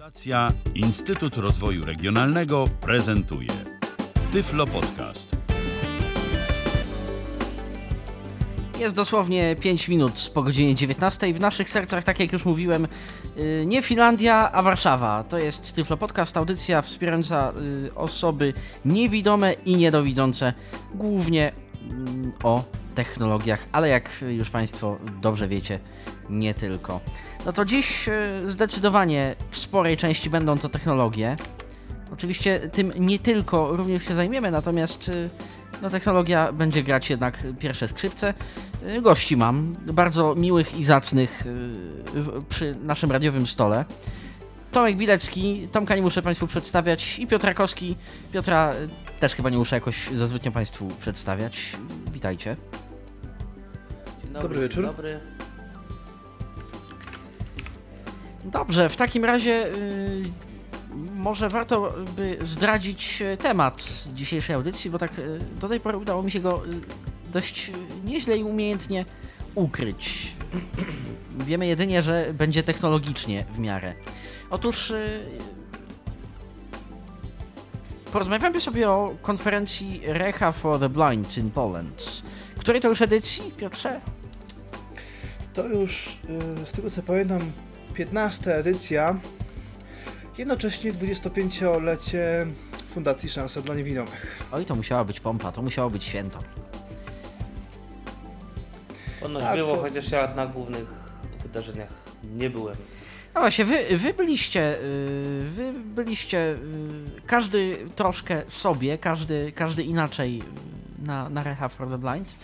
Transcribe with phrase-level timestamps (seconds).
[0.00, 3.48] Fundacja Instytut Rozwoju Regionalnego prezentuje
[4.32, 5.36] Tyflo Podcast.
[8.78, 11.34] Jest dosłownie 5 minut po godzinie 19.
[11.34, 12.88] W naszych sercach, tak jak już mówiłem,
[13.36, 15.24] y, nie Finlandia, a Warszawa.
[15.24, 17.52] To jest Tyflo Podcast, audycja wspierająca
[17.86, 18.54] y, osoby
[18.84, 20.54] niewidome i niedowidzące,
[20.94, 21.52] głównie
[21.90, 22.64] mm, o
[22.94, 25.78] technologiach, ale jak już Państwo dobrze wiecie,
[26.30, 27.00] nie tylko.
[27.46, 31.36] No to dziś y, zdecydowanie w sporej części będą to technologie.
[32.12, 35.30] Oczywiście tym nie tylko również się zajmiemy, natomiast y,
[35.82, 38.34] no, technologia będzie grać jednak pierwsze skrzypce.
[38.96, 41.44] Y, Gości mam, bardzo miłych i zacnych
[42.48, 43.84] przy naszym radiowym stole.
[44.72, 47.96] Tomek Bilecki, Tomka nie muszę Państwu przedstawiać i Piotr Rakowski.
[48.32, 51.76] Piotra y, też chyba nie muszę jakoś za zbytnio Państwu przedstawiać.
[52.12, 52.56] Witajcie.
[54.22, 54.84] Dzień Dobry wieczór.
[54.84, 55.20] Dzień dobry.
[58.44, 60.22] Dobrze, w takim razie y,
[61.14, 66.22] może warto by zdradzić e, temat dzisiejszej audycji, bo tak y, do tej pory udało
[66.22, 66.68] mi się go y,
[67.32, 67.70] dość
[68.04, 69.04] nieźle i umiejętnie
[69.54, 70.32] ukryć.
[71.38, 73.94] Wiemy jedynie, że będzie technologicznie w miarę.
[74.50, 75.26] Otóż y,
[78.12, 82.22] porozmawiamy sobie o konferencji Reha for the Blind in Poland.
[82.58, 84.00] Której to już edycji, Piotrze?
[85.54, 86.18] To już,
[86.62, 87.52] y, z tego co pamiętam,
[87.94, 89.18] 15 edycja.
[90.38, 92.46] Jednocześnie 25-lecie
[92.94, 94.38] Fundacji Szansa dla Niewidomych.
[94.52, 96.38] Oj, to musiała być pompa, to musiało być święto.
[99.20, 100.88] Ponoć Tak, było, to- chociaż ja na głównych
[101.42, 101.88] wydarzeniach
[102.34, 102.76] nie byłem.
[103.40, 106.56] No właśnie, wy, wy byliście, y, wy byliście, y,
[107.26, 110.42] każdy troszkę sobie, każdy, każdy inaczej
[110.98, 112.34] na, na Reha for the Blind.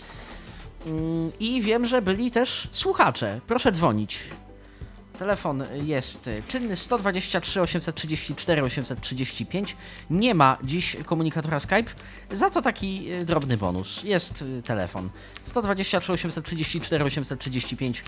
[0.85, 3.41] Mm, I wiem, że byli też słuchacze.
[3.47, 4.23] Proszę dzwonić.
[5.17, 9.75] Telefon jest czynny 123 834 835.
[10.09, 11.91] Nie ma dziś komunikatora Skype,
[12.31, 14.03] za to taki y, drobny bonus.
[14.03, 15.09] Jest y, telefon
[15.43, 18.03] 123 834 835.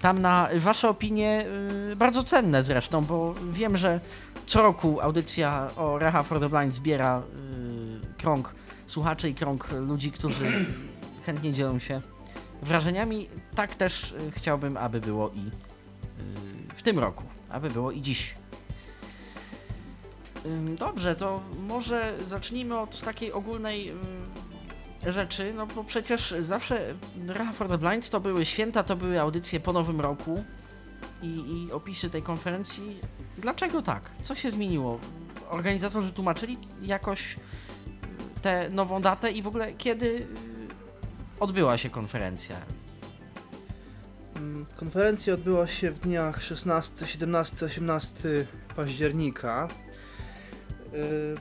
[0.00, 1.46] Tam na Wasze opinie
[1.92, 4.00] y, bardzo cenne zresztą, bo wiem, że
[4.46, 7.22] co roku audycja o Reha for the Blind zbiera
[8.18, 8.54] krąg
[8.86, 10.66] słuchaczy i krąg ludzi, którzy
[11.26, 12.00] chętnie dzielą się
[12.62, 13.28] wrażeniami.
[13.54, 15.65] Tak też chciałbym, aby było i
[16.76, 18.34] w tym roku, aby było i dziś.
[20.78, 23.92] Dobrze, to może zacznijmy od takiej ogólnej
[25.06, 26.94] rzeczy, no bo przecież zawsze
[27.26, 30.44] Reha for the Blind to były święta, to były audycje po nowym roku
[31.22, 33.00] i, i opisy tej konferencji.
[33.38, 34.10] Dlaczego tak?
[34.22, 34.98] Co się zmieniło?
[35.50, 37.36] Organizatorzy tłumaczyli jakoś
[38.42, 40.26] tę nową datę i w ogóle kiedy
[41.40, 42.56] odbyła się konferencja?
[44.36, 49.68] Mm, Konferencja odbyła się w dniach 16, 17, 18 października.
[50.94, 51.36] Y,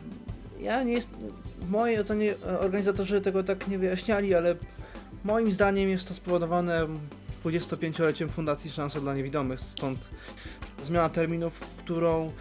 [0.59, 1.09] Ja nie jest,
[1.59, 4.55] w mojej ocenie e, organizatorzy tego tak nie wyjaśniali, ale
[5.23, 6.88] moim zdaniem jest to spowodowane
[7.45, 10.09] 25-leciem Fundacji Szansa dla Niewidomych, stąd
[10.84, 12.31] zmiana terminów, którą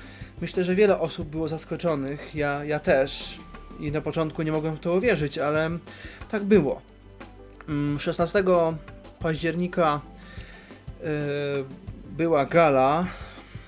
[0.40, 3.38] myślę, że wiele osób było zaskoczonych, ja, ja też
[3.80, 5.70] i na początku nie mogłem w to uwierzyć, ale
[6.30, 6.80] tak było.
[7.68, 8.44] Mm, 16
[9.18, 10.13] października y,
[12.10, 13.06] była gala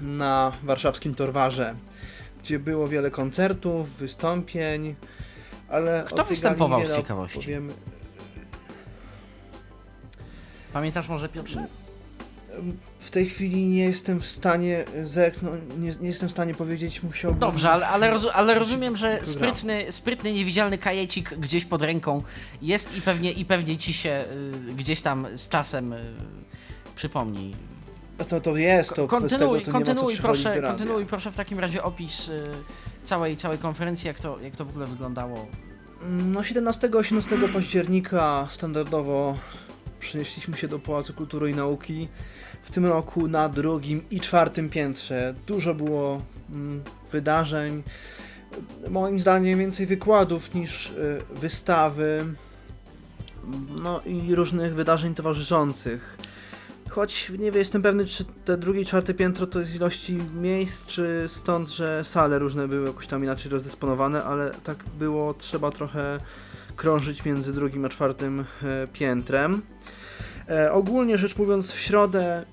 [0.01, 1.75] na warszawskim Torwarze,
[2.43, 4.95] gdzie było wiele koncertów, wystąpień,
[5.69, 7.39] ale Kto występował z ciekawości?
[7.39, 7.73] Powiem,
[10.73, 11.67] Pamiętasz może Piotrze?
[12.99, 17.41] w tej chwili nie jestem w stanie zerknąć, nie, nie jestem w stanie powiedzieć, musiałbym...
[17.41, 22.23] Dobrze, ale, ale, ale rozumiem, że sprytny, sprytny, niewidzialny kajecik gdzieś pod ręką
[22.63, 24.25] jest i pewnie, i pewnie ci się
[24.71, 26.15] y, gdzieś tam z czasem y,
[26.97, 27.55] przypomni.
[28.19, 31.83] No To, to jest, to kontynuuj, tego to kontynuuj, proszę, kontynuuj proszę w takim razie
[31.83, 32.45] opis y,
[33.05, 35.47] całej, całej konferencji, jak to, jak to w ogóle wyglądało.
[36.11, 39.39] No 17-18 października standardowo
[40.01, 42.09] przenieśliśmy się do Pałacu Kultury i Nauki.
[42.63, 46.21] W tym roku na drugim i czwartym piętrze dużo było
[46.51, 46.83] mm,
[47.13, 47.83] wydarzeń.
[48.89, 52.25] Moim zdaniem więcej wykładów niż y, wystawy.
[53.83, 56.19] No i różnych wydarzeń towarzyszących.
[56.97, 60.87] Choć nie wiem, jestem pewny, czy te drugie i czwarte piętro to jest ilości miejsc,
[60.87, 66.19] czy stąd, że sale różne były jakoś tam inaczej rozdysponowane, ale tak było, trzeba trochę
[66.77, 68.45] krążyć między drugim a czwartym e,
[68.93, 69.63] piętrem.
[70.49, 72.45] E, ogólnie rzecz mówiąc, w środę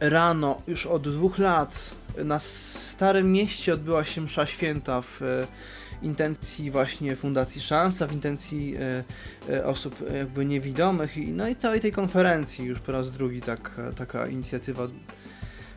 [0.00, 1.94] rano, już od dwóch lat,
[2.24, 5.46] na Starym Mieście odbyła się msza święta w e,
[6.02, 8.74] intencji właśnie Fundacji Szansa, w intencji
[9.48, 13.40] e, e, osób jakby niewidomych i no i całej tej konferencji już po raz drugi
[13.40, 14.84] tak, taka inicjatywa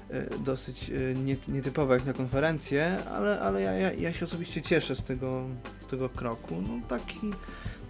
[0.10, 4.96] e, dosyć nie- nietypowe jak na konferencję, ale, ale ja, ja, ja się osobiście cieszę
[4.96, 5.46] z tego,
[5.80, 6.62] z tego kroku.
[6.62, 7.20] No taki,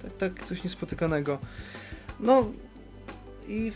[0.02, 1.40] tak, tak coś niespotykanego.
[2.20, 2.52] No
[3.48, 3.72] i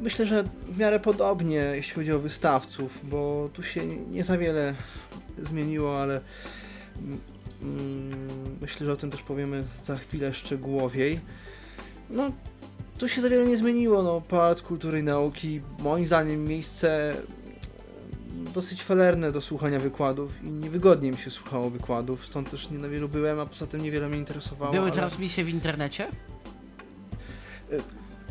[0.00, 4.74] myślę, że w miarę podobnie, jeśli chodzi o wystawców, bo tu się nie, za wiele
[5.42, 6.20] zmieniło, ale
[6.98, 7.20] mm,
[8.60, 11.20] myślę, że o tym też powiemy za chwilę szczegółowiej.
[12.10, 12.32] No,
[12.98, 14.02] tu się za wiele nie zmieniło.
[14.02, 20.48] No, Pałac Kultury i Nauki, moim zdaniem, miejsce mm, dosyć falerne do słuchania wykładów i
[20.48, 24.08] niewygodnie mi się słuchało wykładów, stąd też nie na wielu byłem, a poza tym niewiele
[24.08, 24.72] mnie interesowało.
[24.72, 24.92] Były ale...
[24.92, 26.08] transmisje w internecie?
[27.72, 27.82] Y,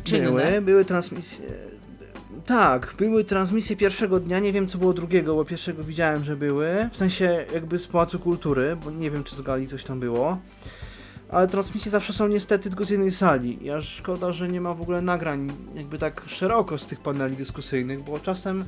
[0.04, 0.30] Czynne?
[0.30, 1.71] Były, były transmisje.
[2.46, 6.88] Tak, były transmisje pierwszego dnia, nie wiem co było drugiego, bo pierwszego widziałem, że były,
[6.92, 10.38] w sensie jakby z Pałacu Kultury, bo nie wiem czy z gali coś tam było.
[11.28, 13.58] Ale transmisje zawsze są niestety tylko z jednej sali.
[13.62, 18.04] Ja szkoda, że nie ma w ogóle nagrań jakby tak szeroko z tych paneli dyskusyjnych,
[18.04, 18.64] bo czasem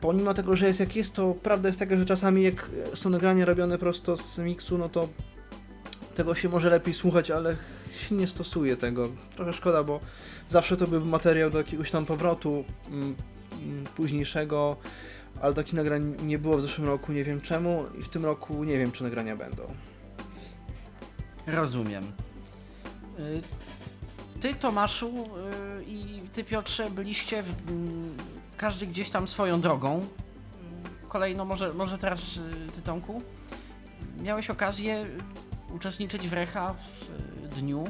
[0.00, 3.44] pomimo tego, że jest jak jest, to prawda jest taka, że czasami jak są nagrania
[3.44, 5.08] robione prosto z miksu, no to
[6.14, 7.56] tego się może lepiej słuchać, ale
[7.92, 9.08] się nie stosuje tego.
[9.36, 10.00] Trochę szkoda, bo
[10.48, 13.14] zawsze to był materiał do jakiegoś tam powrotu mm,
[13.52, 14.76] mm, późniejszego,
[15.40, 18.64] ale takich nagrań nie było w zeszłym roku, nie wiem czemu i w tym roku
[18.64, 19.62] nie wiem, czy nagrania będą.
[21.46, 22.12] Rozumiem.
[23.18, 23.42] Y,
[24.40, 28.16] Ty, Tomaszu y, i ty, Piotrze, byliście w, mm,
[28.56, 30.06] każdy gdzieś tam swoją drogą.
[31.08, 33.22] Kolejno, może, może teraz y, ty, Tomku,
[34.22, 35.06] miałeś okazję
[35.74, 37.84] uczestniczyć w Recha w y, dniu.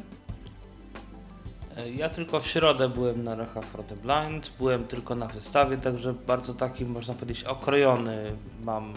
[1.94, 6.14] Ja tylko w środę byłem na Recha for the Blind, byłem tylko na wystawie, także
[6.14, 8.32] bardzo taki, można powiedzieć, okrojony
[8.64, 8.94] mam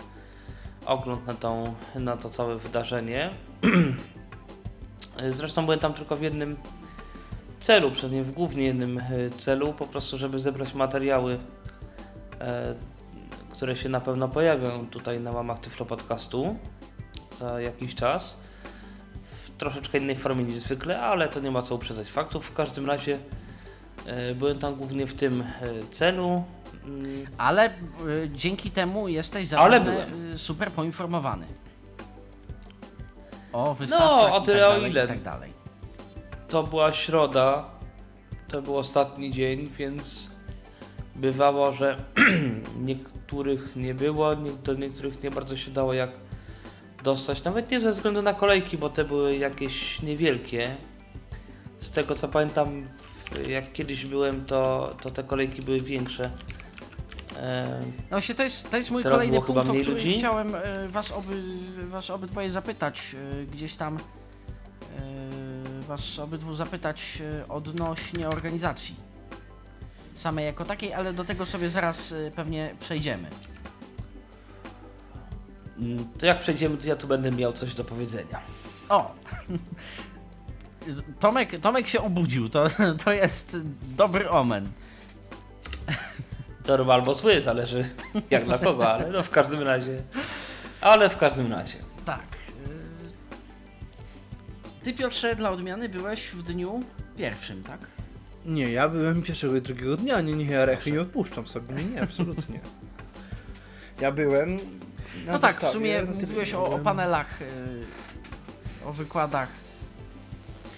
[0.85, 3.29] ogląd na, tą, na to całe wydarzenie.
[5.31, 6.57] Zresztą byłem tam tylko w jednym
[7.59, 9.03] celu, przynajmniej w głównie jednym e,
[9.37, 11.39] celu, po prostu żeby zebrać materiały,
[12.39, 12.75] e,
[13.51, 16.55] które się na pewno pojawią tutaj na łamach Tyflo Podcastu
[17.39, 18.44] za jakiś czas
[19.57, 22.45] troszeczkę innej formie niż zwykle, ale to nie ma co uprzedzać faktów.
[22.45, 23.17] W każdym razie
[24.05, 25.45] e, byłem tam głównie w tym e,
[25.91, 26.43] celu.
[26.85, 30.05] Mm, Ale y, dzięki temu jesteś zapewne
[30.35, 31.45] super poinformowany.
[33.53, 35.05] O wystawcach No, o i tyle, tak o dalej, ile.
[35.05, 35.51] i tak dalej.
[36.49, 37.69] To była środa,
[38.47, 40.35] to był ostatni dzień, więc
[41.15, 41.97] bywało, że
[42.85, 46.11] niektórych nie było, do niektórych nie bardzo się dało jak
[47.05, 47.43] dostać.
[47.43, 50.75] Nawet nie ze względu na kolejki, bo te były jakieś niewielkie.
[51.79, 52.87] Z tego co pamiętam,
[53.47, 56.31] jak kiedyś byłem, to, to te kolejki były większe.
[57.37, 60.17] E, No właśnie, to jest, to jest mój Teraz kolejny punkt, o który ludzi?
[60.19, 61.43] chciałem e, was, oby,
[61.83, 63.15] was obydwoje zapytać.
[63.41, 63.99] e, Gdzieś tam
[65.87, 68.95] was obydwu zapytać odnośnie organizacji.
[70.15, 73.27] Samej jako takiej, ale do tego sobie zaraz pewnie przejdziemy.
[75.77, 78.39] Mm, to jak przejdziemy, to ja tu będę miał coś do powiedzenia.
[78.89, 79.15] O!
[81.19, 82.67] Tomek, Tomek się obudził, to,
[83.05, 83.57] to jest
[83.97, 84.67] dobry omen.
[86.65, 87.89] Dobry albo zły, zależy
[88.29, 90.01] jak dla kogo, ale no w każdym razie.
[90.81, 91.77] Ale w każdym razie.
[92.05, 92.35] Tak.
[94.83, 96.83] Ty, Piotrze, dla odmiany byłeś w dniu
[97.17, 97.79] pierwszym, tak?
[98.45, 102.01] Nie, ja byłem pierwszego i drugiego dnia, nie, nie, ja nie odpuszczam sobie, nie, nie,
[102.01, 102.59] absolutnie.
[104.01, 104.59] Ja byłem
[105.27, 107.45] No tak, w sumie tym mówiłeś o, o panelach, y,
[108.85, 109.49] o wykładach.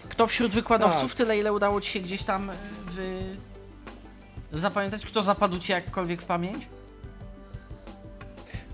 [0.10, 1.18] Kto wśród wykładowców, Tak.
[1.18, 2.54] tyle ile udało Ci się gdzieś tam y,
[2.92, 3.20] wy...
[4.54, 5.06] zapamiętać?
[5.06, 6.68] Kto zapadł Ci jakkolwiek w pamięć?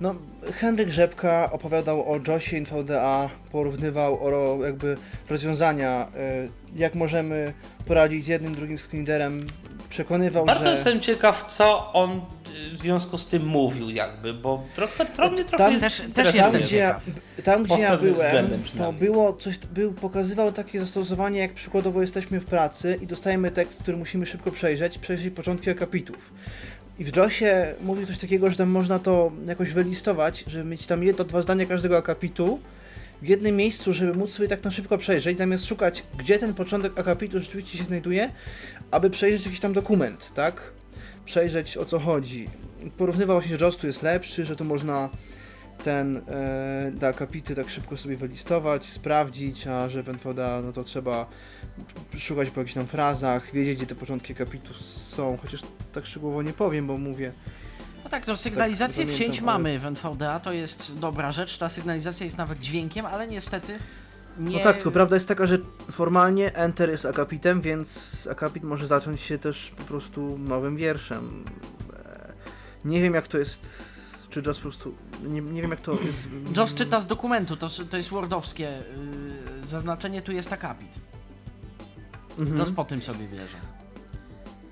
[0.01, 0.15] No,
[0.53, 4.97] Henryk Rzepka opowiadał o JOSie NVDA, porównywał o jakby
[5.29, 7.53] rozwiązania, y, jak możemy
[7.85, 9.37] poradzić z jednym, drugim screenerem,
[9.93, 10.73] przekonywał, Bardzo że...
[10.73, 15.45] jestem ciekaw, co on y, w związku z tym mówił, jakby, bo trochę, trochę, mnie
[15.45, 17.03] trochę Tam- Też, też tam, gdzie ja, ciekaw.
[17.43, 18.47] tam, gdzie ja byłem,
[18.77, 23.81] to było coś, był, pokazywał takie zastosowanie, jak przykładowo jesteśmy w pracy i dostajemy tekst,
[23.81, 26.31] który musimy szybko przejrzeć, przejrzeć początki akapitów.
[26.99, 31.03] I w JOSie mówi coś takiego, że tam można to jakoś wylistować, żeby mieć tam
[31.03, 32.59] jedno, dwa zdania każdego akapitu
[33.23, 36.99] w jednym miejscu, żeby móc sobie tak na szybko przejrzeć, zamiast szukać, gdzie ten początek
[36.99, 38.31] akapitu rzeczywiście się znajduje,
[38.91, 40.73] aby przejrzeć jakiś tam dokument, tak?
[41.25, 42.47] Przejrzeć o co chodzi.
[42.97, 45.09] Porównywał się, że tu jest lepszy, że tu można
[45.83, 46.21] ten
[47.01, 51.25] e, akapity tak szybko sobie wylistować, sprawdzić, a że NVDA no to trzeba
[52.17, 55.61] szukać po jakichś tam frazach, wiedzieć gdzie te początki akapitu są, chociaż
[55.93, 57.31] tak szczegółowo nie powiem, bo mówię,
[58.03, 61.57] No tak, no sygnalizację Tak, wcięć pamiętam, mamy w NVDA, to jest dobra rzecz.
[61.57, 63.79] Ta sygnalizacja jest nawet dźwiękiem, ale niestety
[64.39, 64.57] nie...
[64.57, 65.57] No tak, tylko prawda jest taka, że
[65.91, 71.45] formalnie Enter jest akapitem, więc akapit może zacząć się też po prostu nowym wierszem.
[72.05, 72.33] E,
[72.85, 73.83] Nie wiem jak to jest,
[74.29, 76.27] czy Joss po prostu, nie, nie wiem jak to jest...
[76.57, 78.83] Joss czyta z dokumentu, to, to jest wordowskie
[79.61, 80.89] yy, zaznaczenie, tu jest akapit.
[82.39, 82.57] Mhm.
[82.57, 83.57] Joss po tym sobie bierze.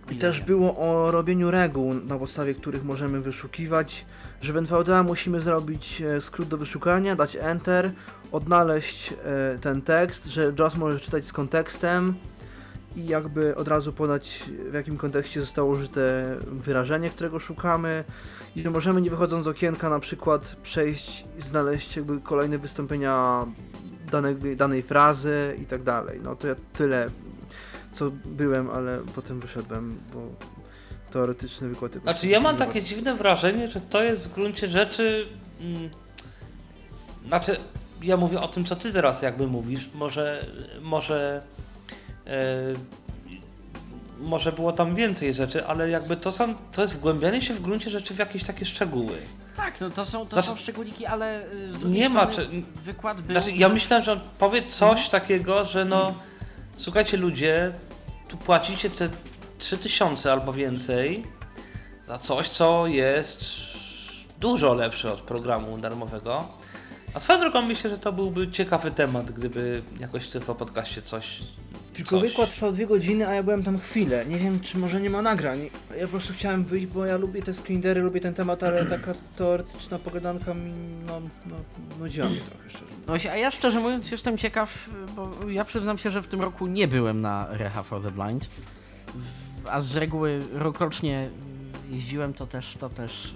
[0.10, 4.06] I też było o robieniu reguł, na podstawie których możemy wyszukiwać,
[4.42, 7.92] że w NVDA musimy zrobić e, skrót do wyszukania, dać Enter,
[8.32, 12.14] odnaleźć e, ten tekst, że JAWS może czytać z kontekstem
[12.96, 18.04] i jakby od razu podać w jakim kontekście zostało użyte wyrażenie, którego szukamy
[18.56, 23.46] i że możemy nie wychodząc z okienka na przykład przejść i znaleźć jakby kolejne wystąpienia
[24.12, 26.20] danej, danej frazy i tak dalej.
[26.24, 27.10] No to ja tyle
[27.92, 30.28] co byłem, ale potem wyszedłem, bo
[31.12, 31.92] teoretyczny wykład...
[31.94, 35.28] Znaczy ja mam takie dziwne wrażenie, że to jest w gruncie rzeczy.
[35.62, 35.90] Mm,
[37.28, 37.58] znaczy,
[38.04, 39.90] ja mówię o tym, co ty teraz jakby mówisz.
[39.94, 40.46] Może.
[40.82, 41.44] Może.
[42.28, 42.32] E,
[44.20, 46.56] może było tam więcej rzeczy, ale jakby to są.
[46.72, 49.18] To jest wgłębianie się w gruncie rzeczy w jakieś takie szczegóły.
[49.58, 52.32] Tak, no to są, to Znaczy- są szczególiki, ale y, z drugiej Nie ma.
[52.32, 53.32] strony Czy, wykład był...
[53.36, 56.16] znaczy, ja myślałem, że on powie coś takiego, że no.
[56.82, 57.72] Słuchajcie, ludzie,
[58.30, 59.10] tu płacicie te
[59.58, 61.24] 3000 albo więcej
[62.06, 63.46] za coś, co jest
[64.40, 66.48] dużo lepsze od programu darmowego.
[67.14, 71.40] A swoją drogą myślę, że to byłby ciekawy temat, gdyby jakoś w tym podcaście coś.
[72.04, 72.30] Tylko coś...
[72.30, 74.26] wykład trwał dwie godziny, a ja byłem tam chwilę.
[74.26, 75.70] Nie wiem, czy może nie ma nagrań.
[75.98, 79.14] Ja po prostu chciałem wyjść, bo ja lubię te screenery, lubię ten temat, ale taka
[79.38, 80.72] teoretyczna pogadanka mi,
[81.08, 81.56] no, no,
[82.00, 82.86] nudziła mnie trochę, szczerze.
[83.00, 86.42] No właśnie, a ja szczerze mówiąc jestem ciekaw, bo ja przyznam się, że w tym
[86.42, 88.50] roku nie byłem na Reha for the Blind,
[89.70, 91.30] a z reguły rokrocznie
[91.90, 93.36] jeździłem, to też, to też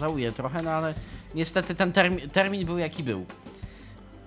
[0.00, 0.94] żałuję trochę, no ale
[1.34, 3.26] niestety ten termin, termin był jaki był.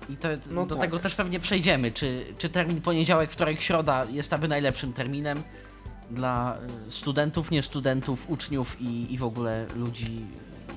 [0.10, 0.82] I to, No do tak.
[0.82, 5.44] tego też pewnie przejdziemy, czy, czy termin poniedziałek, wtorek, środa jest aby najlepszym terminem
[6.12, 10.25] dla y, studentów, nie studentów, uczniów i, i w ogóle ludzi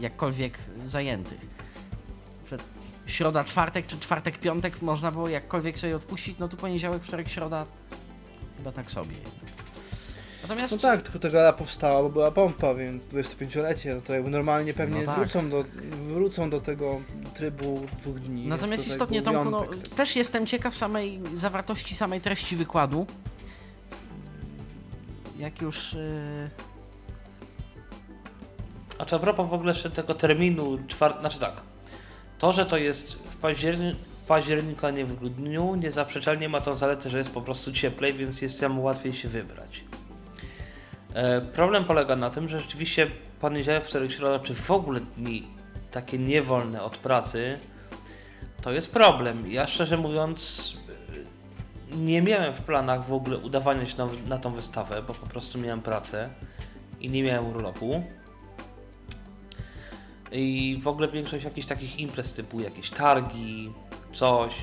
[0.01, 1.53] jakkolwiek zajętych.
[3.07, 7.67] Środa, czwartek czy czwartek, piątek można było jakkolwiek sobie odpuścić, no to poniedziałek, wtorek, środa
[8.57, 9.17] chyba tak sobie.
[10.43, 14.31] Natomiast No tak, tylko ta gala powstała, bo była pompa, więc 25-lecie, no to jakby
[14.31, 15.17] normalnie pewnie No tak.
[15.17, 15.65] wrócą, do,
[16.07, 17.01] wrócą do tego
[17.35, 18.47] trybu dwóch dni.
[18.47, 19.65] Natomiast tak istotnie, Tomku, no,
[19.97, 23.07] też jestem ciekaw samej zawartości, samej treści wykładu.
[25.39, 25.93] Jak już...
[25.93, 26.51] Yy...
[28.99, 31.21] A czy a propos w ogóle jeszcze tego terminu czwart...
[31.21, 31.53] Znaczy tak.
[32.39, 33.95] To, że to jest w, październi...
[34.23, 38.13] w październiku, a nie w grudniu, niezaprzeczalnie ma tą zaletę, że jest po prostu cieplej,
[38.13, 39.85] więc jest jemu łatwiej się wybrać.
[41.15, 43.07] E, problem polega na tym, że rzeczywiście
[43.41, 45.47] poniedziałek, wtorek, środa, czy w ogóle dni
[45.91, 47.59] takie niewolne od pracy,
[48.63, 49.51] to jest problem.
[49.51, 50.77] Ja szczerze mówiąc
[51.93, 55.27] e, nie miałem w planach w ogóle udawania się na, na tą wystawę, bo po
[55.27, 56.29] prostu miałem pracę
[57.01, 58.05] i nie miałem urlopu.
[60.33, 63.73] I w ogóle większość jakichś takich imprez typu jakieś targi,
[64.13, 64.55] coś.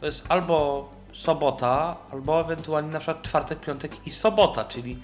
[0.00, 4.98] To jest albo sobota, albo ewentualnie na przykład czwartek, piątek i sobota, czyli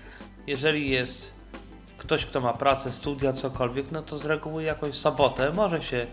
[0.46, 1.34] jeżeli jest
[1.98, 6.06] ktoś, kto ma pracę, studia, cokolwiek, no to z reguły jakąś sobotę może się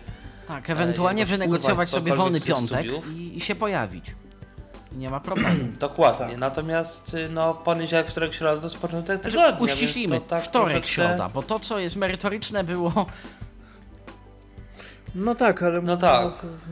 [0.48, 2.86] Tak, ewentualnie jakoś wynegocjować sobie wolny piątek
[3.16, 4.16] i, i się pojawić.
[4.92, 5.60] I nie ma problemu.
[5.80, 6.26] Dokładnie.
[6.28, 6.38] Tak.
[6.38, 9.60] Natomiast y, no, poniedziałek, wtorek, środa to jest początek Znaczy, tygodnia.
[9.74, 13.06] uściślimy, tak wtorek, troszeczkę- środa, bo to co jest merytoryczne było,
[15.16, 15.82] No tak, ale...
[15.82, 16.22] No tak.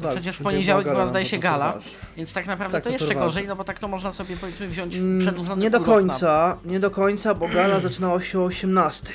[0.02, 1.78] tak, Przecież w będzie poniedziałek była, no zdaje to się, to gala.
[2.18, 3.26] więc tak naprawdę Tak, to no to jeszcze ważne.
[3.28, 6.58] gorzej, no bo tak to można sobie powiedzmy wziąć Mm, przedłużony Nie do na- końca,
[6.66, 9.14] nie do końca, bo gala zaczynała się o 18.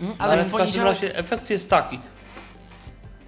[0.00, 2.00] Mm, Ale, Ale w w każdym poniedziałek, razie efekt jest taki.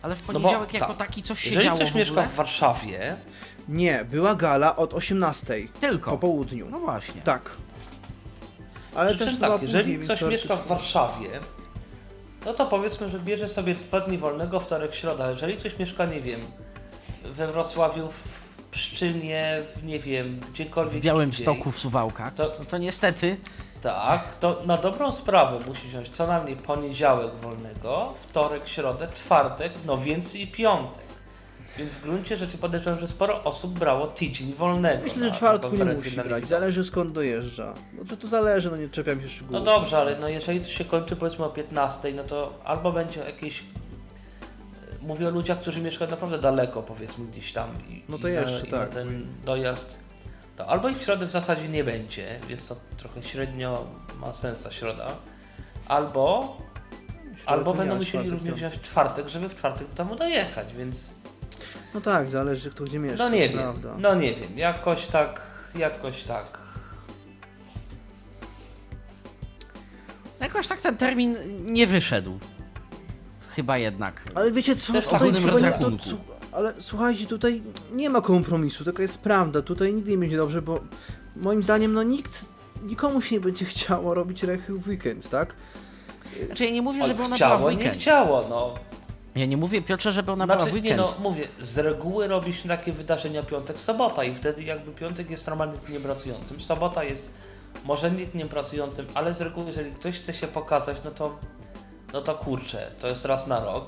[0.02, 2.34] ale w bo poniedziałek jako tak, taki coś się Jeżeli działo ktoś w mieszka w
[2.34, 3.16] Warszawie,
[3.68, 6.18] Nie, była gala od 18 po Tylko.
[6.18, 6.66] południu.
[6.70, 7.22] No właśnie.
[7.22, 7.50] Tak.
[8.94, 11.28] Ale Przy czym też tak, jeżeli ktoś mieszka w Warszawie,
[12.46, 15.30] no to powiedzmy, że bierze sobie dwa dni wolnego, wtorek, środa.
[15.30, 16.40] Jeżeli ktoś mieszka, nie wiem,
[17.24, 22.34] we Wrocławiu, w Pszczynie, w nie wiem, gdziekolwiek W Białym indziej, Stoku w Suwałkach.
[22.34, 23.36] To- No to niestety
[23.82, 29.98] Tak, to na dobrą sprawę musi wziąć co najmniej poniedziałek wolnego, wtorek, środę, czwartek, no
[29.98, 31.01] więcej i piątek.
[31.78, 35.02] Więc w gruncie rzeczy podejrzewam, że sporo osób brało tydzień wolnego.
[35.02, 37.74] Myślę, że na czwartku nie konferencję musi na brać, zależy skąd dojeżdża.
[37.92, 39.52] No to to zależy, no nie czepiam się szczegółów.
[39.52, 43.20] No dobrze, ale no jeżeli to się kończy powiedzmy o 15, no to albo będzie
[43.20, 43.62] jakieś.
[45.02, 47.70] Mówię o ludziach, którzy mieszkają naprawdę daleko, powiedzmy gdzieś tam.
[47.88, 48.88] I, No to i jeszcze, na, i tak.
[48.88, 49.98] Na ten dojazd.
[50.56, 53.84] To albo ich w środę w zasadzie nie będzie, więc to trochę średnio
[54.20, 55.16] ma sens ta środa.
[55.88, 56.56] Albo,
[57.46, 60.16] albo to nie, będą a musieli czwartek, również wziąć czwartek, żeby w czwartek do domu
[60.16, 61.21] dojechać, więc.
[61.94, 63.18] No tak, zależy kto gdzie mieszka.
[63.24, 63.58] No nie wiem.
[63.58, 63.94] Prawda.
[63.98, 64.58] No nie wiem.
[64.58, 65.42] Jakoś tak.
[65.74, 66.62] Jakoś tak.
[70.40, 72.38] jakoś tak ten termin nie wyszedł.
[73.56, 74.22] Chyba jednak.
[74.34, 76.04] Ale wiecie co, Też w tutaj ogólnym chyba nie, to, rozrachunku.
[76.04, 80.62] cu- ale słuchajcie, tutaj nie ma kompromisu, taka jest prawda, tutaj nigdy nie będzie dobrze,
[80.62, 80.80] bo
[81.36, 82.44] moim zdaniem no nikt,
[82.82, 85.54] nikomu się nie będzie chciało robić rechy w weekend, tak?
[86.46, 87.96] Znaczy ja nie mówię, żeby ona była w chciało, nie weekend.
[88.02, 88.74] chciało, no.
[89.34, 91.14] Ja nie mówię Piotrze, żeby ona była w Znaczy, nie weekend.
[91.18, 95.46] no, mówię, z reguły robi się takie wydarzenia piątek, sobota i wtedy jakby piątek jest
[95.46, 96.60] normalnym dniem pracującym.
[96.60, 97.34] Sobota jest
[97.84, 101.38] może nie dniem pracującym, ale z reguły jeżeli ktoś chce się pokazać, no to
[102.12, 103.86] no to kurczę, to jest raz na rok.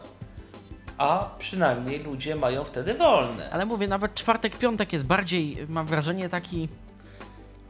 [0.98, 3.50] A przynajmniej ludzie mają wtedy wolne.
[3.50, 6.68] Ale mówię, nawet czwartek, piątek jest bardziej, mam wrażenie, taki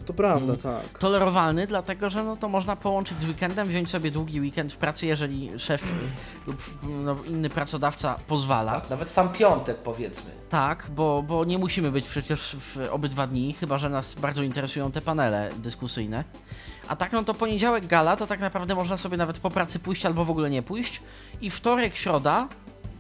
[0.07, 0.57] To prawda, Mm.
[0.57, 0.99] tak.
[0.99, 5.07] tolerowalny, dlatego że no to można połączyć z weekendem, wziąć sobie długi weekend w pracy,
[5.07, 5.87] jeżeli szef y,
[6.47, 8.73] lub no, inny pracodawca pozwala.
[8.81, 10.31] Tak, nawet sam piątek powiedzmy.
[10.49, 14.93] Tak, bo, bo nie musimy być przecież w obydwa dni, chyba że nas bardzo interesują
[14.93, 16.25] te panele dyskusyjne.
[16.89, 20.07] A tak, no to poniedziałek gala, to tak naprawdę można sobie nawet po pracy pójść
[20.07, 21.03] albo w ogóle nie pójść.
[21.41, 22.49] I wtorek, środa,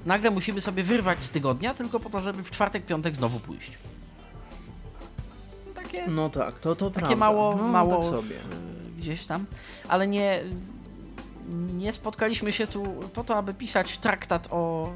[0.07, 3.71] nagle musimy sobie wyrwać z tygodnia, tylko po to, żeby w czwartek, piątek znowu pójść.
[5.97, 7.17] Takie, No tak, to to takie prawda.
[7.17, 8.37] mało, no, mało tak sobie.
[8.37, 8.41] y,
[8.99, 9.47] gdzieś tam,
[9.89, 10.41] ale nie,
[11.77, 12.83] nie spotkaliśmy się tu
[13.15, 14.89] po to, aby pisać traktat o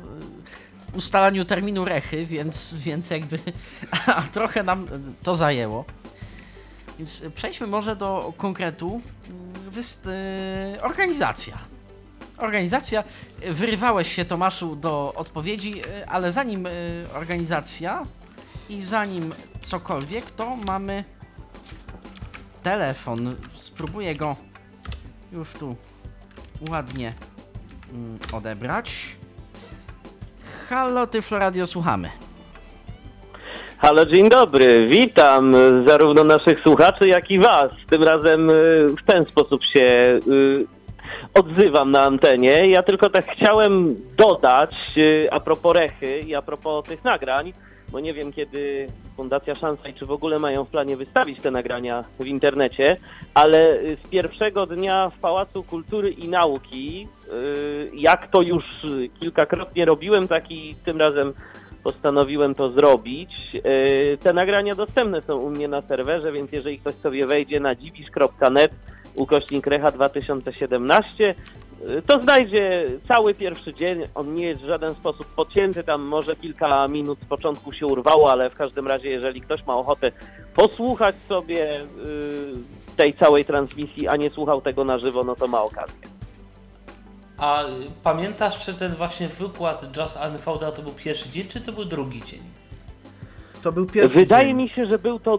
[0.95, 3.39] y, ustalaniu terminu rechy, więc, więc jakby
[4.07, 4.87] a trochę nam
[5.23, 5.85] to zajęło.
[6.99, 9.01] Więc przejdźmy może do konkretu.
[9.67, 10.09] Y, Wyst,
[10.83, 11.59] organizacja.
[12.39, 13.05] Organizacja.
[13.51, 16.69] Wyrywałeś się, Tomaszu, do odpowiedzi, ale zanim
[17.15, 18.07] organizacja
[18.71, 21.05] i zanim cokolwiek, to mamy
[22.63, 23.35] telefon.
[23.57, 24.37] Spróbuję go
[25.33, 25.77] już tu
[26.71, 27.13] ładnie
[27.95, 29.17] mm, odebrać.
[30.69, 32.11] Halo, Tyflo Radio, słuchamy.
[33.79, 34.87] Halo, dzień dobry.
[34.87, 35.55] Witam
[35.87, 37.71] zarówno naszych słuchaczy, jak i Was.
[37.91, 38.55] Tym razem y,
[39.03, 40.67] w ten sposób się y,
[41.35, 42.71] odzywam na antenie.
[42.71, 47.53] Ja tylko tak chciałem dodać y, a propos Rechy i a propos tych nagrań,
[47.93, 51.51] bo nie wiem kiedy Fundacja Szansa i czy w ogóle mają w planie wystawić te
[51.51, 52.97] nagrania w internecie,
[53.35, 59.09] ale y, z pierwszego dnia w Pałacu Kultury i Nauki, y, jak to już y,
[59.21, 61.33] kilkakrotnie robiłem, tak i tym razem
[61.83, 63.31] postanowiłem to zrobić.
[64.21, 68.73] Te nagrania dostępne są u mnie na serwerze, więc jeżeli ktoś sobie wejdzie na dziwisz.net
[69.19, 71.35] ukośnik recha 2017,
[71.89, 74.03] yy, to znajdzie cały pierwszy dzień.
[74.15, 78.31] On nie jest w żaden sposób podcięty, tam może kilka minut z początku się urwało,
[78.31, 80.13] ale w każdym razie, jeżeli ktoś ma ochotę
[80.55, 85.63] posłuchać sobie yy, tej całej transmisji, a nie słuchał tego na żywo, no to ma
[85.63, 86.09] okazję.
[87.39, 87.67] A y,
[88.03, 92.23] pamiętasz, czy ten właśnie wykład Just Unfolded to był pierwszy dzień, czy to był drugi
[92.27, 92.41] dzień?
[93.63, 94.57] To był pierwszy Wydaje dzień.
[94.57, 95.39] mi się, że był to.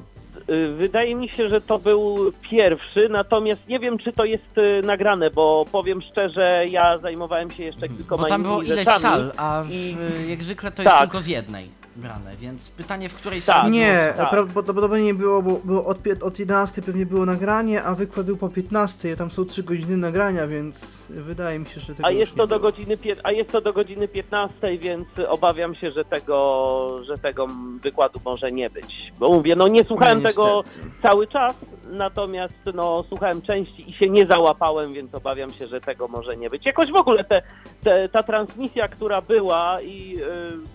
[0.52, 4.82] Y, Wydaje mi się, że to był pierwszy, natomiast nie wiem, czy to jest y,
[4.84, 9.00] nagrane, bo powiem szczerze, ja zajmowałem się jeszcze kilkoma Bo tam innymi było ileś rzeczami.
[9.00, 9.96] sal, a w, i-
[10.30, 11.02] jak zwykle to jest Tak.
[11.02, 13.46] tylko z jednej brane, więc pytanie, w której Tak.
[13.56, 14.18] sali Nie, było co?
[14.18, 14.30] tak.
[14.30, 19.16] prawdopodobnie było, bo było od, od 11 pewnie było nagranie, a wykład był po 15,
[19.16, 22.48] tam są 3 godziny nagrania, więc wydaje mi się, że tego A jest, nie to
[22.48, 22.72] do było.
[22.72, 27.48] godziny a jest to do godziny 15, więc obawiam się, że tego, że tego
[27.84, 29.12] wykładu może nie być.
[29.20, 30.64] Bo mówię, no nie słuchałem No, tego
[31.02, 31.56] cały czas,
[31.90, 36.50] natomiast no, słuchałem części i się nie załapałem, więc obawiam się, że tego może nie
[36.50, 36.66] być.
[36.66, 37.42] Jakoś w ogóle te,
[37.84, 40.18] te, ta transmisja, która była i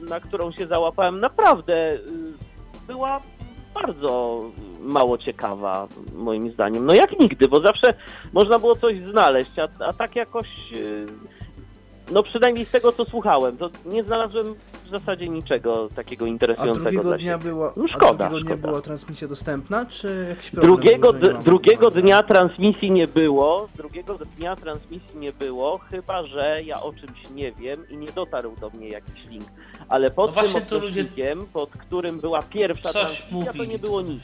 [0.02, 2.00] y, na którą się załapałem, naprawdę y,
[2.86, 3.20] była
[3.74, 4.40] bardzo
[4.80, 6.86] mało ciekawa, moim zdaniem.
[6.86, 7.94] No jak nigdy, bo zawsze
[8.32, 11.06] można było coś znaleźć, a, a tak jakoś, y,
[12.12, 16.84] no przynajmniej z tego, co słuchałem, to nie znalazłem w zasadzie niczego takiego A interesującego
[16.90, 18.68] drugiego dla dnia była, No szkoda, a drugiego dnia szkoda.
[18.68, 21.12] była transmisja dostępna, czy jakiś problem Drugiego,
[21.44, 27.30] drugiego dnia transmisji nie było, drugiego dnia transmisji nie było, chyba że ja o czymś
[27.30, 29.44] nie wiem i nie dotarł do mnie jakiś link.
[29.88, 33.58] Ale pod No tym właśnie tu ludzie- odcinkiem, pod którym była pierwsza Coś transmisja, to
[33.58, 33.68] mówili.
[33.68, 34.22] nie było nic.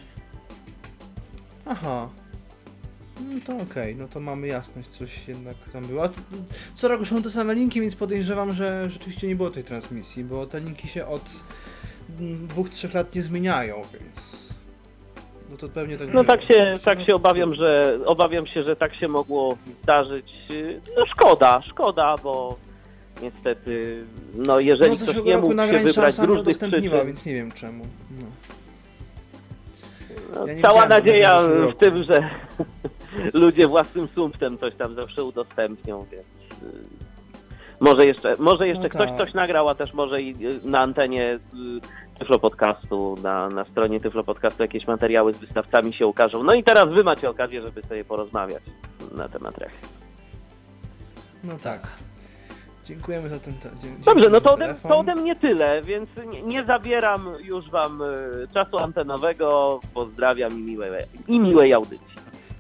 [1.67, 2.09] Aha.
[3.29, 6.03] No to okej, no to mamy jasność, coś jednak tam było.
[6.03, 6.21] A c-
[6.75, 10.47] co roku są te same linki, więc podejrzewam, że rzeczywiście nie było tej transmisji, bo
[10.47, 11.23] te linki się od
[12.21, 14.49] mm, dwóch, trzech lat nie zmieniają, więc...
[15.51, 18.95] No to pewnie tak No tak się, tak się obawiam, że obawiam się, że tak
[18.95, 20.33] się mogło zdarzyć.
[20.97, 22.57] No szkoda, szkoda, bo
[23.23, 24.05] niestety,
[24.35, 27.85] no jeżeli no, ktoś nie mógł się wybrać z różnych przyczyn, więc nie wiem czemu.
[28.11, 28.27] No.
[30.35, 31.41] no, ja cała widziałem nadzieja
[31.73, 32.31] w tym, że
[33.35, 36.23] ludzie własnym sumptem coś tam zawsze udostępnią, więc
[36.63, 36.67] y,
[37.81, 39.19] może jeszcze, może jeszcze No ktoś tak.
[39.19, 41.39] coś nagrał, a też może i y, na antenie y,
[42.19, 46.43] Tyflo Podcastu, na, na stronie Tyflo Podcastu jakieś materiały z wystawcami się ukażą.
[46.43, 48.63] No i teraz wy macie okazję, żeby sobie porozmawiać
[49.17, 49.87] na temat rechy.
[51.45, 51.89] No tak.
[52.85, 53.55] Dziękujemy za ten...
[53.55, 57.29] te- dzie- Dobrze, no dziękujemy to ode, to ode mnie tyle, więc nie, nie zabieram
[57.43, 58.03] już wam
[58.55, 59.81] czasu antenowego.
[59.95, 60.91] Pozdrawiam i miłej,
[61.29, 62.10] i miłej audycji.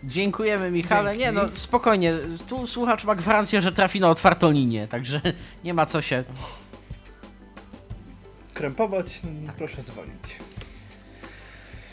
[0.04, 1.10] Dziękujemy Michale.
[1.10, 1.24] Dzięki.
[1.24, 2.12] Nie no, spokojnie.
[2.48, 5.20] Tu słuchacz ma gwarancję, że trafi na otwartą linię, także
[5.64, 6.24] nie ma co się...
[8.54, 9.54] Krępować, Tak.
[9.54, 10.36] proszę dzwonić.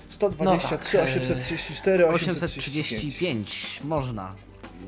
[0.09, 2.85] 123, No tak, 834, 835.
[2.87, 4.35] 835 można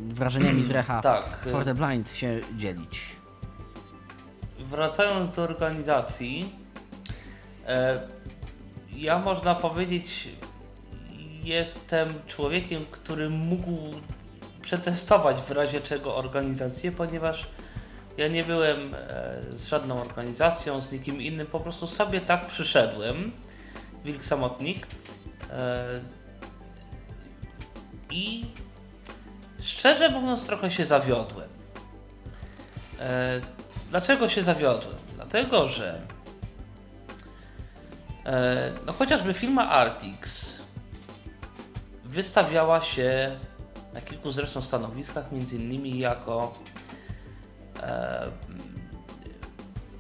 [0.08, 1.48] wrażeniami z Recha Tak.
[1.52, 3.02] For the Blind się dzielić.
[4.60, 6.56] Wracając do organizacji,
[7.68, 8.02] e,
[8.94, 10.30] ja można powiedzieć,
[11.50, 13.72] jestem człowiekiem, który mógł
[14.62, 17.48] przetestować w razie czego organizację, ponieważ
[18.18, 18.98] ja nie byłem e,
[19.52, 23.32] z żadną organizacją, z nikim innym, po prostu sobie tak przyszedłem,
[24.06, 24.88] wilk samotnik.
[25.52, 25.86] E,
[28.12, 28.46] I
[29.62, 31.50] szczerze mówiąc, trochę się zawiodłem.
[33.00, 33.42] E,
[33.90, 34.96] Dlaczego się zawiodłem?
[35.16, 36.00] Dlatego, że
[38.86, 40.59] no chociażby firma Artix
[42.10, 43.40] wystawiała się
[43.94, 46.54] na kilku zresztą stanowiskach, między innymi jako
[47.84, 48.32] e,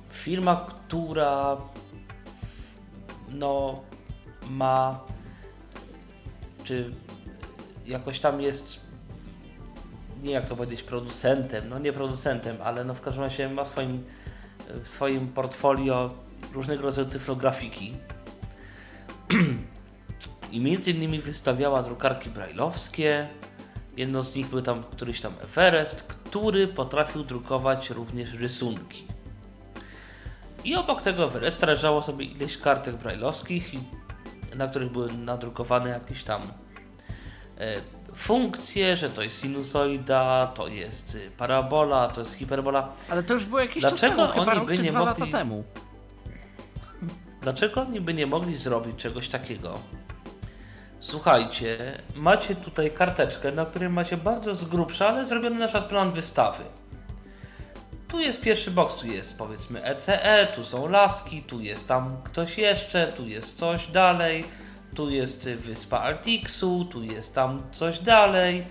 [0.09, 1.57] firma, która
[3.29, 3.81] no
[4.49, 4.99] ma
[6.63, 6.91] czy
[7.85, 8.89] jakoś tam jest
[10.23, 13.67] nie jak to powiedzieć, producentem, no nie producentem, ale no w każdym razie ma w
[13.67, 14.03] swoim,
[14.83, 16.13] w swoim portfolio
[16.53, 17.93] różnego rodzaju tyflografiki.
[20.51, 23.27] I między innymi wystawiała drukarki brajlowskie.
[23.97, 29.03] Jedno z nich był tam któryś tam Everest, który potrafił drukować również rysunki.
[30.63, 33.71] I obok tego Everesta leżało sobie ileś kartek brajlowskich,
[34.55, 37.81] na których były nadrukowane jakieś tam e,
[38.15, 42.89] funkcje, że to jest sinusoida, to jest y, parabola, to jest hiperbola.
[43.09, 45.31] Ale to już było jakieś czas Dlaczego temu, chyba oni by nie dwa lata mogli-
[45.31, 45.63] temu.
[47.41, 49.79] Dlaczego oni by nie mogli zrobić czegoś takiego?
[50.99, 51.77] Słuchajcie,
[52.15, 56.63] macie tutaj karteczkę, na której macie bardzo z grubsza, ale zrobiony na przykład plan wystawy.
[58.07, 62.57] Tu jest pierwszy boks, tu jest powiedzmy ECE, tu są laski, tu jest tam ktoś
[62.57, 64.45] jeszcze, tu jest coś dalej,
[64.95, 68.67] tu jest wyspa Artixu, tu jest tam coś dalej.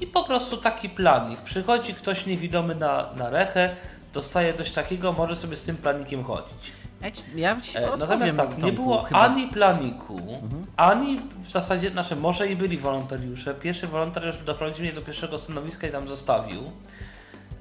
[0.00, 1.40] I po prostu taki planik.
[1.40, 3.76] Przychodzi ktoś niewidomy na, na rechę,
[4.12, 6.72] dostaje coś takiego, może sobie z tym planikiem chodzić.
[7.04, 9.20] Ja ci, ja ci E, Natomiast tak, nie było chyba.
[9.20, 10.20] ani planiku,
[10.76, 13.54] ani w zasadzie, znaczy może i byli wolontariusze.
[13.54, 16.70] Pierwszy wolontariusz doprowadził mnie do pierwszego stanowiska i tam zostawił.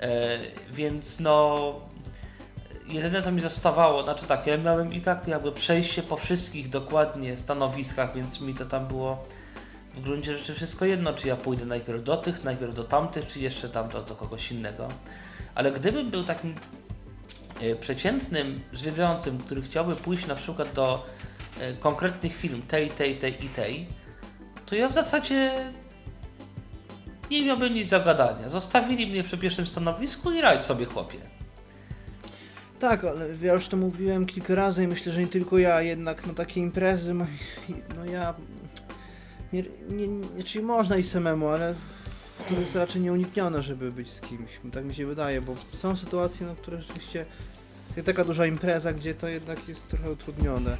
[0.01, 0.39] E,
[0.71, 1.73] więc no,
[2.87, 7.37] jedyne co mi zostawało, znaczy tak, ja miałem i tak jakby przejście po wszystkich dokładnie
[7.37, 9.23] stanowiskach, więc mi to tam było
[9.95, 13.39] w gruncie rzeczy wszystko jedno, czy ja pójdę najpierw do tych, najpierw do tamtych, czy
[13.39, 14.87] jeszcze tam do, do kogoś innego.
[15.55, 16.55] Ale gdybym był takim
[17.81, 21.05] przeciętnym zwiedzającym, który chciałby pójść na przykład do
[21.59, 23.87] e, konkretnych firm tej, tej, tej i tej,
[24.65, 25.53] to ja w zasadzie
[27.31, 28.49] nie miałbym nic do gadania.
[28.49, 31.17] Zostawili mnie przy pierwszym stanowisku i radź sobie chłopie.
[32.79, 36.27] Tak, ale ja już to mówiłem kilka razy i myślę, że nie tylko ja, jednak
[36.27, 37.25] na takie imprezy, no,
[38.11, 38.33] ja...
[39.53, 41.75] Nie, nie, nie, czyli można iść samemu, ale
[42.49, 46.47] to jest raczej nieuniknione, żeby być z kimś, tak mi się wydaje, bo są sytuacje,
[46.47, 47.25] na które rzeczywiście
[47.95, 50.77] jest taka duża impreza, gdzie to jednak jest trochę utrudnione.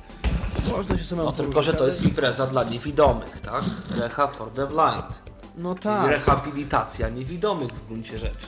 [0.72, 3.64] Można się samemu No tylko, że to jest impreza dla niewidomych, tak?
[4.00, 5.34] Reha for the blind.
[5.58, 8.48] No tak, Rehabilitacja niewidomych w gruncie rzeczy.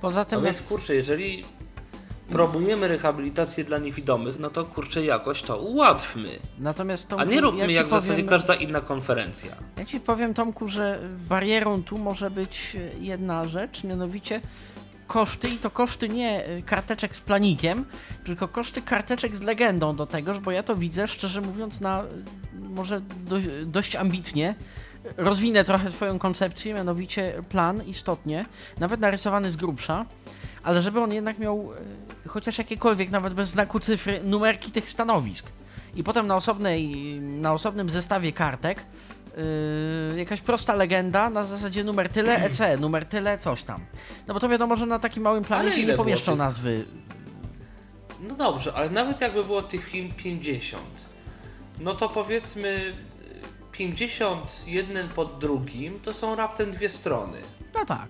[0.00, 1.44] Poza No tym, więc kurczę, jeżeli
[2.32, 6.38] promujemy rehabilitację dla niewidomych, no to kurczę jakoś to ułatwmy.
[6.58, 9.52] natomiast Tomku, A nie róbmy ja jak w zasadzie powiem, każda inna konferencja.
[9.76, 14.40] Ja ci powiem, Tomku, że barierą tu może być e, jedna rzecz, mianowicie
[15.06, 17.84] koszty i to koszty nie e, karteczek z planikiem,
[18.24, 22.06] tylko koszty karteczek z legendą do tegoż, bo ja to widzę, szczerze mówiąc, na e,
[22.60, 24.54] może dość, dość ambitnie.
[25.16, 28.46] Rozwinę trochę twoją koncepcję, mianowicie plan istotnie,
[28.78, 30.06] nawet narysowany z grubsza,
[30.62, 31.72] ale żeby on jednak miał
[32.24, 35.46] e, chociaż jakiekolwiek, nawet bez znaku cyfry, numerki tych stanowisk.
[35.94, 38.84] I potem na, osobnej, na osobnym zestawie kartek
[40.10, 43.80] Yy, jakaś prosta legenda na zasadzie numer tyle, EC, numer tyle, coś tam.
[44.28, 46.84] No bo to wiadomo, że na takim małym planie się nie pomieszczą tych- nazwy.
[48.20, 50.82] No dobrze, ale nawet jakby było tych film 50,
[51.80, 52.92] no to powiedzmy
[53.72, 57.38] 50 jeden pod drugim to są raptem dwie strony.
[57.74, 58.08] No tak.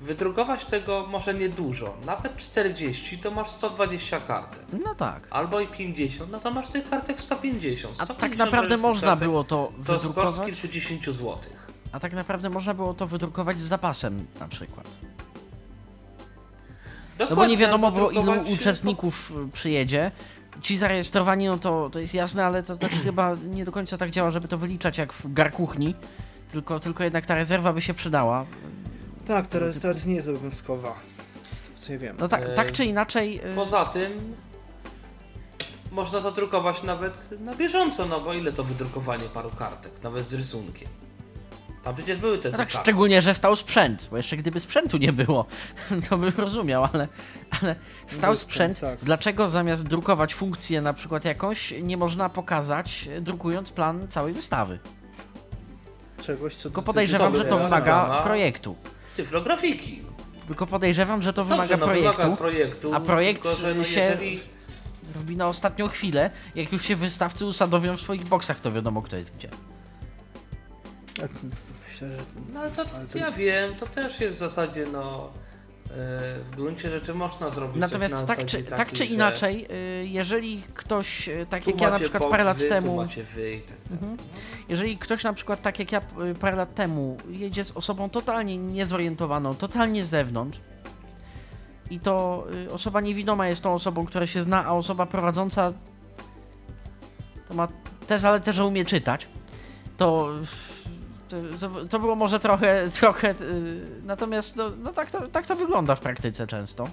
[0.00, 4.64] Wydrukować tego może niedużo, nawet 40 to masz 120 kartek.
[4.84, 5.26] No tak.
[5.30, 8.00] Albo i 50, no to masz tych kartek 150.
[8.00, 10.46] A 150 tak naprawdę można było to To jest koszt wydrukować.
[10.46, 11.70] kilkudziesięciu złotych.
[11.92, 14.86] A tak naprawdę można było to wydrukować z zapasem na przykład.
[17.18, 20.10] No bo Dokładnie, nie wiadomo było ilu uczestników y, przyjedzie.
[20.62, 24.10] Ci zarejestrowani, no to, to jest jasne, ale to też chyba nie do końca tak
[24.10, 25.94] działa, żeby to wyliczać jak w garkuchni.
[26.52, 28.46] Tylko, tylko jednak ta rezerwa by się przydała.
[29.26, 30.94] Tak, ta rejestracja nie jest obowiązkowa.
[31.56, 32.16] Z tego co ja wiem.
[32.20, 33.40] No tak, E, tak czy inaczej.
[33.52, 34.34] y, Poza tym
[35.92, 40.34] można to drukować nawet na bieżąco, no bo ile to wydrukowanie paru kartek, nawet z
[40.34, 40.88] rysunkiem.
[41.82, 45.12] Tam przecież były te No tak, szczególnie, że stał sprzęt, bo jeszcze gdyby sprzętu nie
[45.12, 45.44] było,
[46.08, 47.08] to bym rozumiał, ale,
[47.60, 48.80] ale stał sprzęt.
[48.80, 48.98] tak.
[49.02, 54.78] Dlaczego zamiast drukować funkcję na przykład jakąś, nie można pokazać, drukując plan całej wystawy?
[56.22, 58.76] Czegoś, co Tylko podejrzewam, że to wymaga projektu.
[59.14, 60.02] Tyflografiki.
[60.46, 62.16] Tylko podejrzewam, że to Dobrze, wymaga no projektu.
[62.22, 62.94] wymaga projektu.
[62.94, 64.40] a projekt tylko, że no się- jeżeli...
[65.14, 69.16] Robi na ostatnią chwilę, jak już się wystawcy usadowią w swoich boksach, to wiadomo kto
[69.16, 69.48] jest gdzie.
[71.92, 74.86] Tak, Myślę, że No ale to, Ale to- ja wiem, to też jest w zasadzie
[74.92, 75.30] no...
[75.90, 75.90] e,
[76.44, 79.66] W gruncie rzeczy można zrobić Natomiast coś na tak czy, tak takiej, czy inaczej,
[80.00, 83.24] y, jeżeli ktoś, y, tak jak ja na przykład parę lat wy, Tu temu, macie
[83.24, 83.76] wy tak.
[83.92, 84.16] Mhm.
[84.68, 86.00] jeżeli ktoś na przykład tak jak ja
[86.30, 90.60] y, parę lat temu jedzie z osobą totalnie niezorientowaną, totalnie z zewnątrz
[91.90, 95.72] i to osoba niewidoma jest tą osobą, która się zna, a osoba prowadząca
[97.48, 97.68] to ma
[98.06, 99.28] tę zaletę, że umie czytać,
[99.96, 100.28] to
[101.90, 106.00] to, było może trochę, trochę y, natomiast no, no tak, to, tak to wygląda w
[106.00, 106.88] praktyce często.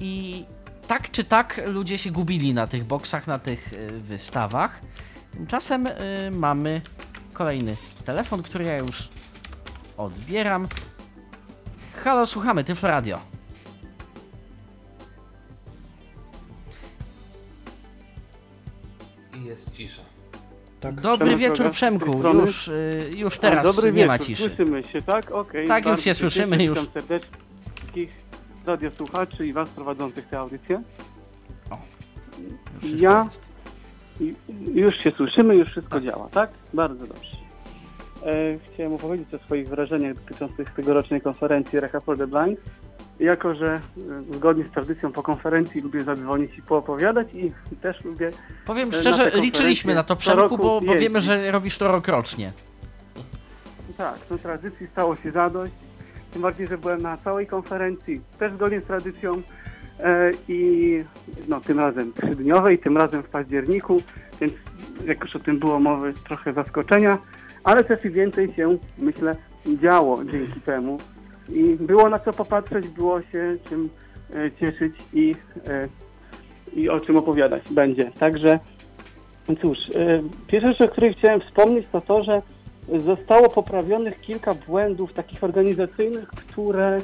[0.00, 0.44] I
[0.86, 4.80] tak czy tak ludzie się gubili na tych boksach, na tych y, wystawach.
[5.32, 5.92] Tymczasem y,
[6.30, 6.82] mamy
[7.32, 9.08] kolejny telefon, który ja już
[9.96, 10.68] odbieram.
[12.04, 13.20] Halo, słuchamy, Tyflo Radio.
[19.44, 20.05] Jest cisza.
[20.94, 21.00] Tak.
[21.00, 22.18] Dobry Przemek wieczór, tej Przemku.
[22.18, 22.40] strony.
[22.40, 24.44] Już, y, już teraz Dobry nie ma wieczór, ciszy.
[24.48, 25.30] Słyszymy się, tak?
[25.30, 25.68] Okej.
[25.68, 26.78] Tak, już bardzo się słyszymy, cieszę, już.
[26.78, 27.30] Witam serdecznie
[27.76, 28.10] wszystkich
[28.66, 30.82] radiosłuchaczy i was prowadzących tę audycję.
[32.78, 33.48] Wszystko Ja- jest.
[34.20, 34.34] I-
[34.74, 36.50] Już się słyszymy, już wszystko działa, tak?
[36.74, 37.36] Bardzo dobrze.
[38.26, 42.60] E, chciałem opowiedzieć o swoich wrażeniach dotyczących tegorocznej konferencji Recha for the Blind.
[43.20, 43.80] Jako, że e,
[44.36, 47.52] zgodnie z tradycją po konferencji lubię zadzwonić i poopowiadać i
[47.82, 48.30] też lubię
[48.66, 51.88] Powiem na te szczerze, konferencje liczyliśmy na to, Przemku, bo, bo wiemy, że robisz to
[51.88, 52.52] rokrocznie.
[53.96, 55.72] Tak, no tradycji stało się zadość.
[56.32, 59.42] Tym bardziej, że byłem na całej konferencji, też zgodnie z tradycją.
[60.00, 61.00] E, I
[61.48, 64.02] no, tym razem trzydniowej, tym razem w październiku,
[64.40, 64.52] więc
[65.04, 67.18] jak już o tym było mowy, trochę zaskoczenia,
[67.64, 70.98] ale też i więcej się, myślę, działo dzięki temu.
[71.48, 73.88] I było na co popatrzeć, było się czym
[74.34, 75.34] e, cieszyć i,
[75.68, 75.88] e,
[76.74, 78.10] i o czym opowiadać będzie.
[78.18, 78.58] Także
[79.62, 82.42] cóż, e, pierwsza rzecz, o której chciałem wspomnieć, to to, że
[83.04, 86.98] zostało poprawionych kilka błędów takich organizacyjnych, które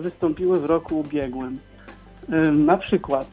[0.00, 1.58] wystąpiły w roku ubiegłym.
[2.52, 3.26] Na przykład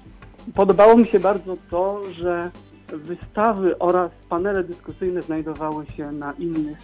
[0.54, 2.52] podobało mi się bardzo to, że
[2.88, 6.78] wystawy oraz panele dyskusyjne znajdowały się na innych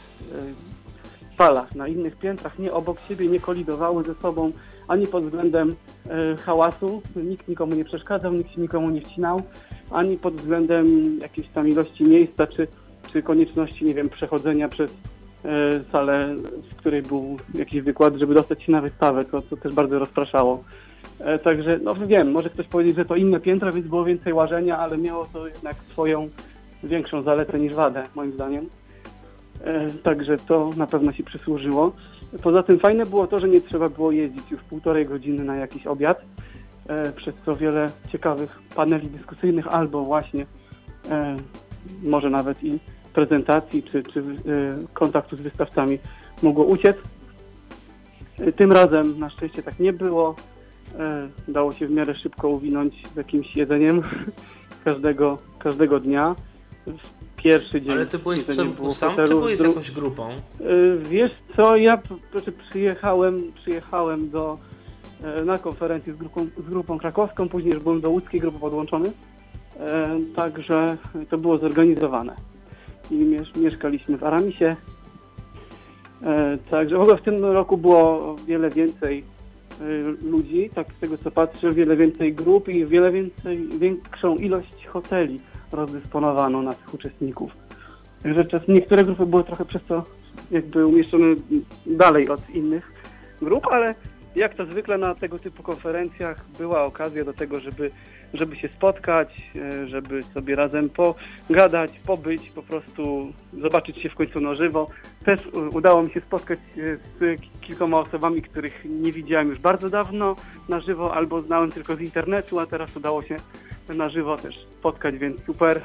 [1.35, 4.51] falach, na innych piętrach, nie obok siebie, nie kolidowały ze sobą
[4.87, 5.75] ani pod względem
[6.09, 9.41] e, hałasu, nikt nikomu nie przeszkadzał, nikt się nikomu nie wcinał,
[9.91, 12.67] ani pod względem jakiejś tam ilości miejsca, czy,
[13.13, 14.91] czy konieczności, nie wiem, przechodzenia przez
[15.45, 16.35] e, salę,
[16.71, 20.63] w której był jakiś wykład, żeby dostać się na wystawę, co, też bardzo rozpraszało.
[21.19, 24.77] E, Także, no wiem, może ktoś powiedzieć, że to inne piętro, więc było więcej łażenia,
[24.77, 26.29] ale miało to jednak swoją
[26.83, 28.69] większą zaletę niż wadę, moim zdaniem.
[29.63, 31.91] E, Także to na pewno się przysłużyło.
[32.43, 35.87] Poza tym fajne było to, że nie trzeba było jeździć już półtorej godziny na jakiś
[35.87, 36.25] obiad,
[36.87, 40.45] e, przez co wiele ciekawych paneli dyskusyjnych albo właśnie
[41.09, 41.37] e,
[42.03, 42.79] może nawet i
[43.13, 44.23] prezentacji czy, czy
[44.93, 45.99] kontaktu z wystawcami
[46.43, 46.97] mogło uciec.
[48.55, 50.35] Tym razem na szczęście tak nie było.
[51.47, 54.01] Dało się w miarę szybko uwinąć z jakimś jedzeniem
[54.85, 56.35] każdego, każdego dnia.
[57.43, 60.29] Pierwszy dzień Ale ty byłeś Przemku było sam, czy byłeś z jakąś grupą?
[60.61, 62.01] Y, Wiesz co, ja
[62.31, 64.57] znaczy przyjechałem, przyjechałem do,
[65.23, 69.11] e, na konferencję z grupą, z grupą krakowską, później już byłem do łódzkiej grupy podłączony,
[69.79, 70.97] e, także
[71.29, 72.35] to było zorganizowane.
[73.11, 74.75] I miesz, mieszkaliśmy w Aramisie,
[76.69, 79.23] także w ogóle w tym roku było wiele więcej
[80.21, 85.39] ludzi, tak z tego co patrzę, wiele więcej grup i wiele więcej, większą ilość hoteli
[85.73, 87.51] rozdysponowano na tych uczestników.
[88.23, 90.03] Także czas, niektóre grupy były trochę przez to
[90.51, 91.35] jakby umieszczone
[91.85, 92.91] dalej od innych
[93.41, 93.95] grup, ale
[94.35, 97.91] jak to zwykle na tego typu konferencjach była okazja do tego, żeby,
[98.33, 104.39] żeby się spotkać, e, żeby sobie razem pogadać, pobyć, po prostu zobaczyć się w końcu
[104.41, 104.87] na żywo.
[105.25, 105.39] też
[105.73, 110.35] udało mi się spotkać e, z kilkoma osobami, których nie widziałem już bardzo dawno
[110.69, 113.35] na żywo albo znałem tylko z internetu, a teraz udało się
[113.93, 115.81] na żywo też spotkać, więc super.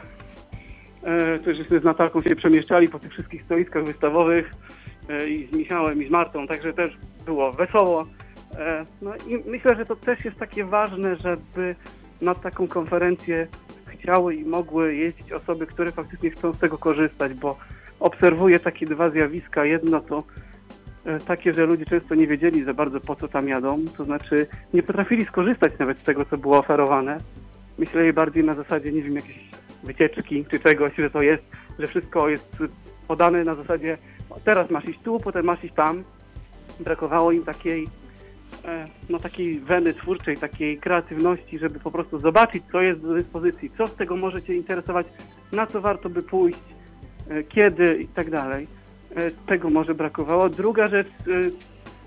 [1.03, 4.51] E, Też żeśmy z Natalką się przemieszczali po tych wszystkich stoiskach wystawowych
[5.09, 8.07] e, i z Michałem i z Martą, także też było wesoło.
[8.59, 11.75] E, No i myślę, że to też jest takie ważne, żeby
[12.23, 13.47] na taką konferencję
[13.87, 17.57] chciały i mogły jeździć osoby, które faktycznie chcą z tego korzystać, bo
[18.01, 19.65] obserwuję takie dwa zjawiska.
[19.65, 20.23] Jedno to
[21.05, 24.47] e, takie, że ludzie często nie wiedzieli za bardzo po co tam jadą, to znaczy
[24.75, 27.19] nie potrafili skorzystać nawet z tego, co było oferowane.
[27.79, 29.51] Myśleli bardziej na zasadzie, nie wiem, jakiejś
[29.85, 31.43] wycieczki czy czegoś, że to jest,
[31.79, 32.57] że wszystko jest
[33.09, 33.99] podane na zasadzie
[34.45, 36.05] teraz masz iść tu, potem masz iść tam.
[36.81, 37.89] Brakowało im takiej
[38.65, 43.71] e, no takiej weny twórczej, takiej kreatywności, żeby po prostu zobaczyć, co jest do dyspozycji,
[43.79, 45.07] co z tego może Cię interesować,
[45.53, 46.59] na co warto by pójść,
[47.29, 48.67] e, kiedy i tak dalej.
[49.17, 50.49] E, Tego może brakowało.
[50.49, 51.09] Druga rzecz,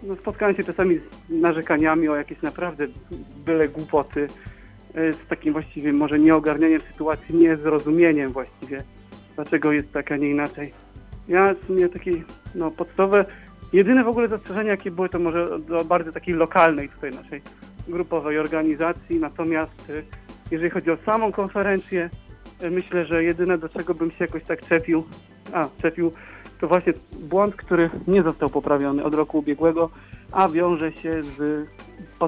[0.03, 2.88] no spotkałem się czasami z narzekaniami o jakieś naprawdę
[3.45, 4.27] byle głupoty,
[4.93, 8.84] z takim właściwie może nieogarnianiem sytuacji, niezrozumieniem właściwie,
[9.36, 10.73] dlaczego jest tak, a nie inaczej.
[11.28, 12.12] Ja w sumie takie
[12.56, 13.25] no, podstawowe
[13.73, 17.41] Jedyne w ogóle zastrzeżenia, jakie były, to może do bardziej takiej lokalnej tutaj naszej
[17.88, 19.19] grupowej organizacji.
[19.19, 20.04] Natomiast y,
[20.52, 22.10] jeżeli chodzi o samą konferencję,
[22.63, 25.04] y, myślę, że jedyne do czego bym się jakoś tak czepił,
[25.54, 26.12] a czepił,
[26.60, 29.89] to właśnie błąd, który nie został poprawiony od roku ubiegłego,
[30.32, 31.67] a wiąże się z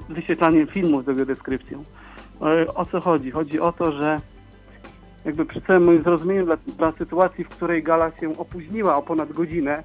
[0.09, 1.79] wyświetlaniem filmów z jego deskrypcją.
[1.79, 2.00] Y,
[2.75, 3.31] O co chodzi?
[3.31, 4.19] Chodzi o to, że
[5.25, 9.33] jakby przy całym moim zrozumieniu dla, dla sytuacji, w której gala się opóźniła o ponad
[9.33, 9.83] godzinę,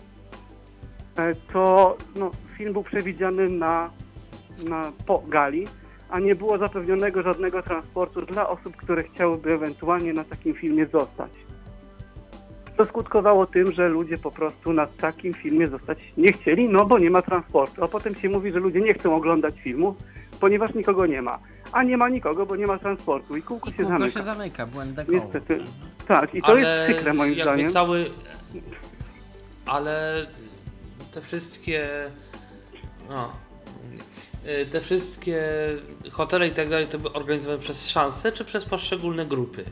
[1.16, 3.90] e, to no, film był przewidziany na,
[4.68, 5.66] na po gali,
[6.10, 11.30] a nie było zapewnionego żadnego transportu dla osób, które chciałyby ewentualnie na takim filmie zostać.
[12.76, 16.98] To skutkowało tym, że ludzie po prostu na takim filmie zostać nie chcieli, no bo
[16.98, 17.84] nie ma transportu.
[17.84, 19.94] A potem się mówi, że ludzie nie chcą oglądać filmu,
[20.40, 21.38] ponieważ nikogo nie ma.
[21.76, 24.18] A nie ma nikogo, bo nie ma transportu i kółko I się kółko zamyka.
[24.18, 25.18] się zamyka, błędne koło.
[25.18, 25.64] Niestety.
[26.08, 27.68] Tak, i to jest przykre moim jakby zdaniem.
[27.68, 28.04] cały...
[29.66, 30.26] Ale
[31.12, 31.86] te wszystkie...
[33.10, 33.32] No,
[34.62, 35.42] y, te wszystkie
[36.12, 39.64] hotele i tak dalej to były organizowane przez szansę, czy przez poszczególne grupy?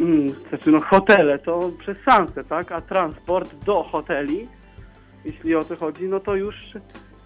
[0.00, 2.72] Mm, znaczy no hotele to przez szansę, tak?
[2.72, 4.48] A transport do hoteli,
[5.24, 6.54] jeśli o to chodzi, no to już,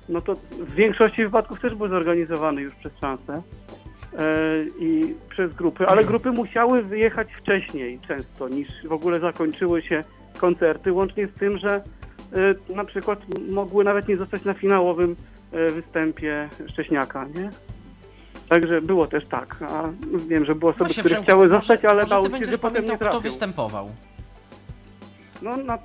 [0.09, 3.43] no to w większości wypadków też był zorganizowany już przez szansę
[4.19, 10.05] e, i przez grupy, ale grupy musiały wyjechać wcześniej często niż w ogóle zakończyły się
[10.39, 11.83] koncerty, łącznie z tym, że
[12.71, 13.19] e, na przykład
[13.51, 15.17] mogły nawet nie zostać na finałowym
[15.53, 17.51] e, występie Szcześniaka, nie?
[18.49, 19.57] Także było też tak.
[19.69, 19.89] A
[20.29, 22.99] wiem, że było osoby, Właśnie, które Przemku, chciały zostać, ale ty się, że potem nie
[22.99, 23.91] kto występował.
[25.43, 25.79] No, na,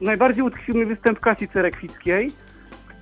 [0.00, 2.30] najbardziej utkwił mi występ Kasi Cerekwickiej,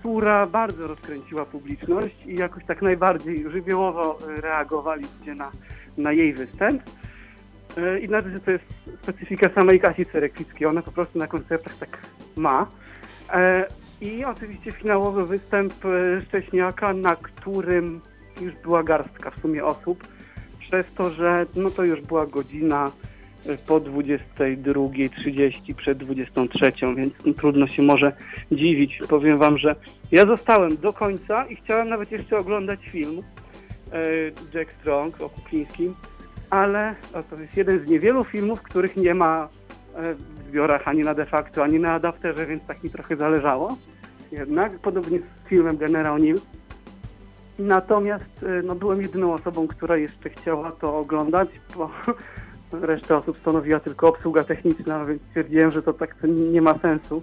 [0.00, 5.50] która bardzo rozkręciła publiczność i jakoś tak najbardziej żywiołowo e, reagowali ludzie na,
[5.98, 6.82] na jej występ.
[7.76, 8.64] E, I znaczy, że to jest
[9.02, 10.66] specyfika samej Kasi Cerekwickiej.
[10.66, 11.98] Ona po prostu na koncertach tak
[12.36, 12.66] ma.
[13.32, 13.66] E,
[14.00, 15.74] I oczywiście finałowy występ
[16.28, 18.00] Szcześniaka, na którym
[18.40, 20.08] już była garstka w sumie osób,
[20.58, 22.90] przez to, że no to już była godzina
[23.66, 28.12] po 22.30 przed 23, więc no, trudno się może
[28.52, 28.98] dziwić.
[29.08, 29.76] Powiem wam, że
[30.12, 33.22] ja zostałem do końca i chciałem nawet jeszcze oglądać film
[33.92, 33.98] e,
[34.54, 35.94] Jack Strong o Kuklińskim,
[36.50, 36.94] ale
[37.30, 39.48] to jest jeden z niewielu filmów, których nie ma
[39.94, 43.76] e, w zbiorach ani na de facto, ani na adapterze, więc tak mi trochę zależało.
[44.32, 46.46] Jednak, podobnie z filmem General News.
[47.58, 51.90] Natomiast e, no, byłem jedyną osobą, która jeszcze chciała to oglądać, bo
[52.72, 57.22] reszta osób stanowiła tylko obsługa techniczna, więc stwierdziłem, że to tak nie ma sensu.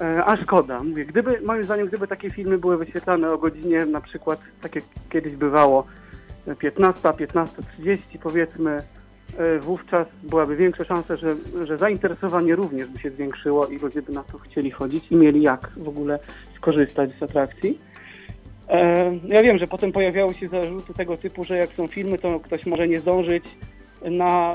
[0.00, 0.82] E, A szkoda.
[0.82, 4.84] Mówię, gdyby, moim zdaniem, gdyby takie filmy były wyświetlane o godzinie na przykład, tak jak
[5.10, 5.86] kiedyś bywało,
[6.58, 8.82] 15, 15.30 powiedzmy,
[9.38, 14.12] e, wówczas byłaby większa szansa, że, że zainteresowanie również by się zwiększyło i ludzie by
[14.12, 16.18] na to chcieli chodzić i mieli jak w ogóle
[16.56, 17.78] skorzystać z atrakcji.
[18.68, 22.40] E, Ja wiem, że potem pojawiały się zarzuty tego typu, że jak są filmy, to
[22.40, 23.44] ktoś może nie zdążyć
[24.10, 24.54] na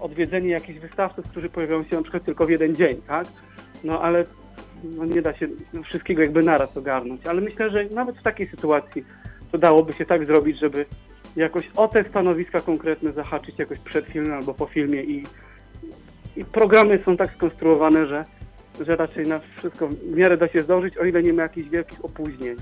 [0.00, 3.26] odwiedzenie jakichś wystawców, którzy pojawiają się na przykład tylko w jeden dzień, tak?
[3.84, 4.24] No ale
[4.84, 5.48] no, nie da się
[5.84, 7.26] wszystkiego jakby naraz ogarnąć.
[7.26, 9.04] Ale myślę, że nawet w takiej sytuacji
[9.52, 10.86] to dałoby się tak zrobić, żeby
[11.36, 15.26] jakoś o te stanowiska konkretne zahaczyć jakoś przed filmem albo po filmie i,
[16.36, 18.24] i programy są tak skonstruowane, że,
[18.80, 22.04] że raczej na wszystko w miarę da się zdążyć, o ile nie ma jakichś wielkich
[22.04, 22.56] opóźnień.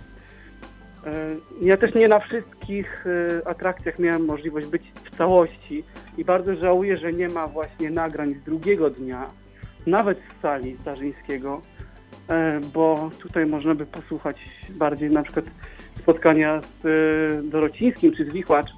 [1.06, 5.84] E, Ja też nie na wszystkich e, atrakcjach miałem możliwość być w całości
[6.18, 9.26] i bardzo żałuję, że nie ma właśnie nagrań z drugiego dnia,
[9.86, 11.62] nawet z sali Starzyńskiego,
[12.28, 14.36] e, bo tutaj można by posłuchać
[14.70, 15.44] bardziej na przykład
[15.98, 18.70] spotkania z Dorocińskim czy z Wichłacz.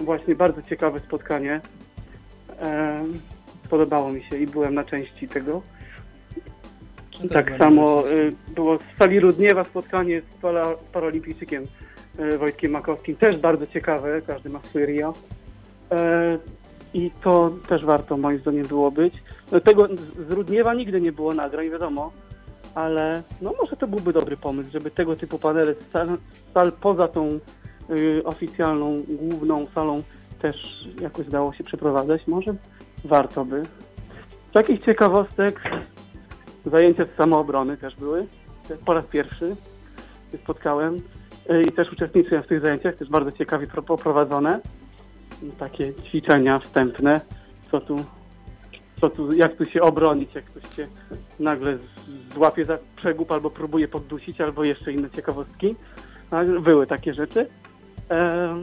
[0.00, 1.60] Właśnie bardzo ciekawe spotkanie.
[3.70, 5.62] Podobało mi się i byłem na części tego.
[7.32, 11.64] Tak samo y, było w sali Rudniewa spotkanie z, para, paralimpijczykiem
[12.18, 13.16] y, Wojtkiem Makowskim.
[13.16, 15.14] Też bardzo ciekawe, każdy ma swój Rio.
[15.92, 16.38] E,
[16.94, 19.14] I to też warto moim zdaniem było być.
[19.52, 22.12] No, tego z- z Rudniewa nigdy nie było nagrań, wiadomo,
[22.74, 26.08] ale no może to byłby dobry pomysł, żeby tego typu panele z sal,
[26.54, 27.28] sal poza tą
[27.90, 30.02] y, oficjalną, główną salą
[30.42, 32.26] też jakoś dało się przeprowadzać.
[32.26, 32.54] Może
[33.04, 33.62] warto by.
[34.50, 35.60] Z takich ciekawostek
[36.66, 38.26] Zajęcia z samoobrony też były.
[38.84, 39.56] Po raz pierwszy
[40.32, 40.94] się spotkałem
[41.50, 44.60] y, i też uczestniczyłem w tych zajęciach, też bardzo ciekawie pro- poprowadzone.
[45.58, 47.20] Takie ćwiczenia wstępne,
[47.70, 47.96] co tu,
[49.00, 50.86] co tu, jak tu się obronić, jak ktoś się
[51.40, 51.78] nagle
[52.34, 55.76] złapie za przegub albo próbuje poddusić, albo jeszcze inne ciekawostki.
[56.30, 57.46] Tak, Były takie rzeczy.
[58.08, 58.62] Em,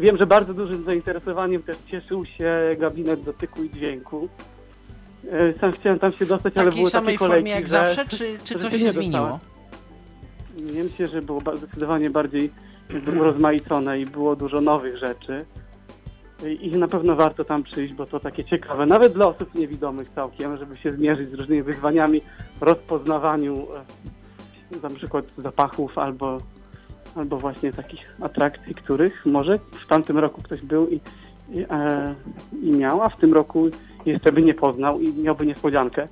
[0.00, 4.28] Wiem, że bardzo dużym zainteresowaniem też cieszył się gabinet dotyku i dźwięku.
[5.32, 7.68] E, Sam chciałem tam się dostać, ale takiej były samej takie kolejki, formie jak że
[7.68, 9.38] zawsze, czy, czy że coś się nie zmieniło?
[10.74, 12.50] Nie myślę, że było ba- zdecydowanie bardziej
[12.94, 15.44] jakby urozmaicone i było dużo nowych rzeczy.
[16.46, 20.08] I i na pewno warto tam przyjść, bo to takie ciekawe, nawet dla osób niewidomych
[20.08, 22.22] całkiem, żeby się zmierzyć z różnymi wyzwaniami,
[22.60, 23.66] rozpoznawaniu
[24.72, 26.38] e, na przykład zapachów albo,
[27.16, 31.00] albo właśnie takich atrakcji, których może w tamtym roku ktoś był i,
[31.50, 32.14] i, e,
[32.62, 33.68] i miał, a w tym roku
[34.06, 36.08] jeszcze by nie poznał i miałby niespodziankę.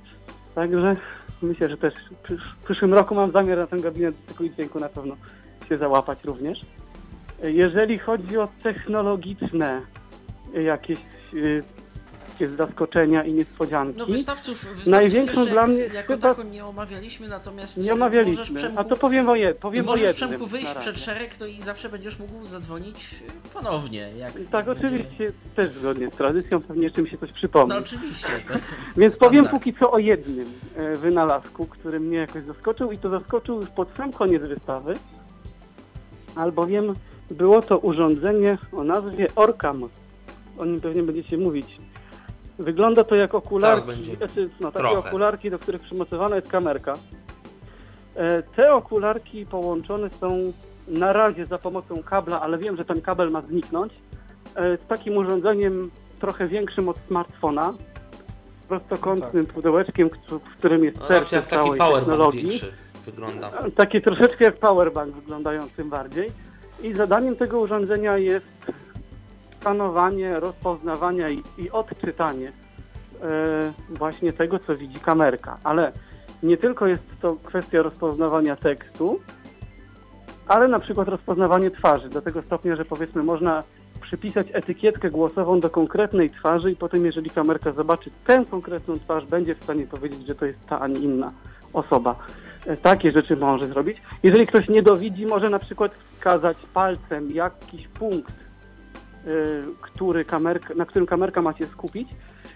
[0.55, 0.95] Także
[1.41, 4.51] myślę, że też w przysz- w przyszłym roku mam zamiar na ten gabinet tylko i
[4.51, 5.15] dźwięku na pewno
[5.69, 6.61] się załapać również.
[7.43, 9.81] Jeżeli chodzi o technologiczne
[10.53, 10.99] jakieś
[12.41, 16.65] jakieś zaskoczenia i niespodzianki, No wystawców, wystawców Największą jeszcze dla mnie jako chyba- tako nie
[16.65, 18.55] omawialiśmy, natomiast nie omawialiśmy.
[18.55, 20.27] Przemku, A to powiem o, je, powiem o możesz jednym.
[20.29, 23.15] Przemku wyjść przed szereg, to i zawsze będziesz mógł zadzwonić
[23.53, 24.09] ponownie.
[24.51, 27.69] Tak, będzie- oczywiście też zgodnie z tradycją, pewnie jeszcze mi się coś przypomni.
[27.69, 28.27] No oczywiście.
[28.47, 28.53] To
[29.01, 33.61] Więc powiem póki co o jednym e, wynalazku, który mnie jakoś zaskoczył i to zaskoczył
[33.61, 34.95] już pod sam koniec wystawy,
[36.35, 36.93] albowiem
[37.31, 39.89] było to urządzenie o nazwie Orcam.
[40.57, 41.77] O nim pewnie będziecie mówić.
[42.59, 44.15] Wygląda to jak okularki, Tak, będzie.
[44.15, 45.09] znaczy, no, takie Trochę.
[45.09, 46.93] okularki, do których przymocowana jest kamerka.
[48.15, 50.37] E, Te okularki połączone są
[50.87, 53.93] na razie za pomocą kabla, ale wiem, że ten kabel ma zniknąć,
[54.55, 57.73] e, z takim urządzeniem trochę większym od smartfona,
[58.67, 62.41] prostokątnym pudełeczkiem, któ- w którym jest No, serce jak taki całej powerbank technologii.
[62.49, 62.71] większy
[63.05, 63.51] wygląda.
[63.75, 66.29] Takie troszeczkę jak powerbank wyglądającym bardziej.
[66.83, 68.45] I zadaniem tego urządzenia jest
[69.65, 72.51] skanowanie, rozpoznawanie i, i odczytanie
[73.21, 75.57] e, właśnie tego, co widzi kamerka.
[75.63, 75.91] Ale
[76.43, 79.19] nie tylko jest to kwestia rozpoznawania tekstu,
[80.47, 83.63] ale na przykład rozpoznawanie twarzy, do tego stopnia, że powiedzmy można
[84.01, 89.55] przypisać etykietkę głosową do konkretnej twarzy i potem jeżeli kamerka zobaczy tę konkretną twarz, będzie
[89.55, 91.31] w stanie powiedzieć, że to jest ta, a nie inna
[91.73, 92.15] osoba.
[92.65, 94.01] E, Takie rzeczy może zrobić.
[94.23, 98.44] Jeżeli ktoś nie dowidzi, może na przykład wskazać palcem jakiś punkt,
[99.81, 102.07] który kamerka, na którym kamerka ma się skupić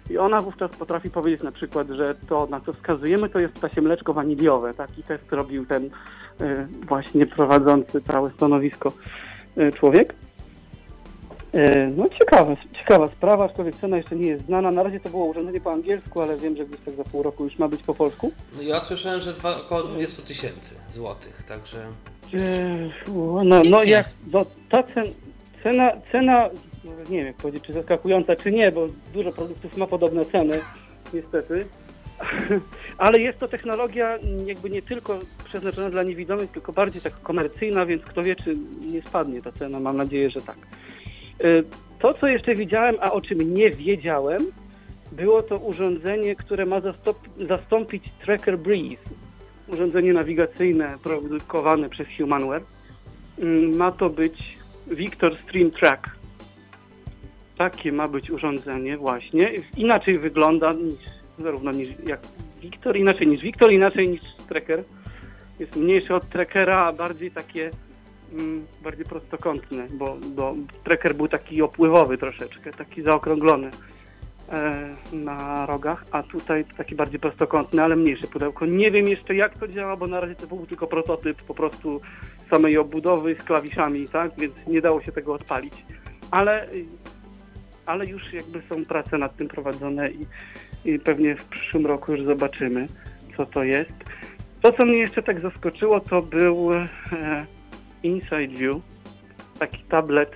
[0.09, 3.81] i ona wówczas potrafi powiedzieć na przykład, że to, na co wskazujemy, to jest ptasie
[3.81, 4.73] mleczko waniliowe.
[4.73, 5.89] Taki test robił ten y,
[6.87, 8.91] właśnie prowadzący całe stanowisko
[9.57, 10.13] y, człowiek.
[11.55, 14.71] Y, No ciekawa, ciekawa sprawa, aczkolwiek cena jeszcze nie jest znana.
[14.71, 17.43] Na razie to było urządzenie po angielsku, ale wiem, że gdzieś tak za pół roku
[17.43, 18.31] już ma być po polsku.
[18.55, 21.77] No, ja słyszałem, że dwa, około 20 tysięcy złotych, także
[23.43, 25.05] No, no jak, no ta cen,
[25.63, 26.49] cena, cena,
[27.09, 30.59] nie wiem jak powiedzieć, czy zaskakująca, czy nie, bo dużo produktów ma podobne ceny,
[31.13, 31.65] niestety.
[32.97, 38.03] Ale jest to technologia jakby nie tylko przeznaczona dla niewidomych, tylko bardziej tak komercyjna, więc
[38.03, 38.55] kto wie, czy
[38.91, 40.57] nie spadnie ta cena, mam nadzieję, że tak.
[41.43, 41.63] Eee,
[41.99, 44.45] To, co jeszcze widziałem, a o czym nie wiedziałem,
[45.11, 46.81] było to urządzenie, które ma
[47.47, 49.03] zastąpić Tracker Breeze
[49.67, 52.63] urządzenie nawigacyjne produkowane przez Humanware.
[53.39, 54.58] Mm, Ma to być
[54.89, 56.09] Victor Stream Track.
[57.57, 59.51] Takie ma być urządzenie właśnie.
[59.77, 60.99] Inaczej wygląda niż,
[61.37, 62.19] zarówno niż jak
[62.61, 64.83] Victor, inaczej niż Victor, inaczej niż Tracker.
[65.59, 67.71] Jest mniejszy od Trackera, a bardziej takie
[68.33, 73.71] mm, bardziej prostokątne, bo, bo Tracker był taki opływowy troszeczkę, taki zaokrąglony
[74.49, 78.65] e, na rogach, a tutaj taki bardziej prostokątny, ale mniejsze pudełko.
[78.65, 82.01] Nie wiem jeszcze jak to działa, bo na razie to był tylko prototyp po prostu
[82.49, 85.73] samej obudowy z klawiszami, tak, więc nie dało się tego odpalić.
[86.31, 86.67] Ale,
[87.85, 90.25] ale już jakby są prace nad tym prowadzone i,
[90.85, 92.87] i pewnie w przyszłym roku już zobaczymy,
[93.37, 93.93] co to jest.
[94.61, 96.87] To, co mnie jeszcze tak zaskoczyło, to był e,
[98.03, 98.75] Inside View,
[99.59, 100.35] taki tablet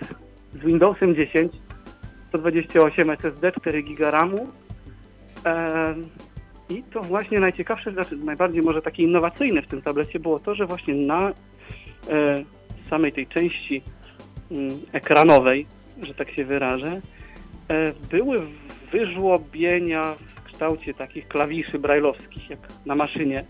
[0.53, 1.53] z Windowsem 10,
[2.29, 4.47] 128 SSD, 4 GB RAMu.
[5.45, 5.95] E,
[6.69, 10.65] I to właśnie najciekawsze, znaczy najbardziej może takie innowacyjne w tym tablecie było to, że
[10.65, 11.31] właśnie na
[12.89, 13.81] samej tej części
[14.51, 15.65] mm, ekranowej,
[16.01, 17.01] że tak się wyrażę,
[17.69, 18.41] e, były
[18.91, 23.45] wyżłobienia w kształcie takich klawiszy brajlowskich, jak na maszynie,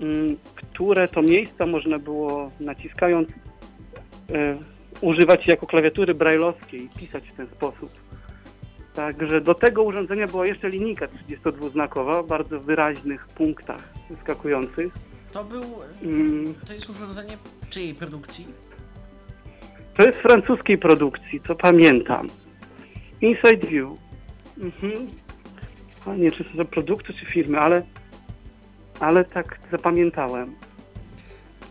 [0.00, 4.58] mm, które to miejsca można było naciskając e,
[5.00, 7.90] używać jako klawiatury brajlowskiej i pisać w ten sposób.
[8.94, 14.92] Także do tego urządzenia była jeszcze linijka 32-znakowa o bardzo wyraźnych punktach wyskakujących.
[15.32, 15.62] To był.
[16.02, 17.36] Mm, To jest urządzenie
[17.70, 18.46] czyjej produkcji?
[19.96, 22.28] To jest francuskiej produkcji, co pamiętam.
[23.20, 23.88] Inside View.
[24.60, 24.92] Mhm.
[26.06, 27.82] A nie, czy to są produkty, czy firmy, ale,
[29.00, 30.54] ale tak zapamiętałem.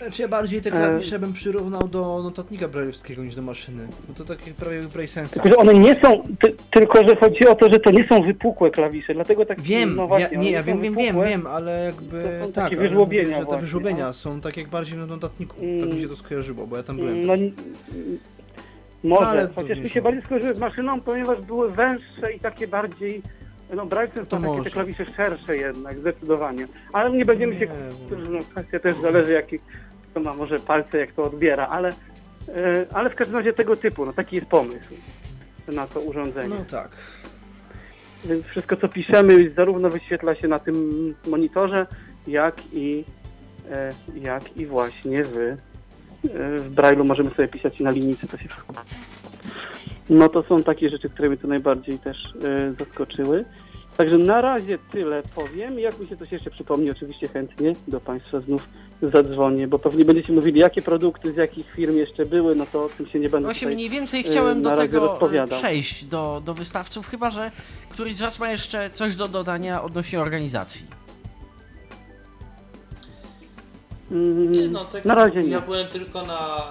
[0.01, 0.71] Znaczy ja bardziej te E.
[0.73, 3.87] klawisze bym przyrównał do notatnika brajlowskiego niż do maszyny.
[4.09, 5.33] No to takie prawie Braille'sensa.
[5.33, 8.21] Tylko, że one nie są, ty, tylko że chodzi o to, że to nie są
[8.23, 11.05] wypukłe klawisze, dlatego tak Wiem, no ja, właśnie, one nie, ja są wiem, wiem, wiem,
[11.05, 11.29] wypukłe.
[11.29, 14.13] wiem, ale jakby To są tak, takie ale wyżłobienia mówię, że te właśnie, wyżłobienia no.
[14.13, 15.55] są tak jak bardziej w notatniku.
[15.61, 15.79] Mm.
[15.81, 17.25] Tak mi się to skojarzyło, bo ja tam byłem.
[17.25, 17.51] No, n-
[19.03, 22.67] może, No, ale chociaż mi się bardziej skojarzyły z maszyną, ponieważ były węższe i takie
[22.67, 23.21] bardziej,
[23.75, 24.63] no Braille'sem To są takie może.
[24.63, 26.67] te klawisze szersze jednak, zdecydowanie.
[26.93, 29.59] Ale nie będziemy się, Nie, no, kwestia też zależy jaki,
[30.11, 34.05] kto ma może palce, jak to odbiera, ale, e, ale w każdym razie tego typu,
[34.05, 34.93] no taki jest pomysł
[35.67, 36.55] na to urządzenie.
[36.59, 36.89] No tak.
[38.25, 41.87] Więc wszystko co piszemy zarówno wyświetla się na tym monitorze,
[42.27, 43.05] jak i,
[43.71, 45.57] e, jak i właśnie w, e,
[46.59, 48.73] w Braille'u możemy sobie pisać i na linijce to się wszystko.
[50.09, 52.33] No to są takie rzeczy, które mnie to najbardziej też
[52.79, 53.45] zaskoczyły.
[53.97, 55.79] Także na razie tyle powiem.
[55.79, 58.69] Jak mi się coś jeszcze przypomni, oczywiście chętnie do Państwa znów
[59.01, 62.89] zadzwonię, bo pewnie będziecie mówili, jakie produkty z jakich firm jeszcze były, no to o
[62.89, 65.59] tym się nie będę Właśnie tutaj mniej więcej chciałem na do tego rozpowiadał.
[65.59, 67.51] przejść, do, do wystawców, chyba że
[67.89, 70.85] któryś z Was ma jeszcze coś do dodania odnośnie organizacji.
[74.11, 75.65] Mm, Nie no, tak na razie ja nie.
[75.65, 76.63] byłem tylko na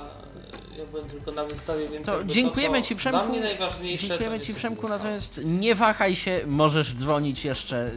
[0.78, 3.18] ja byłem tylko na wystawie, więc To dziękujemy to, Ci Przemku.
[3.20, 7.90] Dla mnie najważniejsze Dziękujemy to Ci Przemku, natomiast nie wahaj się, możesz dzwonić jeszcze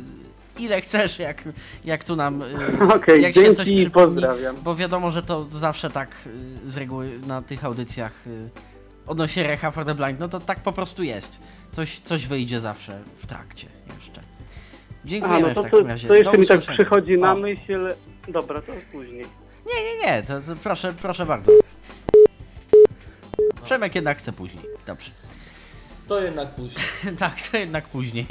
[0.60, 1.43] ile chcesz, jak,
[1.86, 2.45] jak tu nam y,
[2.95, 4.56] Okej, jak się coś dzięki i przypomni, pozdrawiam.
[4.64, 6.10] bo wiadomo, że to zawsze tak
[6.66, 8.49] y, z reguły na tych audycjach y,
[9.08, 11.41] odnośnie Recha for the Blind, no to tak po prostu jest.
[11.70, 14.22] Coś, coś wyjdzie zawsze w trakcie jeszcze.
[14.22, 16.08] A, Dziękujemy no to, w takim razie.
[16.08, 16.78] to jeszcze mi tak usłyszenia.
[16.78, 17.36] przychodzi na O.
[17.36, 17.93] myśl.
[18.28, 19.26] Dobra, to później.
[19.68, 21.51] Nie, nie, to, to proszę, proszę bardzo.
[23.64, 24.64] Przemek jednak chce później.
[24.88, 25.12] Dobrze.
[26.08, 26.86] To jednak później.
[27.20, 28.26] tak, to jednak później.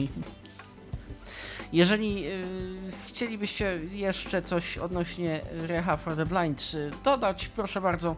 [1.73, 2.45] Jeżeli y,
[3.09, 8.17] chcielibyście jeszcze coś odnośnie Reha for the Blind y, dodać, proszę bardzo.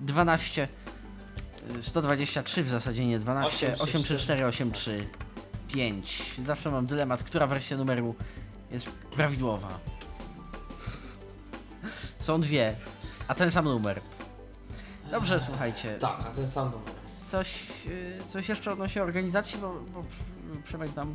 [0.00, 0.68] 12
[1.78, 6.22] y, 123 w zasadzie nie 12 834 835.
[6.38, 8.14] Zawsze mam dylemat, która wersja numeru
[8.70, 9.78] jest prawidłowa.
[12.18, 12.76] Są dwie,
[13.28, 14.00] a ten sam numer.
[15.10, 15.96] Dobrze, słuchajcie.
[15.98, 16.94] Tak, a ten sam numer.
[17.26, 17.54] Coś,
[17.86, 20.04] y, coś jeszcze odnośnie organizacji, bo, bo
[20.64, 21.14] Przemek nam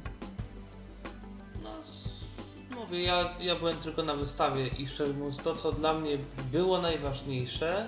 [2.85, 6.17] mówię, ja, ja byłem tylko na wystawie i szczerze mówiąc, to co dla mnie
[6.51, 7.87] było najważniejsze,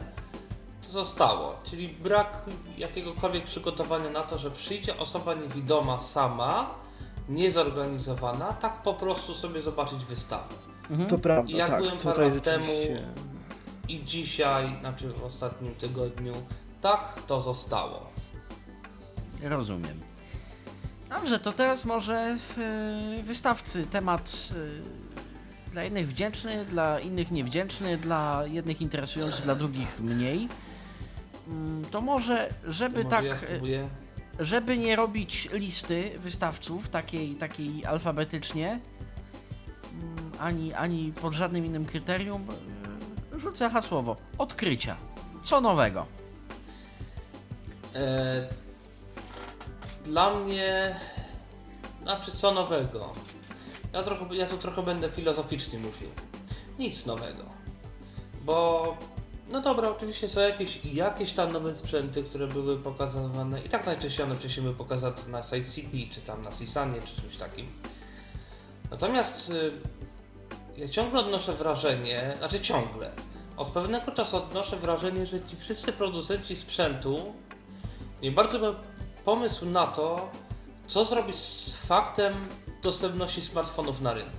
[0.82, 1.56] to zostało.
[1.64, 2.45] Czyli brak
[2.78, 6.76] jakiegokolwiek przygotowania na to, że przyjdzie osoba niewidoma sama,
[7.30, 10.56] niezorganizowana, tak po prostu sobie zobaczyć wystawę.
[10.89, 11.10] Mhm.
[11.10, 11.82] To prawda, Jak tak.
[11.82, 13.02] byłem parę lat temu-.
[13.89, 16.34] I dzisiaj, znaczy w ostatnim tygodniu,
[16.82, 18.10] tak to zostało.
[19.43, 20.07] Rozumiem.
[21.10, 22.38] Dobrze, to teraz może
[23.18, 29.99] yy, wystawcy temat yy, dla jednych wdzięczny, dla innych niewdzięczny, dla jednych interesujący, dla drugich
[29.99, 30.47] mniej.
[31.47, 33.88] Mm, To może, żeby Może tak, ja spróbuję.
[34.39, 38.80] żeby nie robić listy wystawców takiej, takiej alfabetycznie,
[39.93, 42.47] mm, ani, ani pod żadnym innym kryterium,
[43.38, 44.95] rzucę hasłowo odkrycia.
[45.43, 46.05] Co nowego?
[47.95, 48.47] E,
[50.08, 50.99] dla mnie,
[52.03, 53.14] znaczy co nowego?
[53.93, 56.10] Ja, trochę, ja tu trochę będę filozoficznie mówił.
[56.80, 57.43] Nic nowego.
[58.41, 58.97] Bo,
[59.47, 64.26] no dobra, oczywiście są jakieś, jakieś tam nowe sprzęty, które były pokazywane i tak najczęściej
[64.26, 67.68] one wcześniej były pokazane na site CP, czy tam na Sisanie, czy czymś takim.
[68.91, 69.72] Natomiast y,
[70.78, 73.12] ja ciągle odnoszę wrażenie, znaczy ciągle,
[73.58, 77.34] od pewnego czasu odnoszę wrażenie, że ci wszyscy producenci sprzętu
[78.22, 78.76] nie bardzo
[79.28, 80.30] pomysł na to,
[80.88, 82.34] co zrobić z faktem
[82.82, 84.38] dostępności smartfonów na rynku?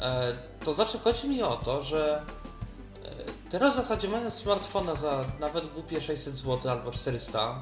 [0.00, 0.32] E,
[0.64, 2.22] to znaczy, chodzi mi o to, że
[3.04, 3.10] e,
[3.50, 7.60] teraz w zasadzie mając smartfona za nawet głupie 600 zł albo 400,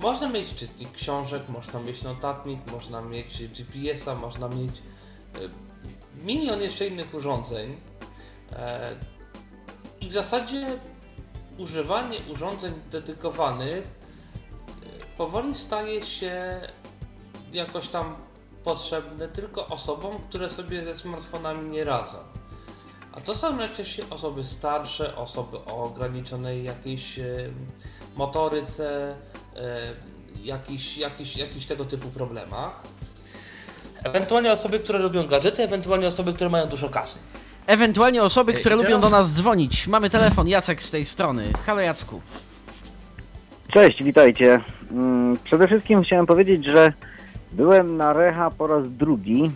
[0.00, 5.38] można mieć czytnik książek, można mieć notatnik, można mieć GPS-a, można mieć e,
[6.24, 7.80] milion jeszcze innych urządzeń.
[10.00, 10.78] I w zasadzie
[11.58, 13.97] używanie urządzeń dedykowanych
[15.18, 16.60] powoli staje się
[17.52, 18.16] jakoś tam
[18.64, 22.18] potrzebne tylko osobom, które sobie ze smartfonami nie radzą.
[23.12, 27.24] A to są najczęściej osoby starsze, osoby o ograniczonej jakiejś e,
[28.16, 29.14] motoryce,
[29.56, 29.94] e,
[30.42, 32.82] jakichś, jakichś, jakichś tego typu problemach.
[34.04, 37.18] Ewentualnie osoby, które lubią gadżety, ewentualnie osoby, które mają dużo kasy.
[37.66, 39.86] Ewentualnie osoby, które I lubią teraz- do nas dzwonić.
[39.86, 41.52] Mamy telefon, Jacek z tej strony.
[41.66, 42.20] Halo Jacku.
[43.72, 44.60] Cześć, witajcie.
[44.92, 46.92] Mm, Przede wszystkim chciałem powiedzieć, że
[47.52, 49.50] byłem na Recha po raz drugi.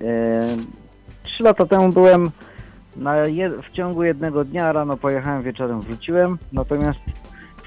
[0.00, 0.46] E,
[1.22, 2.30] Trzy lata temu byłem
[3.62, 6.38] w ciągu jednego dnia, rano pojechałem, wieczorem wróciłem.
[6.52, 6.98] Natomiast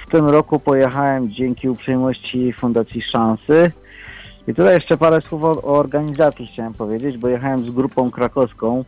[0.08, 3.72] w tym roku pojechałem dzięki uprzejmości Fundacji Szansy.
[4.48, 8.86] I tutaj jeszcze parę słów o organizacji chciałem powiedzieć, bo jechałem z grupą krakowską.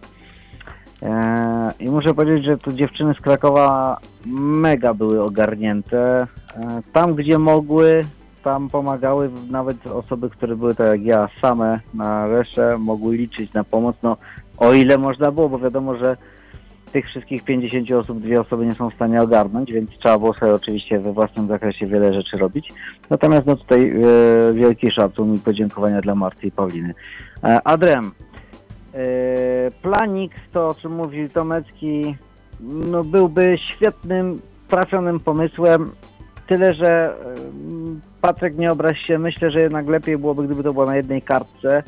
[1.03, 3.97] E, I muszę powiedzieć, że tu dziewczyny z Krakowa
[4.35, 6.27] mega były ogarnięte.
[6.55, 8.05] E, Tam, gdzie mogły,
[8.43, 13.63] tam pomagały nawet osoby, które były tak jak ja, same na resztę, mogły liczyć na
[13.63, 14.17] pomoc, no
[14.57, 16.17] o ile można było, bo wiadomo, że
[16.91, 20.53] tych wszystkich 50 osób dwie osoby nie są w stanie ogarnąć, więc trzeba było sobie
[20.53, 22.73] oczywiście we własnym zakresie wiele rzeczy robić.
[23.09, 26.93] Natomiast no tutaj e, wielki szacun i podziękowania dla Marty i Pauliny.
[27.43, 28.11] E, Adrem,
[29.81, 32.15] planik, to o czym mówił Tomecki,
[32.59, 35.91] no byłby świetnym, trafionym pomysłem,
[36.47, 40.85] tyle że em, Patryk nie obraź się, myślę, że jednak lepiej byłoby, gdyby to było
[40.85, 41.83] na jednej kartce.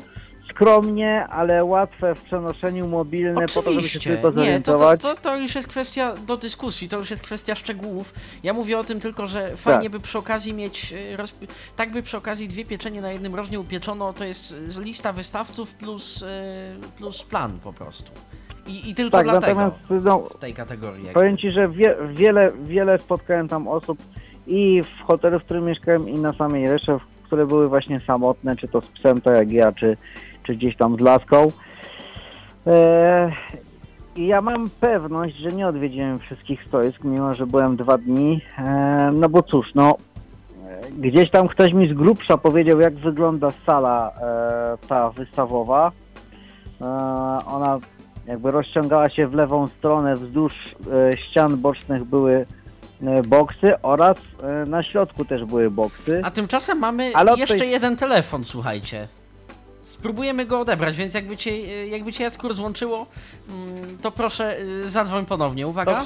[0.60, 4.00] Skromnie, ale łatwe w przenoszeniu, mobilne, po to, żeby się Oczywiście.
[4.10, 4.38] tylko Nie, to, to,
[4.78, 5.02] zorientować.
[5.02, 8.14] to, to już jest kwestia do dyskusji, to już jest kwestia szczegółów.
[8.42, 9.92] Ja mówię o tym tylko, że fajnie Tak.
[9.92, 11.46] by przy okazji mieć, y, rozp-
[11.76, 15.74] tak by przy okazji dwie pieczenie na jednym rożnie upieczono, to jest y, lista wystawców
[15.74, 16.26] plus, y,
[16.98, 18.12] plus plan po prostu.
[18.66, 21.04] I, i tylko Tak, dlatego natomiast no, w tej kategorii.
[21.04, 21.20] jakby.
[21.20, 23.98] Powiem Ci, że wie, wiele, wiele spotkałem tam osób
[24.46, 28.68] i w hotelu, w którym mieszkałem i na samej Resze, które były właśnie samotne, czy
[28.68, 29.96] to z psem, tak jak ja, czy,
[30.46, 31.52] czy gdzieś tam z laską.
[32.66, 33.32] E,
[34.16, 39.10] I ja mam pewność, że nie odwiedziłem wszystkich stoisk, mimo że byłem dwa dni, e,
[39.14, 39.96] no bo cóż, no
[40.98, 45.92] gdzieś tam ktoś mi z grubsza powiedział, jak wygląda sala e, ta wystawowa.
[47.46, 47.78] Ona
[48.26, 50.52] jakby rozciągała się w lewą stronę, wzdłuż
[51.16, 52.46] ścian bocznych były
[53.28, 54.16] boksy oraz
[54.66, 56.20] na środku też były boksy.
[56.24, 59.08] A tymczasem mamy Ale jeszcze tej- jeden telefon, słuchajcie.
[59.86, 63.06] Spróbujemy go odebrać, więc jakby cię, jakby cię Jacku rozłączyło,
[63.48, 65.66] mm, to proszę y, zadzwoń ponownie.
[65.66, 66.04] Uwaga.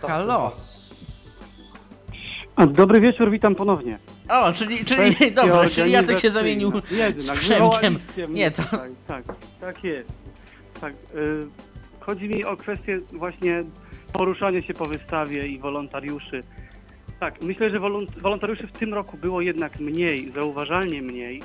[0.00, 0.52] To Halo.
[2.66, 3.98] dobry wieczór, witam ponownie.
[4.28, 7.98] O, czyli, czyli dobrze, czyli Jacek się zamienił Jednak, z Przemkiem.
[8.28, 8.90] Nie, to- tutaj.
[9.06, 9.24] Tak,
[9.60, 10.08] tak jest.
[10.80, 11.46] Tak, y,
[12.00, 13.64] chodzi mi o kwestię właśnie
[14.12, 16.42] poruszania się po wystawie i wolontariuszy.
[17.20, 21.42] Tak, myślę, że wolon- wolontariuszy w tym roku było jednak mniej, zauważalnie mniej.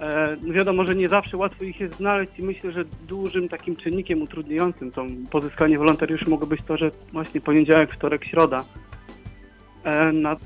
[0.00, 4.22] E, wiadomo, że nie zawsze łatwo ich jest znaleźć i myślę, że dużym takim czynnikiem
[4.22, 8.64] utrudniającym to pozyskanie wolontariuszy mogło być to, że właśnie poniedziałek, wtorek, środa.
[9.84, 10.36] E, na,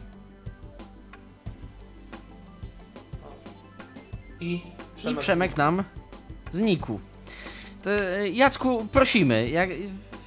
[4.40, 4.60] I
[5.04, 5.84] I Przemek nam
[6.52, 7.00] znikł.
[7.82, 9.70] To, y, Jacku, prosimy, jak,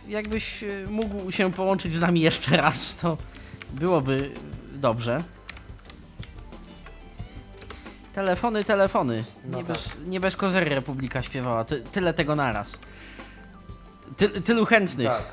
[0.07, 3.17] jakbyś y, mógł się połączyć z nami jeszcze raz, to
[3.71, 4.31] byłoby
[4.73, 5.23] dobrze.
[8.13, 9.23] Telefony, telefony.
[9.45, 9.75] No Nie, tak.
[9.75, 11.63] bez, nie bez kozery Republika śpiewała.
[11.65, 12.79] Ty, tyle tego naraz.
[14.17, 15.23] Ty, tylu chętnych Tak.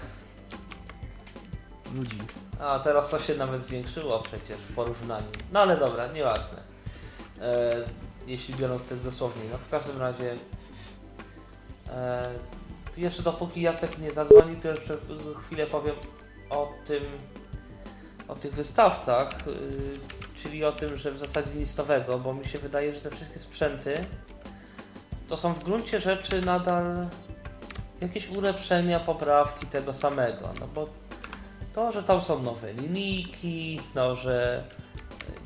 [1.95, 2.19] ludzi.
[2.61, 5.27] A teraz to się nawet zwiększyło przecież w porównaniu.
[5.53, 6.63] No ale dobra, nieważne.
[7.41, 7.71] E,
[8.27, 9.43] jeśli biorąc tak dosłownie.
[9.53, 10.37] No w każdym razie
[11.91, 12.31] e,
[12.97, 14.97] jeszcze dopóki Jacek nie zadzwoni, to jeszcze
[15.47, 15.95] chwilę powiem
[16.51, 17.03] o tym,
[18.29, 22.59] o tych wystawcach, y, czyli o tym, że w zasadzie nic nowego, bo mi się
[22.59, 23.95] wydaje, że te wszystkie sprzęty
[25.29, 27.09] to są w gruncie rzeczy nadal
[28.01, 30.89] jakieś ulepszenia, poprawki tego samego, no bo
[31.75, 34.65] to, że tam są nowe linijki, no, że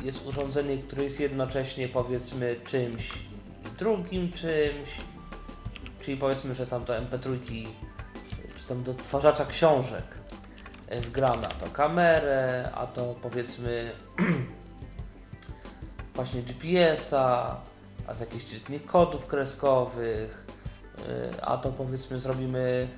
[0.02, 3.30] jest urządzenie, które jest jednocześnie powiedzmy czymś
[3.80, 4.88] drugim czymś,
[6.00, 7.38] czyli powiedzmy, że tam do MP3
[8.58, 10.04] czy tam do odtwarzacza książek
[10.96, 13.92] wgramy a to kamerę, a to powiedzmy
[16.14, 17.56] właśnie GPS-a,
[18.06, 20.46] a to jakiś czytnik kodów kreskowych,
[20.98, 22.88] y, a to powiedzmy zrobimy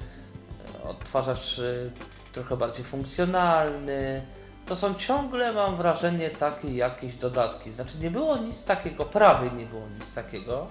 [0.85, 1.91] y, odtwarzacz y,
[2.33, 4.23] trochę bardziej funkcjonalny.
[4.67, 7.73] To są ciągle, mam wrażenie, takie jakieś dodatki.
[7.73, 10.67] Znaczy nie było nic takiego, prawie nie było nic takiego,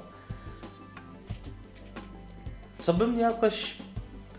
[2.80, 3.78] co by mnie jakoś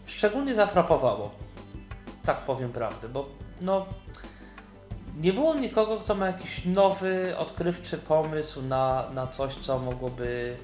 [0.06, 1.41] szczególnie zafrapowało.
[2.24, 3.28] Tak powiem prawdę, bo
[3.60, 3.86] no
[5.16, 10.56] nie było nikogo, kto ma jakiś nowy, odkrywczy pomysł na, na coś, co mogłoby,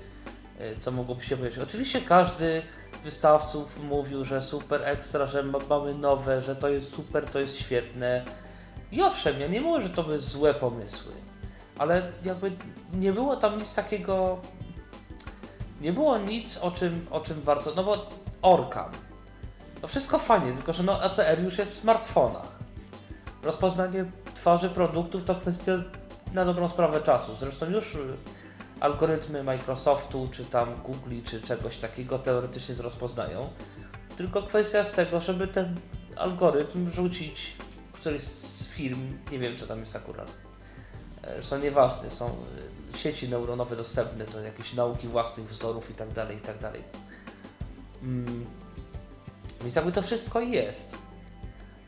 [0.59, 1.59] e, co mogłoby się pojawić.
[1.59, 2.63] Oczywiście każdy
[3.01, 7.41] z wystawców mówił, że super ekstra, że ma- mamy nowe, że to jest super, to
[7.41, 8.25] jest świetne.
[8.93, 11.13] I owszem, ja nie mówię, że to były złe pomysły,
[11.79, 12.53] ale jakby
[12.93, 14.39] nie było tam nic takiego,
[15.81, 18.07] nie było nic, o czym, o czym warto, no bo
[18.43, 18.91] Orkan,
[19.83, 22.59] no wszystko fajnie, tylko że no ACR już jest w smartfonach.
[23.43, 24.05] Rozpoznanie
[24.35, 25.73] twarzy produktów to kwestia
[26.33, 27.37] na dobrą sprawę czasu.
[27.37, 27.99] Zresztą już y,
[28.81, 33.49] algorytmy Microsoftu, czy tam Google, czy czegoś takiego teoretycznie to rozpoznają.
[34.17, 35.81] Tylko kwestia z tego, żeby ten
[36.17, 37.53] algorytm wrzucić
[37.93, 40.29] któryś z firm, nie wiem co tam jest akurat.
[41.23, 42.29] E, Są nieważne, są
[42.95, 46.83] y, sieci neuronowe dostępne do jakiejś nauki własnych wzorów i tak dalej, i tak dalej.
[49.61, 50.99] Więc jakby to wszystko jest.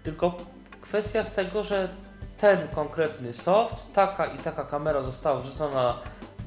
[0.03, 0.37] Tylko
[0.81, 1.89] kwestia z tego, że
[2.39, 5.99] ten konkretny soft, taka i taka kamera została wrzucona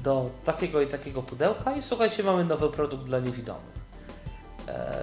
[0.02, 3.74] do takiego i takiego pudełka i słuchajcie, mamy nowy produkt dla niewidomych.
[4.68, 5.02] E,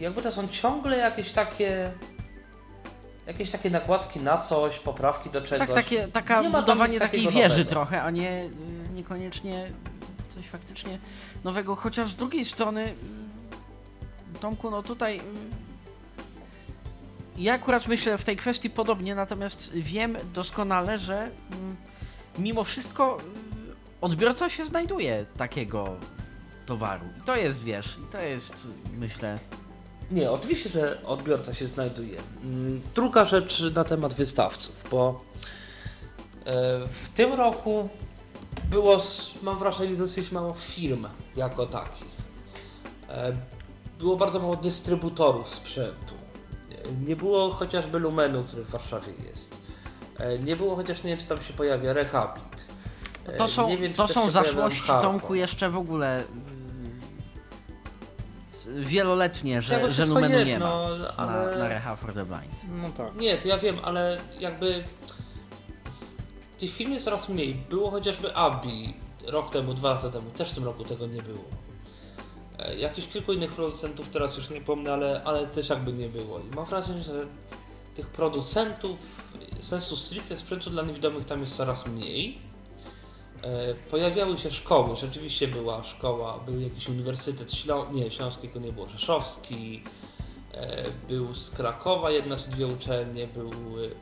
[0.00, 1.92] jakby to są ciągle jakieś takie
[3.26, 5.58] jakieś takie nakładki na coś, poprawki do czegoś.
[5.68, 7.70] Tak, takie, taka Nie budowanie takiej wieży nowego.
[7.70, 8.50] trochę, a nie y,
[8.94, 9.70] niekoniecznie
[10.34, 10.98] coś faktycznie
[11.44, 11.76] nowego.
[11.76, 12.94] Chociaż z drugiej strony,
[14.40, 15.20] Tomku, no tutaj y,
[17.38, 21.76] ja akurat myślę w tej kwestii podobnie, natomiast wiem doskonale, że mm,
[22.38, 25.96] mimo wszystko y, odbiorca się znajduje takiego
[26.66, 27.04] towaru.
[27.18, 28.66] I to jest, wiesz, i to jest,
[28.98, 29.38] myślę,
[30.10, 32.20] Nie, oczywiście, że odbiorca się znajduje.
[32.44, 35.24] Mm, Druga rzecz na temat wystawców, bo
[36.44, 36.52] e,
[36.86, 37.88] w tym roku
[38.70, 38.98] było,
[39.42, 42.20] mam wrażenie, dosyć mało firm jako takich.
[44.00, 46.14] Było bardzo mało dystrybutorów sprzętu.
[47.06, 49.58] Nie było chociażby Lumenu, który w Warszawie jest.
[50.18, 52.66] E, Nie było chociaż, nie wiem, czy tam się pojawia Rehabit.
[53.26, 54.86] E, To są, nie wiem, to są zaszłości.
[54.86, 56.22] Tomku jeszcze w ogóle
[58.66, 61.50] y, wieloletnie, że, Jakby że Lumenu nie jedno, ma ale...
[61.50, 62.54] na, na Reha for the Blind.
[62.82, 63.16] No tak.
[63.16, 64.84] Nie, to ja wiem, ale jakby
[66.58, 67.54] tych film jest coraz mniej.
[67.54, 68.94] Było chociażby Abi
[69.26, 71.44] rok temu, dwa lata temu, też w tym roku tego nie było.
[72.62, 76.38] E, Jakichś kilku innych producentów teraz już nie pomnę, ale, ale też jakby nie było.
[76.38, 77.26] I mam wrażenie, że
[77.94, 78.98] tych producentów
[79.60, 82.38] sensu stricte sprzętu dla niewidomych tam jest coraz mniej.
[83.42, 87.92] E, Pojawiały się szkoły, rzeczywiście była szkoła, był jakiś uniwersytet, Ślą...
[87.92, 89.82] nie, Śląskiego nie było, Rzeszowski,
[90.54, 93.50] E, Był z Krakowa jedna czy dwie uczelnie, był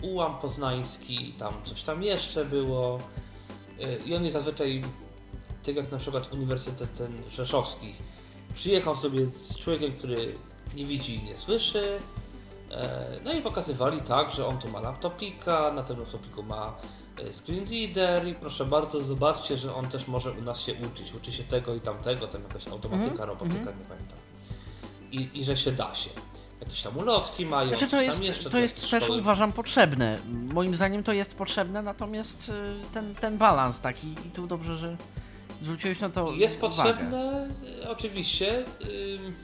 [0.03, 3.01] UAM poznański, tam coś tam jeszcze było.
[4.07, 4.85] I oni zazwyczaj,
[5.67, 7.95] tak jak na przykład Uniwersytet ten Rzeszowski,
[8.55, 10.35] przyjechał sobie z człowiekiem, który
[10.75, 11.99] nie widzi i nie słyszy.
[12.71, 16.75] e, No i pokazywali tak, że on tu ma laptopika, na tym laptopiku ma
[17.19, 21.15] e, screen reader i proszę bardzo, zobaczcie, że on też może u nas się uczyć.
[21.15, 24.19] Uczy się tego i tamtego, tam jakaś automatyka, Mhm, robotyka, nie pamiętam.
[25.13, 26.11] I, I że się da się.
[26.61, 30.19] Jakieś tam ulotki mają, Znaczy to jest, jeszcze, to jest też uważam potrzebne.
[30.29, 32.53] Moim zdaniem to jest potrzebne, natomiast y,
[32.95, 34.97] ten, ten balans taki i tu dobrze, że
[35.63, 36.75] zwróciłeś na to Jest uwagę.
[36.77, 37.49] potrzebne,
[37.89, 38.65] oczywiście.
[39.17, 39.35] ym,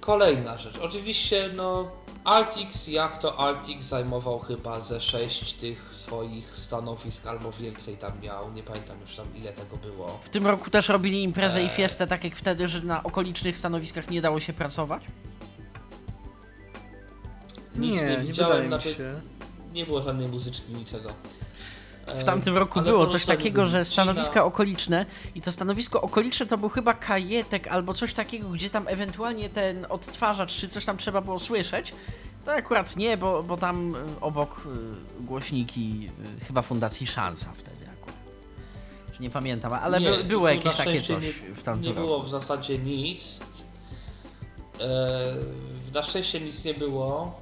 [0.00, 0.78] Kolejna rzecz.
[0.78, 1.90] Oczywiście, no,
[2.24, 8.52] Altix, jak to Altix zajmował chyba ze sześć tych swoich stanowisk albo więcej tam miał.
[8.52, 10.18] Nie pamiętam już tam ile tego było.
[10.24, 11.66] W tym roku też robili imprezę Eee.
[11.66, 15.02] i fiestę tak jak wtedy, że na okolicznych stanowiskach nie dało się pracować?
[17.76, 19.20] Nic nie, nie, nie widziałem, mi znaczy się.
[19.72, 21.10] nie było żadnej muzyczki, niczego.
[22.06, 26.58] W tamtym roku Ale było coś takiego, że stanowiska okoliczne i to stanowisko okoliczne to
[26.58, 31.20] był chyba kajetek albo coś takiego, gdzie tam ewentualnie ten odtwarzacz czy coś tam trzeba
[31.20, 31.92] było słyszeć.
[32.44, 34.66] To akurat nie, bo, bo tam y, obok
[35.20, 39.20] y, głośniki y, chyba Fundacji Szansa wtedy akurat.
[39.20, 41.24] Nie pamiętam, ale Nie, by, było jakieś takie coś
[41.56, 42.00] w tamtym Nie roku.
[42.00, 43.40] było w zasadzie nic.
[44.80, 45.34] E,
[45.94, 47.38] na szczęście nic nie było.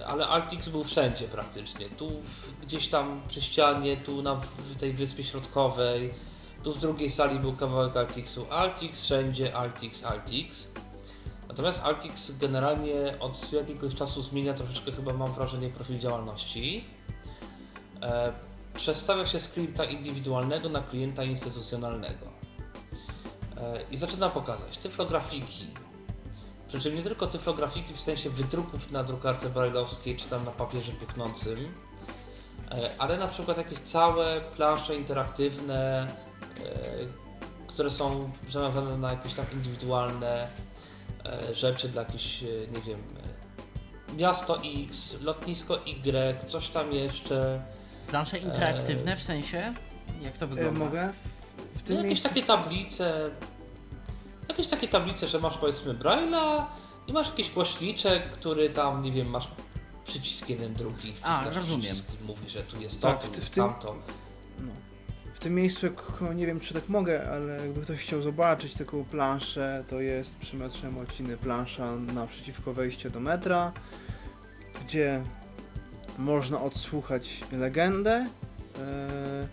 [0.00, 1.86] E, Ale Altix był wszędzie praktycznie.
[1.88, 4.40] Tu w, gdzieś tam przy ścianie, tu na
[4.78, 6.14] tej wyspie środkowej.
[6.62, 8.46] Tu w drugiej sali był kawałek Altixu.
[8.50, 10.68] Altix wszędzie, Altix, Altix.
[11.48, 16.84] Natomiast Altix generalnie od jakiegoś czasu zmienia troszeczkę chyba mam wrażenie profil działalności.
[18.02, 18.32] E,
[18.74, 22.26] przestawia się z klienta indywidualnego na klienta instytucjonalnego.
[23.56, 25.66] E, I zaczyna pokazać tyflografiki.
[26.68, 30.92] Przy czym nie tylko tyflografiki w sensie wydruków na drukarce brajlowskiej czy tam na papierze
[30.92, 31.89] puchnącym, e,
[32.98, 36.64] ale na przykład jakieś całe plansze interaktywne, e,
[37.66, 40.48] które są zamawiane na jakieś tam indywidualne
[41.50, 43.00] e, rzeczy dla jakichś, e, nie wiem,
[44.10, 47.62] e, miasto X, lotnisko Y, coś tam jeszcze.
[48.08, 49.74] Plansze interaktywne w sensie?
[50.20, 50.78] Jak to E, wygląda?
[50.80, 51.10] mogę?
[51.74, 52.28] W, w tym No, jakieś miejscu...
[52.28, 53.30] takie tablice,
[54.48, 56.64] jakieś takie tablice, że masz powiedzmy Braille'a
[57.06, 59.50] i masz jakiś głośniczek, który tam, nie wiem, masz
[60.04, 61.80] przycisk jeden, drugi, wciskasz rozumiem.
[61.80, 63.96] przycisk i mówi, że tu jest Tak, to, w tu jest tym- tamto.
[64.60, 64.72] No.
[65.34, 65.94] W tym miejscu, jak,
[66.34, 70.56] nie wiem czy tak mogę, ale jakby ktoś chciał zobaczyć taką planszę, to jest przy
[70.56, 73.72] metrze Mociny plansza naprzeciwko wejścia do metra,
[74.84, 75.22] gdzie
[76.18, 78.26] można odsłuchać legendę
[78.78, 79.48] e,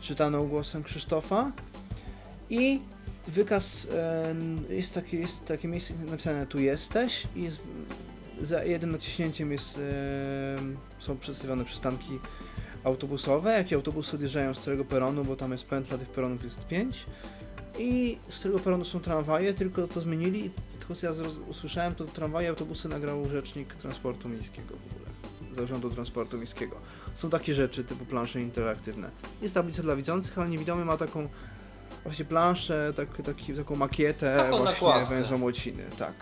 [0.00, 1.52] czytaną głosem Krzysztofa
[2.50, 2.80] i
[3.28, 3.86] wykaz,
[4.68, 7.60] e, jest, takie, jest takie miejsce napisane tu jesteś i jest,
[8.42, 9.80] za jednym naciśnięciem jest,
[10.98, 12.18] są przedstawione przystanki
[12.84, 17.06] autobusowe, jakie autobusy odjeżdżają z którego peronu, bo tam jest pętla, tych peronów jest 5
[17.78, 21.12] i z którego peronu są tramwaje, tylko to zmienili i tylko co ja
[21.48, 25.10] usłyszałem, to tramwaje, autobusy nagrał rzecznik transportu miejskiego w ogóle,
[25.54, 26.76] zarządu transportu miejskiego.
[27.14, 29.10] Są takie rzeczy typu plansze interaktywne.
[29.42, 31.28] Jest tablica dla widzących, ale niewidomy ma taką
[32.04, 35.14] właśnie planszę, tak, taki, taką makietę Taką właśnie nakładkę.
[35.14, 36.12] węzła Młociny, tak.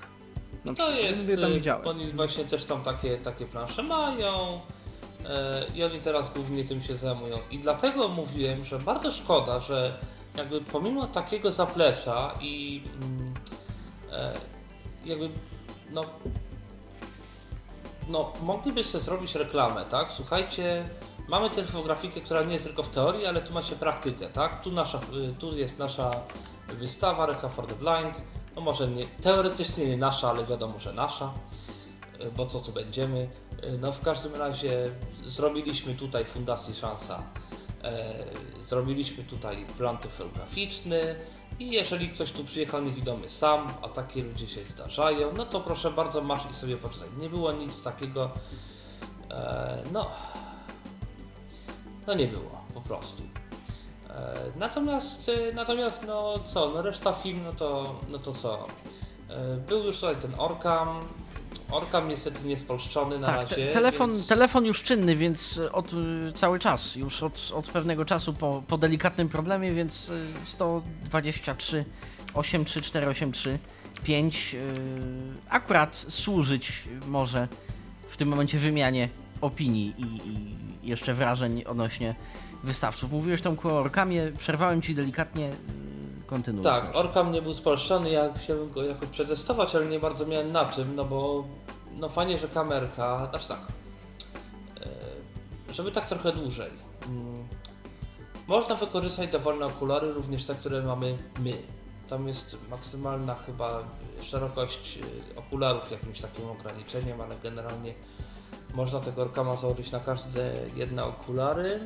[0.64, 1.86] Na to jest, Mówię, tam y, widziałem.
[1.88, 4.60] oni właśnie też tam takie, takie plansze mają
[5.26, 7.38] e, i oni teraz głównie tym się zajmują.
[7.50, 9.98] I dlatego mówiłem, że bardzo szkoda, że
[10.36, 13.34] jakby pomimo takiego zaplecza i mm,
[14.12, 14.32] e,
[15.04, 15.30] jakby
[15.90, 16.04] no
[18.08, 20.12] no mogliby sobie zrobić reklamę, tak?
[20.12, 20.88] Słuchajcie,
[21.28, 24.62] mamy tę infografikę, która nie jest tylko w teorii, ale tu macie praktykę, tak?
[24.62, 26.10] Tu, nasza, y, tu jest nasza
[26.68, 28.22] wystawa Recha for the Blind,
[28.56, 31.32] no może nie, teoretycznie nie nasza, ale wiadomo, że nasza,
[32.20, 33.28] y, bo co tu będziemy.
[33.64, 34.90] Y, No w każdym razie
[35.26, 37.22] zrobiliśmy tutaj Fundacji Szansa,
[37.84, 38.14] e,
[38.60, 41.16] zrobiliśmy tutaj plan typograficzny
[41.58, 45.90] i jeżeli ktoś tu przyjechał niewidomy sam, a takie ludzie się zdarzają, no to proszę
[45.90, 47.08] bardzo masz i sobie poczytaj.
[47.18, 48.30] Nie było nic takiego,
[49.30, 50.10] e, no,
[52.06, 53.22] no nie było, po prostu.
[54.10, 58.66] E, Natomiast, e, natomiast no co, no reszta film, no to, no to co?
[59.28, 61.00] E, Był już tutaj ten Orkam.
[61.70, 63.56] Orkam niestety nie spolszczony na tak, razie.
[63.56, 64.28] te, telefon, więc...
[64.28, 65.92] telefon już czynny, więc od
[66.34, 70.12] cały czas, już od, od pewnego czasu po, po delikatnym problemie, więc y,
[70.44, 71.84] 123
[72.34, 73.58] 83483
[74.04, 74.58] 5 y,
[75.48, 77.48] akurat służyć może
[78.08, 79.08] w tym momencie wymianie
[79.40, 80.56] opinii i, i
[80.88, 82.14] jeszcze wrażeń odnośnie
[82.64, 83.10] wystawców.
[83.12, 86.64] Mówiłeś Tomku o Orkamie, przerwałem Ci delikatnie, y, kontynuuj.
[86.64, 86.98] Tak, proszę.
[86.98, 90.94] Orkam nie był spolszczony, ja chciałem go jakoś przetestować, ale nie bardzo miałem na czym,
[90.96, 91.44] no bo
[91.98, 93.60] no fajnie, że kamerka, znaczy tak,
[95.70, 96.70] e, żeby tak trochę dłużej.
[97.06, 97.48] Mm,
[98.46, 101.52] Można wykorzystać dowolne okulary, również te, które mamy my.
[102.08, 103.82] Tam jest maksymalna chyba
[104.22, 104.98] szerokość
[105.34, 107.94] e, okularów jakimś takim ograniczeniem, ale generalnie
[108.74, 111.80] można tego Orkama założyć na każde jedne okulary.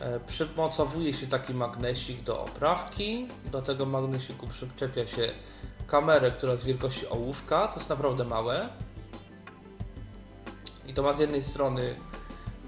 [0.00, 3.28] E, Przymocowuje się taki magnesik do oprawki.
[3.52, 5.30] Do tego magnesiku przyczepia się
[5.86, 7.68] kamerę, która jest wielkości ołówka.
[7.68, 8.68] To jest naprawdę małe.
[10.86, 11.94] I to ma z jednej strony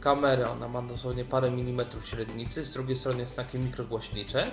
[0.01, 4.51] kamerę, ona ma dosłownie parę milimetrów średnicy, z drugiej strony jest taki mikrogłośniczek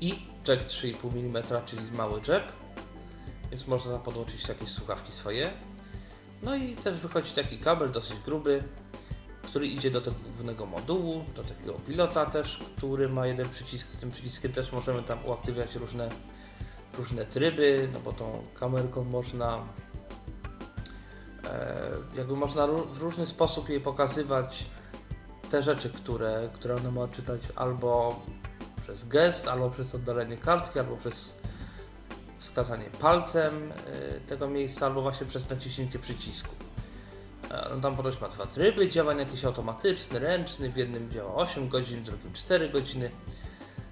[0.00, 0.08] i
[0.48, 2.44] jack 3,5 mm, czyli mały jack,
[3.50, 5.50] więc można podłączyć jakieś słuchawki swoje.
[6.42, 8.62] No i też wychodzi taki kabel dosyć gruby,
[9.52, 13.96] który idzie do tego głównego modułu, do takiego pilota też, który ma jeden przycisk.
[13.96, 16.10] Tym przyciskiem też możemy tam uaktywniać różne,
[16.98, 19.58] różne tryby, no bo tą kamerką można
[21.44, 24.66] e, jakby można w różny sposób jej pokazywać
[25.50, 28.22] te rzeczy, które, które ona ma czytać albo
[28.82, 31.40] przez gest, albo przez oddalenie kartki, albo przez
[32.38, 36.61] wskazanie palcem e, tego miejsca, albo właśnie przez naciśnięcie przycisku.
[37.52, 42.00] E, tam ponoć ma dwa tryby działań, jakiś automatyczny, ręczny, w jednym działa 8 godzin,
[42.00, 43.10] w drugim 4 godziny.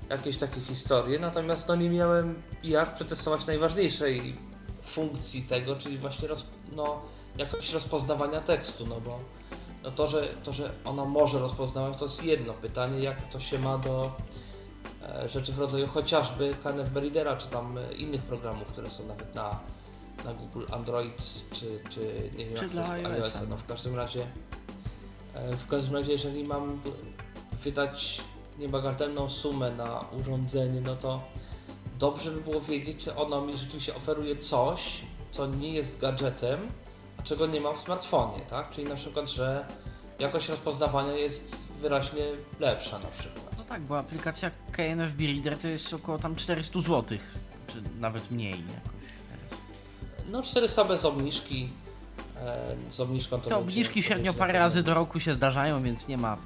[0.09, 4.37] Jakieś takie historie, natomiast no nie miałem jak przetestować najważniejszej
[4.83, 7.03] funkcji tego, czyli właśnie roz, no,
[7.39, 9.19] jakość rozpoznawania tekstu, no bo
[9.83, 13.59] no to, że, to, że ona może rozpoznawać, to jest jedno pytanie, jak to się
[13.59, 14.13] ma do
[15.03, 19.35] e, rzeczy w rodzaju chociażby KNF Readera, czy tam e, innych programów, które są nawet
[19.35, 19.61] na,
[20.25, 23.25] na Google Android, czy, czy nie wiem Czy jak dla to jest, iOS-a.
[23.25, 23.47] iOS-a.
[23.51, 24.27] No w każdym razie,
[25.35, 26.81] e, w każdym razie, jeżeli mam
[27.65, 28.21] wydać
[28.59, 31.23] niebagatelną sumę na urządzenie, no to
[31.99, 36.61] dobrze by było wiedzieć, czy ono mi rzeczywiście oferuje coś, co nie jest gadżetem,
[37.19, 38.71] a czego nie mam w smartfonie, tak?
[38.71, 39.67] Czyli na przykład, że
[40.19, 42.23] jakość rozpoznawania jest wyraźnie
[42.61, 43.55] lepsza na przykład.
[43.59, 47.19] No tak, bo aplikacja KNF Reader to jest około tam 400 zł,
[47.67, 49.00] czy nawet mniej jakoś.
[50.31, 51.69] No 400 bez obniżki,
[52.37, 55.83] e, z obniżką to Te będzie- obniżki średnio będzie parę razy do roku się zdarzają,
[55.83, 56.37] więc nie ma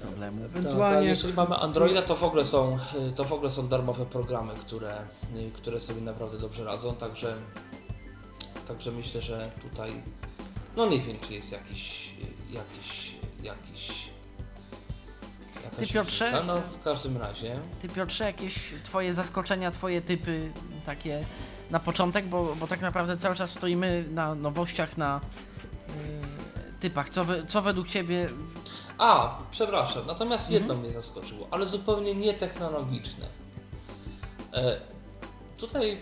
[0.00, 0.38] problemu.
[0.40, 2.78] Tak, Ewentualnie jeżeli mamy Androida, to w ogóle są,
[3.14, 4.94] to w ogóle są darmowe programy, które,
[5.52, 7.36] które sobie naprawdę dobrze radzą, także,
[8.68, 9.90] także myślę, że tutaj,
[10.76, 12.14] no nie wiem, czy jest jakiś,
[12.50, 14.08] jakiś, jakiś,
[15.64, 16.24] jakaś Ty, Piotrze?
[16.24, 16.46] różnica.
[16.46, 18.54] No w każdym razie, Ty Piotrze, jakieś
[18.84, 20.52] twoje zaskoczenia, twoje typy
[20.86, 21.24] takie
[21.70, 25.20] na początek, bo, bo tak naprawdę cały czas stoimy na nowościach, na
[25.88, 25.94] yy,
[26.80, 27.10] typach.
[27.10, 28.28] Co, we, co według ciebie
[28.98, 30.62] A, przepraszam, natomiast Mhm.
[30.62, 33.26] jedno mnie zaskoczyło, ale zupełnie nietechnologiczne.
[34.54, 34.80] E,
[35.58, 35.98] tutaj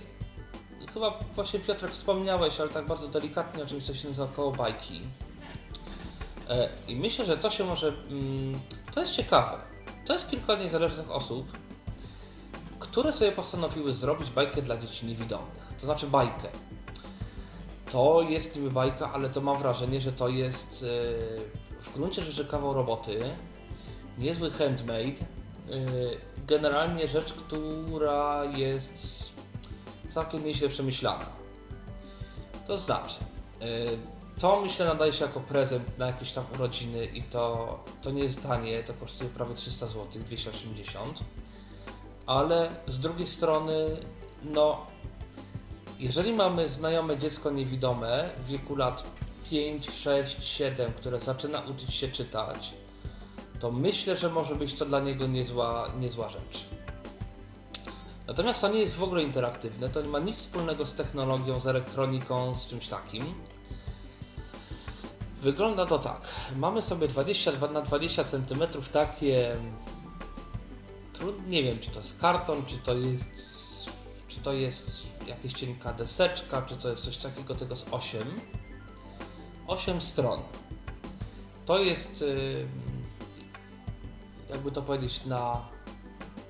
[0.94, 5.02] chyba właśnie Piotrek wspomniałeś, ale tak bardzo delikatnie o czymś, co się nazywa koło bajki.
[6.50, 7.88] E, I myślę, że to się może.
[7.88, 8.60] Mm,
[8.94, 9.56] to jest ciekawe.
[10.06, 11.52] To jest kilka niezależnych osób,
[12.82, 15.74] które sobie postanowiły zrobić bajkę dla dzieci niewidomych.
[15.80, 16.48] To znaczy bajkę.
[17.90, 22.44] To jest niby bajka, ale to mam wrażenie, że to jest e, w gruncie rzeczy
[22.44, 23.20] kawał roboty,
[24.18, 25.24] niezły handmade, e,
[26.46, 29.32] generalnie rzecz, która jest
[30.06, 31.26] całkiem nieźle przemyślana.
[32.66, 33.20] To znaczy,
[33.60, 33.66] e,
[34.40, 38.42] to myślę nadaje się jako prezent na jakieś tam urodziny i to, to nie jest
[38.42, 41.20] tanie, to kosztuje prawie 300 zł, 280,
[42.26, 43.96] ale z drugiej strony,
[44.42, 44.86] no,
[45.98, 49.04] jeżeli mamy znajome dziecko niewidome w wieku lat
[49.50, 52.74] 5, 6, 7, które zaczyna uczyć się czytać,
[53.60, 56.66] to myślę, że może być to dla niego niezła, niezła rzecz.
[58.26, 61.66] Natomiast to nie jest w ogóle interaktywne, to nie ma nic wspólnego z technologią, z
[61.66, 63.34] elektroniką, z czymś takim.
[65.40, 66.20] Wygląda to tak.
[66.56, 68.62] Mamy sobie 22 na 20 cm
[68.92, 69.56] takie.
[71.48, 73.52] Nie wiem, czy to jest karton, czy to jest.
[74.28, 78.40] Czy to jest jakaś cienka deseczka, czy to jest coś takiego, tego z 8.
[79.66, 80.40] 8 stron.
[81.66, 82.22] To jest.
[82.22, 82.66] y,
[84.50, 85.68] Jakby to powiedzieć, na.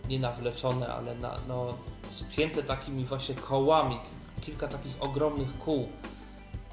[0.08, 1.78] Nie nawleczone, ale na, no,
[2.10, 3.98] spięte takimi właśnie kołami.
[4.40, 5.88] Kilka takich ogromnych kół.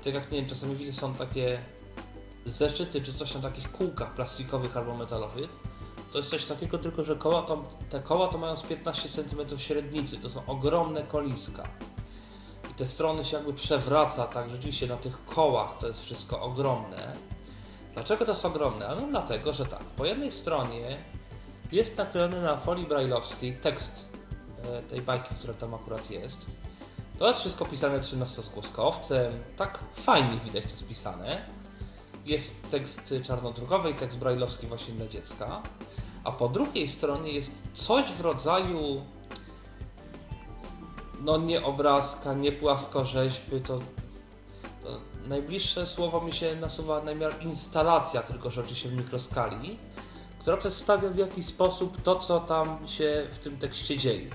[0.03, 1.59] Tak jak nie wiem, czasami widzicie, są takie
[2.45, 5.49] zeszyty czy coś na takich kółkach plastikowych albo metalowych.
[6.11, 9.59] To jest coś takiego, tylko że koła to, te koła to mają z 15 cm
[9.59, 10.17] średnicy.
[10.17, 11.63] To są ogromne koliska.
[12.71, 17.15] I te strony się jakby przewraca, tak rzeczywiście na tych kołach to jest wszystko ogromne.
[17.93, 18.87] Dlaczego to jest ogromne?
[18.87, 20.97] Ano dlatego, że tak, po jednej stronie
[21.71, 24.09] jest naklejony na folii brajlowskiej tekst
[24.63, 26.45] e, tej bajki, która tam akurat jest.
[27.19, 31.58] To jest wszystko pisane 13-skłoskowcem, tak fajnie widać to spisane.
[32.25, 35.61] Jest tekst czarnodrukowy i tekst brajlowski właśnie dla dziecka.
[36.23, 39.01] A po drugiej stronie jest coś w rodzaju
[41.21, 43.79] no nie obrazka, nie płaskorzeźby, to,
[44.81, 49.79] to najbliższe słowo mi się nasuwa na miar instalacja, tylko że oczywiście w mikroskali,
[50.39, 54.29] która przedstawia w jakiś sposób to, co tam się w tym tekście dzieje.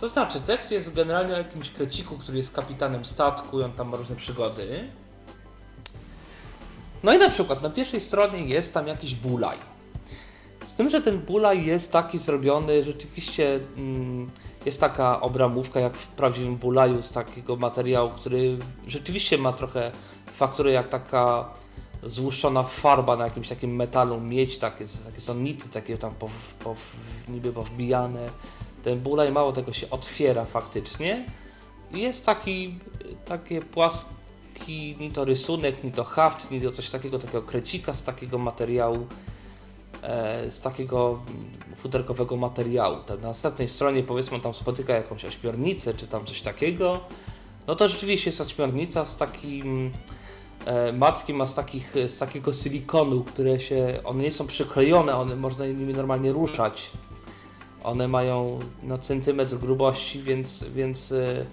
[0.00, 3.88] To znaczy, tekst jest generalnie o jakimś kreciku, który jest kapitanem statku i on tam
[3.88, 4.90] ma różne przygody.
[7.02, 9.58] No i na przykład na pierwszej stronie jest tam jakiś bulaj.
[10.62, 14.30] Z tym, że ten bulaj jest taki zrobiony, rzeczywiście mm,
[14.66, 19.92] jest taka obramówka jak w prawdziwym bulaju z takiego materiału, który rzeczywiście ma trochę
[20.32, 21.48] fakturę jak taka
[22.02, 26.30] złuszczona farba na jakimś takim metalu, miedź, takie, takie są nity takie tam pow,
[26.64, 26.78] pow,
[27.28, 28.28] niby powbijane.
[28.82, 31.26] Ten bulaj mało tego się otwiera faktycznie.
[31.92, 32.78] Jest taki,
[33.24, 34.10] takie płaski,
[35.00, 39.06] ni to rysunek, ni to haft, ni to coś takiego, takiego krecika z takiego materiału,
[40.02, 41.18] e, z takiego
[41.76, 42.96] futerkowego materiału.
[43.06, 47.00] Tam na następnej stronie powiedzmy tam spotyka jakąś ośmiornicę, czy tam coś takiego.
[47.66, 49.92] No to rzeczywiście jest ośmiornica z takim
[50.64, 55.36] e, mackiem, a z, takich, z takiego silikonu, które się, one nie są przyklejone, one
[55.36, 56.90] można nimi normalnie ruszać.
[57.84, 61.46] One mają no, centymetr grubości, więc, więc e,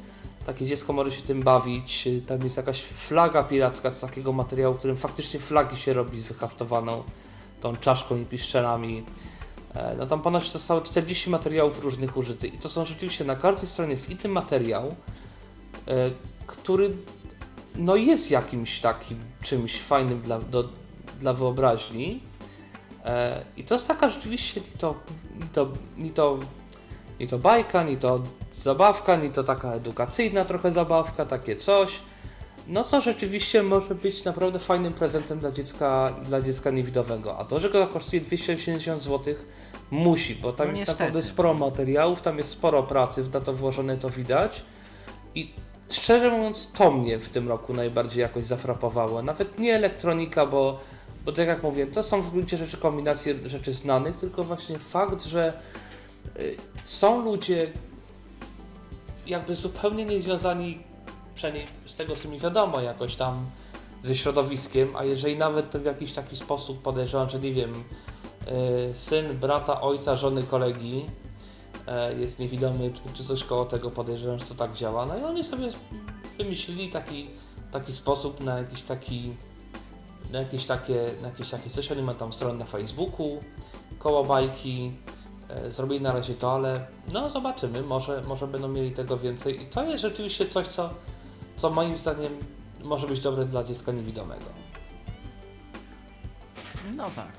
[0.53, 2.07] takie dziecko może się tym bawić.
[2.27, 7.03] Tam jest jakaś flaga piracka z takiego materiału, którym faktycznie flagi się robi z wyhaftowaną
[7.61, 9.05] tą czaszką i piszczelami.
[9.73, 13.67] E, no tam ponoć zostało 40 materiałów różnych użytych i to są rzeczywiście na każdej
[13.67, 14.95] stronie jest inny materiał,
[15.87, 16.11] e,
[16.47, 16.97] który
[17.75, 20.69] no jest jakimś takim czymś fajnym dla, do,
[21.19, 22.23] dla wyobraźni.
[23.05, 24.95] E, I to jest taka rzeczywiście ni to,
[25.39, 26.39] ni to, ni to,
[27.19, 31.99] ni to bajka, ni to zabawka, ni to taka edukacyjna trochę zabawka, takie coś.
[32.67, 37.37] No co rzeczywiście może być naprawdę fajnym prezentem dla dziecka, dla dziecka niewidowego.
[37.37, 39.33] A to, że go kosztuje 280 zł,
[39.91, 40.99] musi, bo tam No jest niestety.
[41.03, 44.63] naprawdę sporo materiałów, tam jest sporo pracy na to włożone, to widać.
[45.35, 45.53] I
[45.89, 49.21] szczerze mówiąc, to mnie w tym roku najbardziej jakoś zafrapowało.
[49.21, 50.79] Nawet nie elektronika, bo,
[51.25, 55.23] bo tak jak mówię, to są w gruncie rzeczy kombinacje rzeczy znanych, tylko właśnie fakt,
[55.25, 55.53] że
[56.83, 57.71] są ludzie
[59.27, 60.79] jakby zupełnie niezwiązani
[61.35, 63.45] przynajmniej z tego co mi wiadomo jakoś tam
[64.01, 67.83] ze środowiskiem, a jeżeli nawet to w jakiś taki sposób podejrzewam, że nie wiem,
[68.91, 71.05] y, syn brata, ojca, żony kolegi
[71.87, 75.05] e, jest niewidomy, czy, coś koło tego podejrzewam, że to tak działa.
[75.05, 75.67] No i oni sobie
[76.37, 77.29] wymyślili taki,
[77.71, 79.35] taki sposób na jakiś taki
[80.31, 81.91] na jakieś takie, na jakieś takie coś.
[81.91, 83.39] Oni mają tam stronę na Facebooku,
[83.99, 84.91] koło bajki,
[85.69, 89.83] zrobili na razie to, ale no zobaczymy, może, może będą mieli tego więcej i to
[89.83, 90.89] jest rzeczywiście coś, co,
[91.55, 92.37] co moim zdaniem
[92.83, 94.45] może być dobre dla dziecka niewidomego.
[96.95, 97.31] No tak.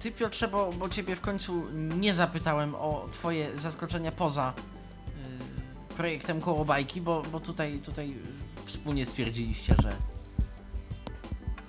[0.00, 4.52] Ty Piotrze, bo, bo ciebie w końcu nie zapytałem o twoje zaskoczenia poza
[5.92, 8.18] y, projektem koło bajki, bo, bo tutaj, tutaj
[8.66, 9.96] wspólnie stwierdziliście, że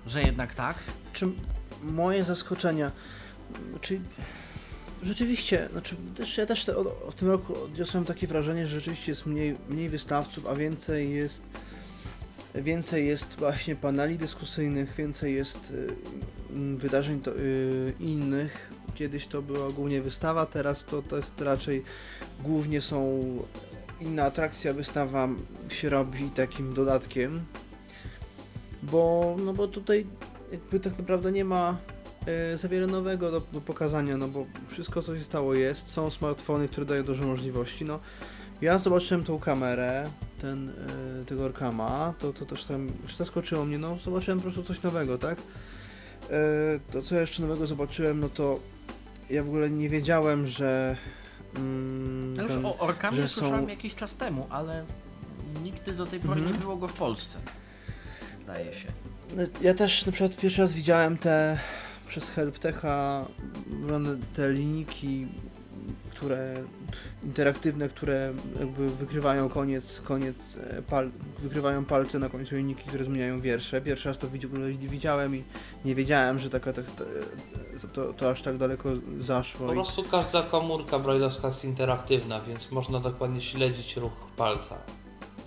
[0.07, 0.78] że jednak tak.
[1.14, 1.28] Czy
[1.82, 2.91] moje zaskoczenia,
[3.82, 3.99] czy
[5.04, 9.12] rzeczywiście, znaczy też, ja też te, o, w tym roku odniosłem takie wrażenie, że rzeczywiście
[9.12, 11.43] jest mniej, mniej wystawców, a więcej jest
[12.56, 18.74] więcej jest właśnie paneli dyskusyjnych, więcej jest y, wydarzeń to, y, innych.
[18.95, 21.84] Kiedyś to była głównie wystawa, teraz to, to jest raczej
[22.43, 23.22] głównie są
[23.99, 25.30] inna atrakcja, wystawa
[25.70, 27.41] się robi takim dodatkiem,
[28.84, 30.06] bo, no bo tutaj
[30.51, 31.78] jakby tak naprawdę nie ma
[32.55, 36.67] za wiele nowego do, do pokazania, no bo wszystko co się stało jest, są smartfony,
[36.67, 37.99] które dają dużo możliwości, no
[38.61, 40.09] ja zobaczyłem tą kamerę,
[40.39, 40.69] ten,
[41.21, 44.82] e, tego Orkama, to, to też tam już zaskoczyło mnie, no zobaczyłem po prostu coś
[44.82, 45.38] nowego, tak?
[46.30, 46.34] E,
[46.91, 48.59] to co jeszcze nowego zobaczyłem, no to
[49.30, 50.97] ja w ogóle nie wiedziałem, że
[51.55, 54.86] mm, Ja już ten- o Orkamie że są- słyszałem jakiś czas temu, ale
[55.63, 56.51] nigdy do tej pory Mhm.
[56.55, 57.38] nie było go w Polsce.
[58.39, 58.88] Zdaje się.
[59.61, 61.59] Ja też na przykład pierwszy raz widziałem te
[62.14, 63.26] przez HelpTecha
[64.36, 65.28] te linijki,
[66.11, 66.64] które
[67.24, 71.09] interaktywne, które jakby wykrywają koniec, koniec e, pal,
[71.39, 73.82] wykrywają palce na końcu linijki, które zmieniają wiersze.
[73.82, 74.28] Pierwszy raz to
[74.80, 75.43] widziałem i
[75.86, 76.86] nie wiedziałem, że taka, tak,
[77.82, 78.89] to, to, to aż tak daleko
[79.20, 79.68] zaszło.
[79.68, 84.78] Po prostu każda komórka brailleowska jest interaktywna, więc można dokładnie śledzić ruch palca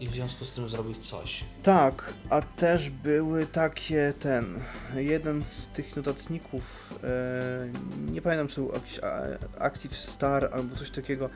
[0.00, 1.44] i w związku z tym zrobić coś.
[1.62, 4.60] Tak, a też były takie ten.
[4.94, 9.00] Jeden z tych notatników, e, nie pamiętam czy to był jakiś
[9.58, 11.30] Active Star albo coś takiego,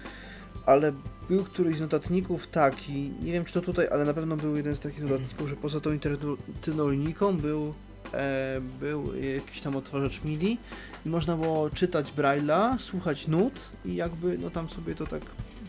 [0.67, 0.93] ale
[1.29, 4.77] był któryś z notatników taki, nie wiem czy to tutaj, ale na pewno był jeden
[4.77, 5.91] z takich notatników, że poza tą
[6.91, 7.75] linijką był,
[8.15, 10.59] e, był jakiś tam odtwarzacz MIDI
[11.07, 15.23] i można było czytać Braille'a, słuchać nut i jakby no tam sobie to tak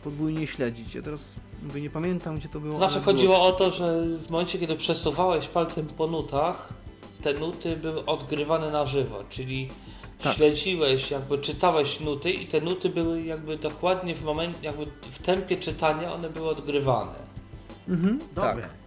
[0.04, 0.96] podwójnie śledzić.
[0.96, 2.74] Ja teraz mówię, nie pamiętam gdzie to było.
[2.74, 6.74] To znaczy ale było chodziło o to, że w momencie, kiedy przesuwałeś palcem po nutach,
[7.22, 9.70] te nuty były odgrywane na żywo, czyli
[10.22, 10.36] Tak.
[10.36, 15.58] śledziłeś, jakby czytałeś nuty i te nuty były jakby dokładnie w momencie, jakby w tempie
[15.58, 17.16] czytania one były odgrywane.
[17.90, 18.62] Mhm, Dobre.
[18.64, 18.81] tak.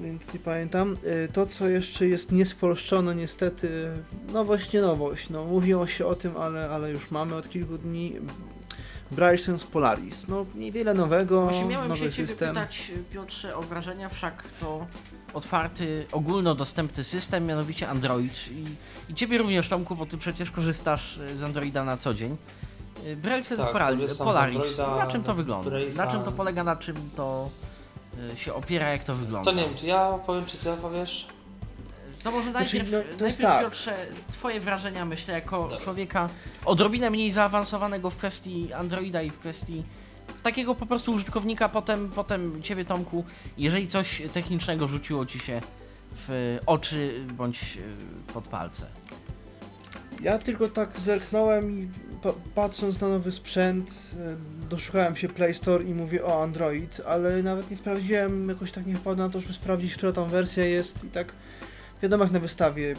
[0.00, 0.96] Więc nie pamiętam.
[1.24, 3.90] Y, To, co jeszcze jest niespolszczone, niestety,
[4.32, 5.30] no właśnie nowość.
[5.30, 8.12] No, mówiło się o tym, ale, ale już mamy od kilku dni.
[9.10, 10.28] Braille Sense Polaris.
[10.28, 11.42] No, niewiele nowego.
[11.42, 12.48] Właśnie miałem nowy się ciebie system.
[12.48, 14.86] pytać, Piotrze, o wrażenia, wszak to
[15.34, 18.48] otwarty, ogólnodostępny system, mianowicie Android.
[18.52, 18.64] I,
[19.12, 22.36] I ciebie również, Tomku, bo ty przecież korzystasz y, z Androida na co dzień.
[23.06, 24.78] Y, Braille Sense Tak, Polaris.
[24.78, 25.70] Na czym to wygląda?
[25.96, 27.50] Na czym to polega, na czym to
[28.36, 29.50] się opiera, jak to wygląda?
[29.50, 31.28] To nie wiem, czy ja powiem, czy ty opowiesz?
[32.22, 33.62] To może Znaczy, najpierw, no, to najpierw tak.
[33.62, 35.76] Piotrze, twoje wrażenia, myślę, jako Dobra.
[35.78, 36.28] człowieka
[36.64, 39.84] odrobinę mniej zaawansowanego w kwestii Androida i w kwestii
[40.42, 43.24] takiego po prostu użytkownika, potem, potem ciebie Tomku,
[43.58, 45.60] jeżeli coś technicznego rzuciło ci się
[46.28, 47.76] w oczy bądź
[48.28, 48.86] y, pod palce.
[50.20, 51.88] Ja tylko tak zerknąłem i
[52.22, 54.14] pa patrząc na nowy sprzęt,
[54.70, 58.96] doszukałem się Play Store i mówię o Android, ale nawet nie sprawdziłem, jakoś tak nie
[58.96, 61.32] wpadłem na to, żeby sprawdzić, która tam wersja jest i tak
[62.02, 62.96] wiadomo jak na wystawie.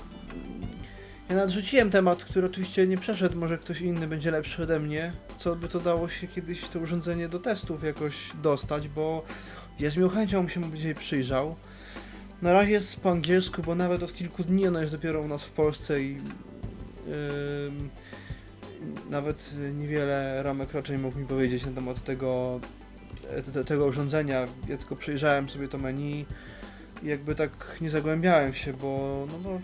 [1.29, 5.55] Ja nadrzuciłem temat, który oczywiście nie przeszedł, może ktoś inny będzie lepszy ode mnie, co
[5.55, 9.23] by to dało się kiedyś to urządzenie do testów jakoś dostać, bo
[9.79, 11.55] ja z miłą chęcią się mu dzisiaj przyjrzał.
[12.41, 15.43] Na razie jest po angielsku, bo nawet od kilku dni ono jest dopiero u nas
[15.43, 17.89] w Polsce i ym,
[19.09, 22.59] nawet niewiele Ramek raczej mógł mi powiedzieć na temat tego,
[23.53, 24.47] te, tego urządzenia.
[24.67, 26.25] Ja tylko przejrzałem sobie to menu
[27.03, 27.51] i jakby tak
[27.81, 29.59] nie zagłębiałem się, bo no, no,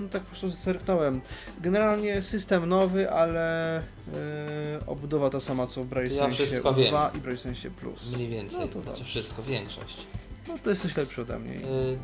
[0.00, 1.20] no tak po prostu zerknąłem.
[1.60, 7.10] Generalnie system nowy, ale yy, obudowa ta sama co w To ja BraceSense wszystko 2
[7.14, 8.12] i BraceSense Plus.
[8.12, 10.06] Mniej więcej, No to znaczy wszystko, większość.
[10.48, 11.54] No to jesteś lepszy ode mnie.
[11.56, 11.98] Y,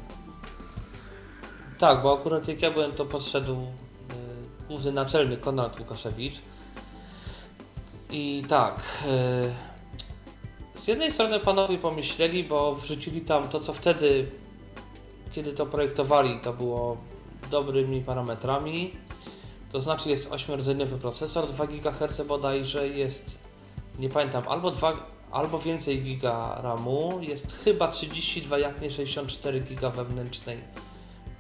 [1.79, 3.88] Tak, bo akurat jak ja byłem, to podszedł y,
[4.69, 6.41] główny naczelny Konrad Łukaszewicz.
[8.11, 9.05] I tak,
[10.75, 14.31] y, z jednej strony panowie pomyśleli, bo wrzucili tam to, co wtedy,
[15.33, 16.97] kiedy to projektowali, to było
[17.51, 18.93] dobrymi parametrami.
[19.73, 23.39] To znaczy jest 8-rdzeniowy procesor, 2 GHz bodajże, jest,
[23.99, 24.93] nie pamiętam, albo 2,
[25.31, 30.59] albo więcej giga RAMu, jest chyba 32, jak nie 64 giga wewnętrznej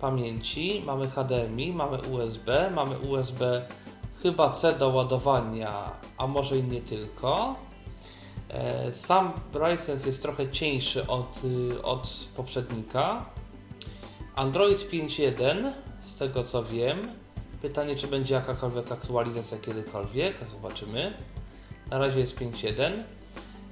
[0.00, 3.66] pamięci, mamy HDMI, mamy USB, mamy USB
[4.22, 5.72] chyba C do ładowania,
[6.18, 7.56] a może i nie tylko.
[8.48, 13.24] E, Sam Ryzen jest trochę cieńszy od, y, od poprzednika.
[14.34, 17.08] Android 5.1, z tego co wiem.
[17.62, 21.14] Pytanie, czy będzie jakakolwiek aktualizacja kiedykolwiek, zobaczymy.
[21.90, 22.92] Na razie jest 5.1.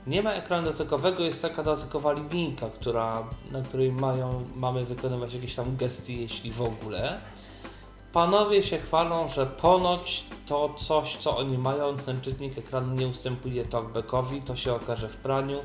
[0.07, 5.55] Nie ma ekranu dotykowego, jest taka dotykowa linijka, która, na której mają, mamy wykonywać jakieś
[5.55, 7.21] tam gesty, jeśli w ogóle.
[8.13, 13.65] Panowie się chwalą, że ponoć to coś, co oni mają, ten czytnik ekranu nie ustępuje
[13.65, 15.61] talkbackowi, to się okaże w praniu.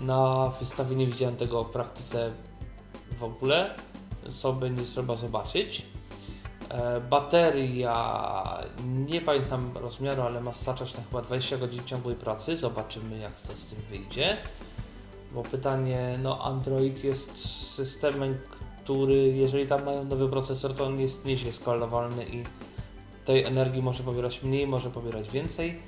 [0.00, 2.32] Na wystawie nie widziałem tego w praktyce
[3.18, 3.74] w ogóle,
[4.28, 5.82] sobie nie trzeba zobaczyć.
[6.68, 12.56] E, Bateria, nie pamiętam rozmiaru, ale ma starczać na chyba 20 godzin ciągłej pracy.
[12.56, 14.36] Zobaczymy, jak to z tym wyjdzie.
[15.32, 17.36] Bo pytanie, no Android jest
[17.74, 18.38] systemem,
[18.84, 22.44] który, jeżeli tam mają nowy procesor, to on jest nieźle skalowalny i
[23.24, 25.80] tej energii może pobierać mniej, może pobierać więcej.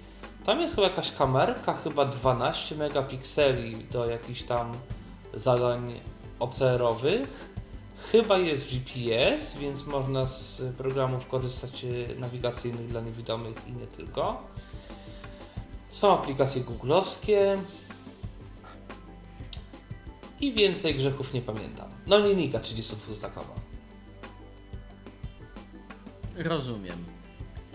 [0.44, 4.72] Tam jest chyba jakaś kamerka, chyba 12 megapikseli do jakichś tam
[5.34, 6.00] zadań
[6.40, 7.57] OCR-owych.
[7.98, 14.42] Chyba jest GPS, więc można z programów korzystać e, nawigacyjnych dla niewidomych i nie tylko.
[15.90, 17.58] Są aplikacje googlowskie.
[20.40, 21.88] I więcej grzechów nie pamiętam.
[22.06, 23.54] No linijka 32-znakowa.
[26.36, 27.17] Rozumiem.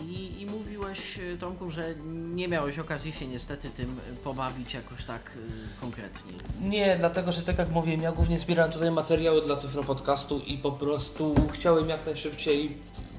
[0.07, 1.95] I, I mówiłeś, y, Tomku, że
[2.35, 6.31] nie miałeś okazji się niestety tym y, pobawić jakoś tak y, konkretnie.
[6.61, 10.57] Nie, dlatego że tak jak mówię, ja głównie zbieram tutaj materiały dla Tyflo Podcastu i
[10.57, 12.77] po prostu chciałem jak najszybciej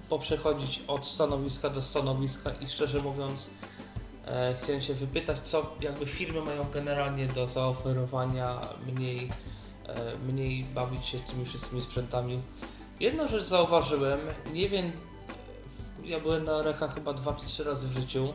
[0.08, 3.50] poprzechodzić od stanowiska do stanowiska i szczerze mówiąc
[4.26, 9.30] e, chciałem się wypytać, co jakby firmy mają generalnie do zaoferowania, mniej,
[9.86, 12.42] e, mniej bawić się tymi wszystkimi sprzętami.
[13.00, 14.20] Jedną rzecz zauważyłem,
[14.52, 14.92] nie wiem,
[16.04, 18.34] ja byłem na Recha chyba 2 czy 3 razy w życiu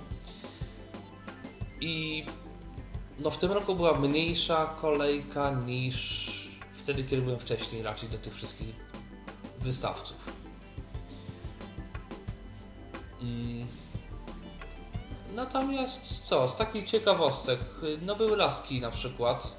[1.82, 2.26] i
[3.20, 6.30] no w tym roku była mniejsza kolejka niż
[6.74, 8.76] wtedy, kiedy byłem wcześniej raczej do tych wszystkich
[9.60, 10.18] wystawców.
[13.22, 13.68] Mm.
[15.36, 17.60] Natomiast co, z takich ciekawostek,
[18.02, 19.58] no były laski na przykład.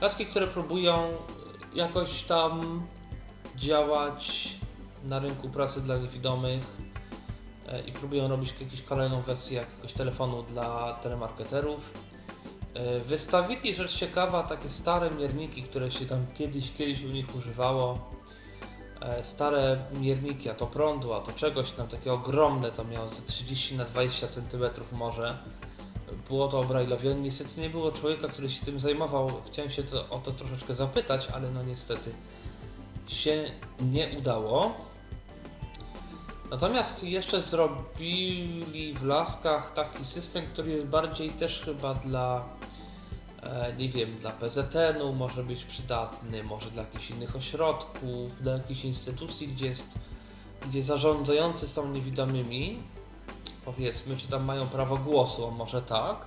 [0.00, 1.16] Laski, które próbują
[1.74, 2.82] jakoś tam
[3.56, 4.48] działać
[5.04, 6.76] na rynku pracy dla niewidomych
[7.68, 11.94] e, i próbują robić jakąś kolejną wersję jakiegoś telefonu dla telemarketerów.
[12.74, 18.10] E, Wystawili rzecz ciekawa takie stare mierniki, które się tam kiedyś, kiedyś u nich używało.
[19.00, 23.22] E, Stare mierniki, a to prądu, a to czegoś tam takie ogromne, to miało ze
[23.22, 25.38] 30 na 20 cm może.
[26.28, 27.20] Było to obrajlowione.
[27.20, 29.30] Niestety nie było człowieka, który się tym zajmował.
[29.46, 32.12] Chciałem się to, o to troszeczkę zapytać, ale no niestety
[33.08, 33.44] się
[33.80, 34.74] nie udało.
[36.50, 42.44] Natomiast jeszcze zrobili w Laskach taki system, który jest bardziej też chyba dla,
[43.42, 48.84] e, nie wiem, dla PZN-u może być przydatny, może dla jakichś innych ośrodków, dla jakichś
[48.84, 49.98] instytucji, gdzie jest,
[50.66, 52.82] gdzie zarządzający są niewidomymi,
[53.64, 56.26] powiedzmy, czy tam mają prawo głosu, może tak,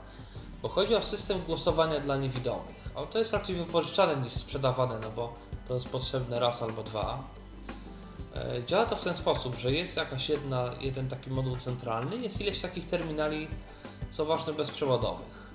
[0.61, 2.91] bo chodzi o system głosowania dla niewidomych.
[2.95, 5.33] A to jest raczej wypożyczane niż sprzedawane, no bo
[5.67, 7.23] to jest potrzebne raz albo dwa.
[8.35, 12.41] E, Działa to w ten sposób, że jest jakaś jedna, jeden taki moduł centralny, jest
[12.41, 13.47] ileś takich terminali,
[14.09, 15.49] co ważne, bezprzewodowych.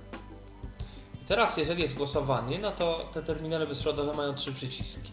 [1.23, 5.11] I teraz, jeżeli jest głosowanie, no to te terminale bezprzewodowe mają trzy przyciski.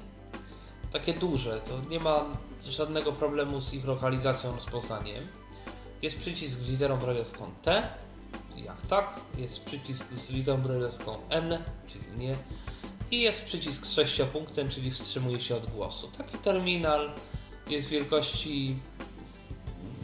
[0.92, 2.26] takie duże, to nie ma
[2.70, 5.28] żadnego problemu z ich lokalizacją, rozpoznaniem.
[6.02, 7.88] Jest przycisk z literą brajlowską T,
[8.56, 12.36] jak tak, jest przycisk z literą brajlowską N, czyli nie,
[13.12, 16.10] i jest przycisk z sześciopunktem, czyli wstrzymuje się od głosu.
[16.18, 17.12] Taki terminal
[17.68, 18.80] jest wielkości,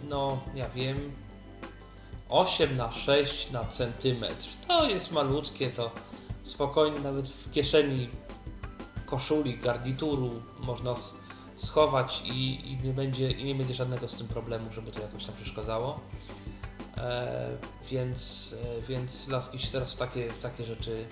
[0.09, 1.11] no ja wiem,
[2.29, 4.45] 8 na 6 na centymetr.
[4.67, 5.91] To jest malutkie, to
[6.43, 8.09] spokojnie nawet w kieszeni
[9.05, 10.95] koszuli, garnituru można
[11.57, 15.25] schować i, i, nie będzie, i nie będzie żadnego z tym problemu, żeby to jakoś
[15.25, 15.99] tam przeszkadzało.
[16.97, 17.57] E,
[17.89, 21.05] więc, e, więc laski się teraz w takie, w takie rzeczy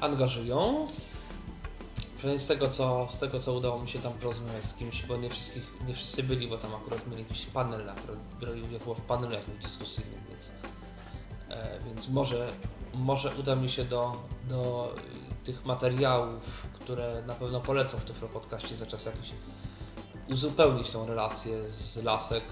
[0.00, 0.88] angażują.
[2.36, 5.30] Z tego, co, z tego, co udało mi się tam porozmawiać z kimś, bo nie,
[5.30, 9.00] wszystkich, nie wszyscy byli, bo tam akurat mieli jakiś panel, akurat brali udział chyba w
[9.00, 10.50] panelu jakimś dyskusyjnym, więc,
[11.50, 12.52] e, więc może,
[12.94, 14.16] może uda mi się do,
[14.48, 14.94] do
[15.44, 19.30] tych materiałów, które na pewno polecą w Tyflo Podcaście za czas jakiś
[20.28, 22.44] uzupełnić tą relację z Lasek.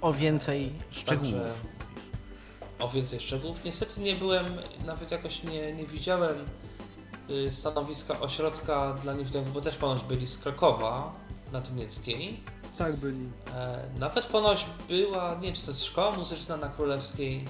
[0.00, 1.32] O więcej szczegółów.
[1.32, 1.52] Także
[2.78, 3.64] o więcej szczegółów.
[3.64, 6.44] Niestety nie byłem, nawet jakoś nie, nie widziałem
[7.50, 11.12] stanowiska ośrodka dla niewidomych, bo też ponoć byli z Krakowa
[11.52, 12.40] na Tynieckiej.
[12.78, 13.28] Tak byli.
[13.54, 17.44] E, nawet ponoć była, nie wiem czy to jest szkoła muzyczna na Królewskiej,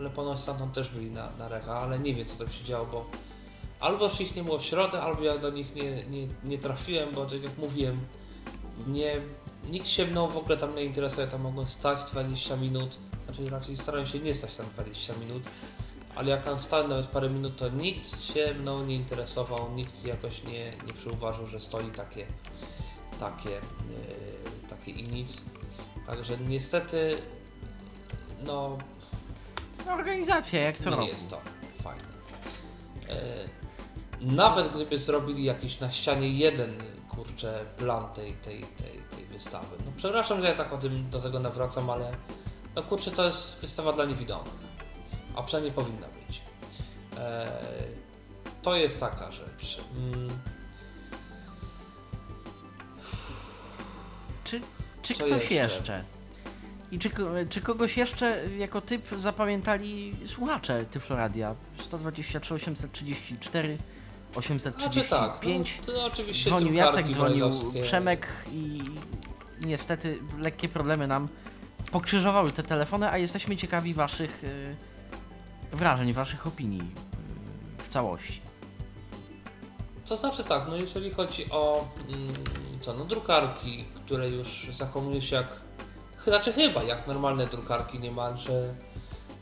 [0.00, 2.86] ale ponoć stamtąd też byli na, na Recha, ale nie wiem co tam się działo,
[2.92, 3.06] bo
[3.80, 7.14] albo już ich nie było w środę, albo ja do nich nie, nie, nie trafiłem,
[7.14, 8.00] bo tak jak mówiłem,
[8.86, 9.20] nie,
[9.70, 13.76] nikt się mną w ogóle tam nie interesuje, tam mogłem stać 20 minut, znaczy raczej
[13.76, 15.42] starałem się nie stać tam 20 minut,
[16.14, 20.42] ale jak tam stałem nawet parę minut, to nikt się mną nie interesował, nikt jakoś
[20.44, 22.26] nie, nie przyuważył, że stoi takie,
[23.20, 23.60] takie, yy,
[24.68, 25.44] takie i nic.
[26.06, 27.16] Także niestety,
[28.42, 28.78] no,
[29.92, 31.40] Organizacja, jak co nie jest to
[31.82, 32.02] fajne.
[33.08, 33.48] E,
[34.20, 36.78] nawet gdyby zrobili jakiś na ścianie jeden,
[37.08, 39.76] kurczę, plan tej, tej, tej, tej wystawy.
[39.86, 42.12] No przepraszam, że ja tak o tym, do tego nawracam, ale
[42.74, 44.73] no kurczę, to jest wystawa dla niewidomych.
[45.36, 46.42] A przynajmniej powinna być.
[47.16, 47.46] E,
[48.62, 49.80] to jest taka rzecz.
[49.96, 50.38] Mm,
[54.44, 54.60] Czy,
[55.02, 55.54] czy Co ktoś jeszcze?
[55.54, 56.04] jeszcze?
[56.90, 57.10] I czy,
[57.50, 61.54] czy kogoś jeszcze jako typ zapamiętali słuchacze Tyfloradia?
[61.84, 63.78] 123, 834,
[64.32, 64.58] Znaczy
[65.08, 65.80] tak, 835.
[65.86, 67.50] no, to oczywiście dzwonił Jacek, dzwonił.
[67.82, 68.80] Przemek i
[69.66, 71.28] niestety lekkie problemy nam
[71.92, 74.76] pokrzyżowały te telefony, a jesteśmy ciekawi waszych y,
[75.74, 76.80] wrażeń, waszych opinii
[77.80, 78.40] y, w całości.
[80.08, 82.32] To znaczy tak, no jeżeli chodzi o mm,
[82.80, 85.60] co, no drukarki, które już zachowują się jak,
[86.24, 88.74] znaczy chyba jak normalne drukarki, niemalże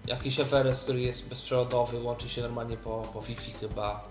[0.07, 4.05] jakiś Everest, który jest bezprzewodowy, łączy się normalnie po, po Wi-Fi chyba,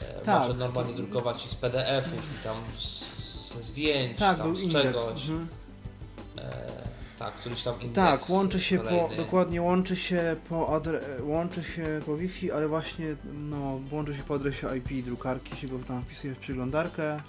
[0.00, 0.40] e, Tak.
[0.42, 4.84] może normalnie drukować i z PDF-ów i tam z, ze zdjęć, Tak, tam z indeks.
[4.84, 5.48] czegoś, Mhm.
[6.38, 6.85] e,
[7.18, 7.94] tak, któryś tam indeks
[8.26, 9.16] Tak, łączy się po, kolejny.
[9.16, 13.16] dokładnie łączy się po adre, łączy się po Wi-Fi, ale właśnie
[13.50, 17.20] no, łączy się po adresie IP drukarki, się go tam wpisuje w przeglądarkę,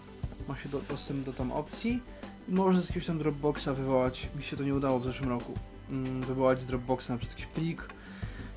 [0.48, 2.00] ma się do, dostęp do tam opcji
[2.50, 5.54] i może z jakiegoś tam Dropboxa wywołać, mi się to nie udało w zeszłym roku,
[5.90, 7.88] mm, wywołać z Dropboxa na przykład jakiś plik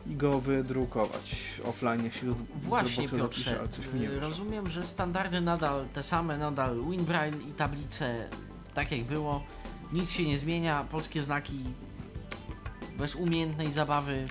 [0.07, 1.37] i go wydrukować
[1.69, 4.29] offline, go z Właśnie Dropboxa zapisze, Piotrze, ale coś mi nie y, wyszło.
[4.29, 8.29] rozumiem, że standardy nadal te same, nadal WinBraille i tablice
[8.75, 9.43] tak jak było,
[9.93, 11.59] nic się nie zmienia, polskie znaki
[12.99, 14.25] bez umiejętnej zabawy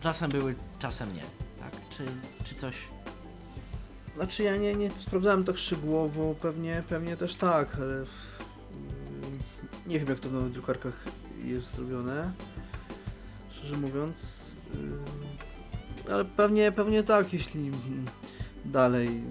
[0.00, 1.22] czasem były, czasem nie,
[1.58, 1.72] tak?
[1.90, 2.04] Czy,
[2.44, 2.88] czy coś...
[4.16, 8.06] Znaczy ja nie, nie sprawdzałem tak szczegółowo, pewnie, pewnie też tak, ale mm,
[9.86, 11.04] nie wiem jak to w nowych drukarkach
[11.44, 12.32] jest zrobione,
[13.50, 14.44] szczerze mówiąc,
[16.06, 17.70] yy, ale pewnie, pewnie tak, jeśli
[18.64, 19.22] dalej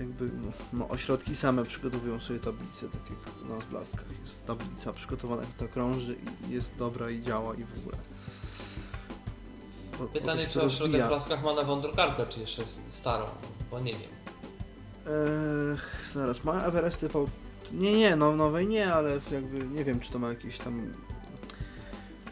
[0.00, 0.30] jakby
[0.72, 5.42] no, ośrodki same przygotowują sobie tablice, tak jak u nas w Blaskach jest tablica przygotowana,
[5.56, 6.16] która krąży
[6.48, 7.96] i jest dobra i działa i w ogóle.
[9.98, 11.08] To Pytanie, czy ośrodek rozwija.
[11.08, 13.24] w Laskach ma nową drukarkę, czy jeszcze starą,
[13.70, 14.10] bo nie wiem.
[15.06, 15.78] Eee,
[16.14, 17.24] zaraz, ma Everest TV.
[17.72, 20.92] Nie, nie, no nowej nie, ale jakby nie wiem, czy to ma jakieś tam.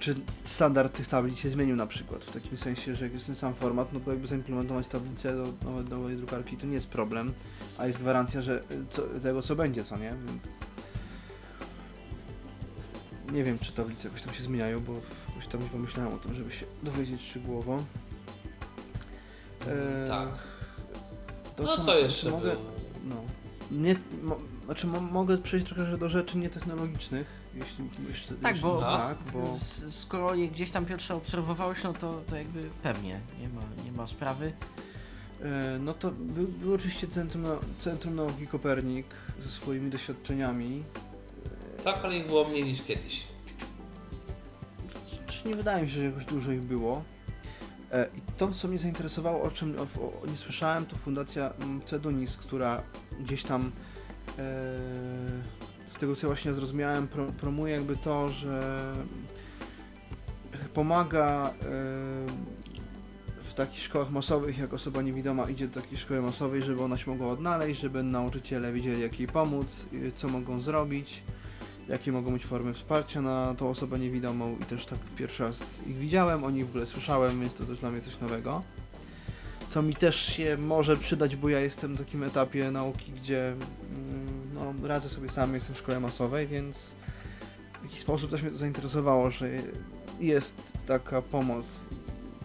[0.07, 0.15] Czy
[0.45, 3.55] standard tych tablic się zmienił na przykład, w takim sensie, że jak jest ten sam
[3.55, 5.53] format, no bo jakby zaimplementować tablicę do
[5.97, 7.33] nowej, drukarki to nie jest problem,
[7.79, 10.61] a jest gwarancja, że co, tego co będzie, co nie, więc
[13.33, 14.93] nie wiem, czy tablice jakoś tam się zmieniają, bo
[15.29, 17.85] jakoś tam nie pomyślałem o tym, żeby się dowiedzieć szczegółowo.
[19.69, 20.29] Eee, tak.
[21.57, 22.63] to No co- co jeszcze mogę- było?
[23.05, 23.17] no.
[23.71, 27.27] Nie, mo, znaczy mo, mogę przejść trochę do rzeczy nietechnologicznych,
[27.59, 28.35] jeśli jeszcze...
[28.35, 29.55] Tak, jeśli, bo, tak, bo
[29.91, 34.07] skoro je gdzieś tam Piotrze obserwowałeś, no to, to jakby pewnie, nie ma, nie ma
[34.07, 34.53] sprawy.
[35.43, 39.07] E, No to był, był oczywiście Centrum, Nau- Centrum Nauki Kopernik
[39.41, 40.83] ze swoimi doświadczeniami.
[41.85, 43.25] Tak, ale ich było mniej niż kiedyś.
[45.27, 47.03] Czy nie wydaje mi się, że jakoś dużo ich było.
[47.93, 51.53] E, I to, co mnie zainteresowało, o czym o, o, nie słyszałem, to Fundacja
[51.85, 52.83] Cedunis, która
[53.21, 53.73] gdzieś tam
[54.39, 54.43] e,
[55.97, 58.93] z tego, co właśnie zrozumiałem, pro, promuje jakby to, że
[60.75, 61.55] pomaga
[63.43, 67.11] w takich szkołach masowych, jak osoba niewidoma idzie do takiej szkoły masowej, żeby ona się
[67.11, 71.23] mogła odnaleźć, żeby nauczyciele wiedzieli, jak jej pomóc, y, co mogą zrobić
[71.89, 75.97] jakie mogą być formy wsparcia na tą osobę niewidomą i też tak pierwszy raz ich
[75.97, 78.63] widziałem, o nich w ogóle słyszałem, więc to też dla mnie coś nowego.
[79.69, 84.46] Co mi też się może przydać, bo ja jestem na takim etapie nauki, gdzie mm,
[84.57, 86.95] no, radzę sobie sam, jestem w szkole masowej, więc
[87.81, 89.49] w jakiś sposób też mnie to zainteresowało, że
[90.21, 91.85] jest taka pomoc,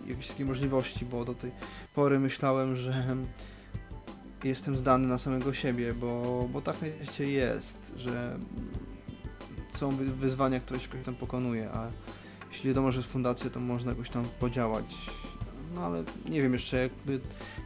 [0.08, 1.52] jakieś takie możliwości, bo do tej
[1.96, 3.16] pory myślałem, że
[4.44, 8.38] jestem zdany na samego siebie, bo, bo tak najczęściej jest, że
[9.74, 11.88] są wy- wyzwania, które się tam pokonuje, a
[12.52, 14.86] jeśli wiadomo, że jest fundacja, to można jakoś tam podziałać.
[15.76, 17.20] No ale nie wiem jeszcze jakby,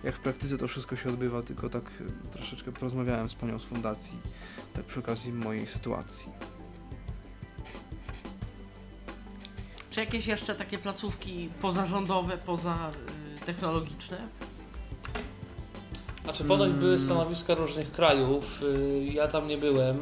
[0.03, 1.84] jak w praktyce to wszystko się odbywa, tylko tak
[2.32, 4.18] troszeczkę porozmawiałem z panią z fundacji,
[4.73, 6.32] tak przy okazji mojej sytuacji.
[9.91, 12.90] Czy jakieś jeszcze takie placówki pozarządowe, poza
[13.41, 14.18] y, technologiczne?
[16.23, 16.80] Znaczy ponoć Mm.
[16.80, 19.98] były stanowiska różnych krajów, y, ja tam nie byłem,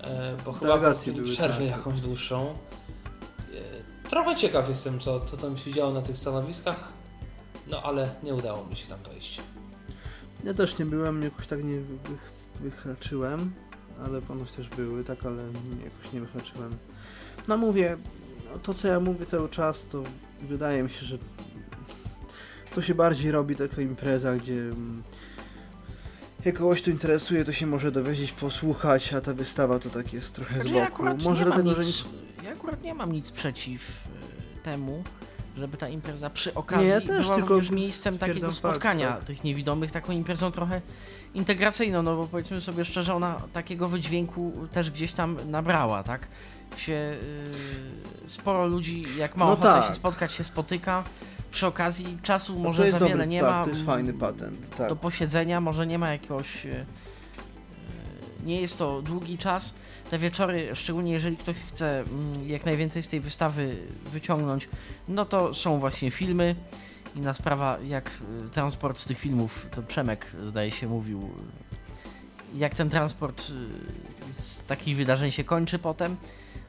[0.00, 1.76] e, bo chyba Delegacje mieli były, przerwę tak.
[1.78, 2.54] jakąś dłuższą.
[4.12, 6.92] Trochę ciekaw jestem, co, co tam się działo na tych stanowiskach,
[7.70, 9.40] no ale nie udało mi się tam dojść.
[10.44, 13.52] Ja też nie byłem, jakoś tak nie wych, wychlaczyłem,
[14.04, 16.76] ale ponoć też były, tak, ale nie- jakoś nie wychlaczyłem.
[17.48, 17.96] No mówię,
[18.52, 20.02] no to co ja mówię cały czas, to
[20.42, 21.18] wydaje mi się, że
[22.74, 25.02] to się bardziej robi taka impreza, gdzie mm,
[26.44, 30.34] jak kogoś to interesuje, to się może dowiedzieć, posłuchać, a ta wystawa to tak jest
[30.34, 31.02] trochę z ja boku.
[31.24, 32.04] Może dlatego, że nic, nic...
[32.04, 32.31] Ja
[32.62, 34.06] akurat nie mam nic przeciw
[34.56, 35.04] y, temu,
[35.56, 39.26] żeby ta impreza przy okazji ja też, była tylko również miejscem takiego spotkania fakt, tak.
[39.26, 40.80] tych niewidomych, taką imprezą trochę
[41.34, 46.28] integracyjną, no bo powiedzmy sobie szczerze, ona takiego wydźwięku też gdzieś tam nabrała, tak?
[46.76, 47.16] Się,
[48.26, 49.84] y, sporo ludzi, jak ma No ochotę tak.
[49.88, 51.04] się spotkać, się spotyka.
[51.50, 53.64] Przy okazji czasu No może jest za wiele dobry, nie tak, ma.
[53.64, 54.88] to jest fajny patent, tak.
[54.88, 56.66] do posiedzenia, może nie ma jakiegoś.
[58.42, 59.74] Nie jest to długi czas.
[60.10, 63.76] Te wieczory, szczególnie jeżeli ktoś chce mm, jak najwięcej z tej wystawy
[64.12, 64.68] wyciągnąć,
[65.08, 66.56] no to są właśnie filmy.
[67.16, 68.10] Inna sprawa, jak
[68.46, 71.30] e, transport z tych filmów, to Przemek zdaje się mówił,
[72.54, 73.42] jak ten transport
[74.30, 76.16] e, z takich wydarzeń się kończy potem.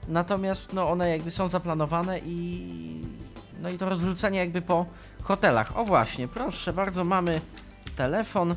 [0.08, 3.02] Natomiast no, one jakby są zaplanowane i
[3.62, 4.86] no i to rozrzucenie jakby po
[5.22, 5.78] hotelach.
[5.78, 7.42] O właśnie, proszę bardzo, mamy
[7.96, 8.56] telefon.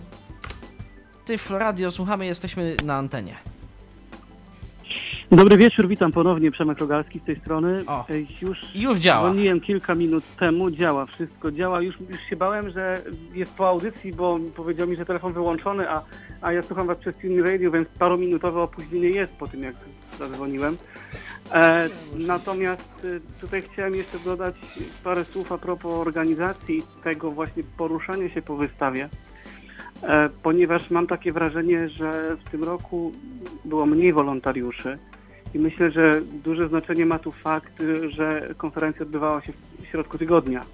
[1.27, 3.37] Tyflo Radio, słuchamy, jesteśmy na antenie.
[5.31, 7.85] Dobry wieczór, witam ponownie, Przemek Rogalski z tej strony.
[7.87, 8.05] O.
[8.43, 9.31] Już już działa.
[9.31, 11.83] dzwoniłem kilka minut temu, działa, wszystko działa.
[11.83, 13.03] Już, już się bałem, że
[13.35, 16.03] jest po audycji, bo powiedział mi, że telefon wyłączony, a,
[16.43, 19.75] a ja słucham was przez Tune Radio, więc parominutowe opóźnienie jest po tym, jak
[20.19, 20.77] zadzwoniłem.
[21.53, 24.55] E, natomiast e, tutaj chciałem jeszcze dodać
[25.05, 29.09] parę słów a propos organizacji tego właśnie poruszania się po wystawie.
[30.03, 33.13] E, ponieważ mam takie wrażenie, że w tym roku
[33.65, 34.99] było mniej wolontariuszy
[35.55, 39.53] i myślę, że duże znaczenie ma tu fakt, że konferencja odbywała się
[39.83, 40.65] w środku tygodnia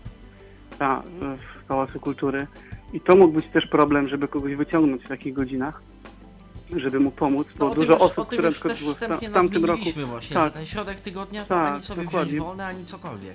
[0.79, 2.47] ta, y, w Pałacu Kultury
[2.93, 5.83] i to mógł być też problem, żeby kogoś wyciągnąć w takich godzinach,
[6.77, 10.35] żeby mu pomóc, bo No, dużo już, osób, które też wstępnie w tamtym roku właśnie,
[10.35, 10.53] tak.
[10.53, 12.33] ten środek tygodnia to Tak, ani sobie dokładnie.
[12.33, 13.35] wziąć wolne, ani cokolwiek.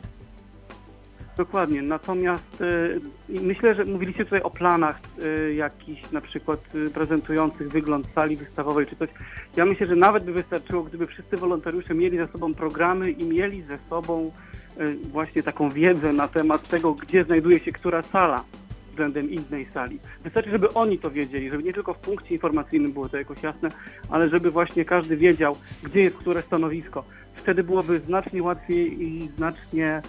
[1.38, 3.00] Dokładnie, natomiast y,
[3.30, 8.86] myślę, że mówiliście tutaj o planach y, jakichś na przykład y, prezentujących wygląd sali wystawowej
[8.88, 9.10] czy coś.
[9.56, 13.62] Ja myślę, że nawet by wystarczyło, gdyby wszyscy wolontariusze mieli ze sobą programy i mieli
[13.62, 14.32] ze sobą
[14.80, 18.44] y, właśnie taką wiedzę na temat tego, gdzie znajduje się która sala
[18.90, 20.00] względem innej sali.
[20.24, 23.70] Wystarczy, żeby oni to wiedzieli, żeby nie tylko w punkcie informacyjnym było to jakoś jasne,
[24.10, 27.04] ale żeby właśnie każdy wiedział, gdzie jest które stanowisko.
[27.36, 30.02] Wtedy byłoby znacznie łatwiej i znacznie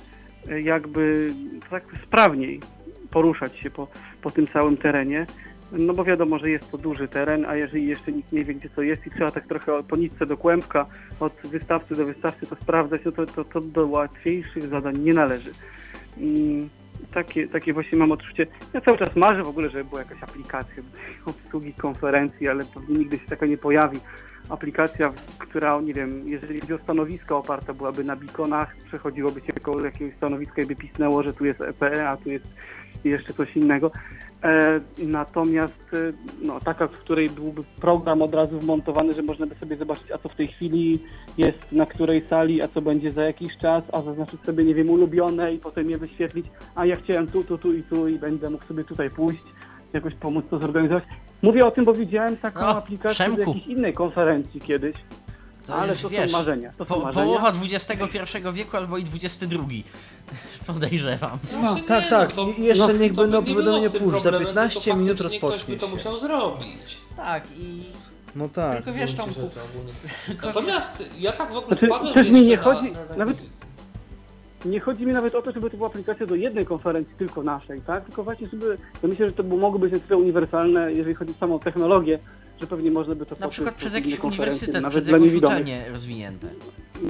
[0.62, 1.32] jakby
[1.70, 2.60] tak sprawniej
[3.10, 3.88] poruszać się po,
[4.22, 5.26] po tym całym terenie.
[5.72, 8.68] No bo wiadomo, że jest to duży teren, a jeżeli jeszcze nikt nie wie, gdzie
[8.68, 10.86] to jest i trzeba tak trochę po nitce do kłębka,
[11.20, 15.52] od wystawcy do wystawcy to sprawdzać, no to, to, to do łatwiejszych zadań nie należy.
[16.18, 16.68] Mm,
[17.14, 18.46] takie, takie właśnie mam odczucie.
[18.74, 20.82] Ja cały czas marzę w ogóle, żeby była jakaś aplikacja
[21.26, 23.98] obsługi konferencji, ale pewnie nigdy się taka nie pojawi.
[24.48, 29.84] Aplikacja, która, nie wiem, jeżeli chodzi o stanowiska oparta byłaby na beaconach, przechodziłoby się koło
[29.84, 32.46] jakiegoś stanowiska i by pisnęło, że tu jest EPE, a tu jest
[33.04, 33.90] jeszcze coś innego.
[34.44, 36.12] E, natomiast e,
[36.42, 40.18] no, taka, w której byłby program od razu wmontowany, że można by sobie zobaczyć, a
[40.18, 40.98] co w tej chwili
[41.38, 44.90] jest na której sali, a co będzie za jakiś czas, a zaznaczyć sobie, nie wiem,
[44.90, 48.50] ulubione i potem je wyświetlić, a ja chciałem tu, tu, tu i tu i będę
[48.50, 49.44] mógł sobie tutaj pójść,
[49.92, 51.04] jakoś pomóc to zorganizować.
[51.42, 53.40] Mówię o tym, bo widziałem taką No, aplikację Przemku.
[53.40, 54.96] jakiejś innej konferencji kiedyś,
[55.66, 56.72] To ale już to wiesz, są marzenia.
[56.78, 57.26] To są Po, marzenia.
[57.26, 58.18] połowa XXI
[58.52, 59.56] wieku albo i XXI.
[60.66, 61.38] Podejrzewam.
[61.52, 62.32] No, Znaczy, tak, nie, tak.
[62.32, 63.42] to- I jeszcze no, niech to będą
[63.88, 64.14] z tym push.
[64.14, 65.94] Za problemem, 15 tylko minut faktycznie Ktoś rozpocznie by to się.
[65.94, 66.96] musiał zrobić.
[67.16, 67.82] Tak, i
[68.36, 68.76] No tak.
[68.76, 69.40] tylko wiesz, Tomku.
[70.46, 73.36] Natomiast ja tak w ogóle Znaczy, wpadłem mi nie jeszcze chodzi- na, na taki nawet-
[73.36, 73.50] z-
[74.64, 77.80] Nie chodzi mi nawet o to, żeby to była aplikacja do jednej konferencji, tylko naszej,
[77.80, 78.04] tak?
[78.04, 78.76] Tylko właśnie, żeby.
[79.02, 82.18] Ja myślę, że to mogło być na tyle uniwersalne, jeżeli chodzi o samą technologię,
[82.60, 85.58] że pewnie można by to na przykład przez jakiś uniwersytet, nawet przez niewidomych.
[85.58, 86.48] uczelnie rozwinięte.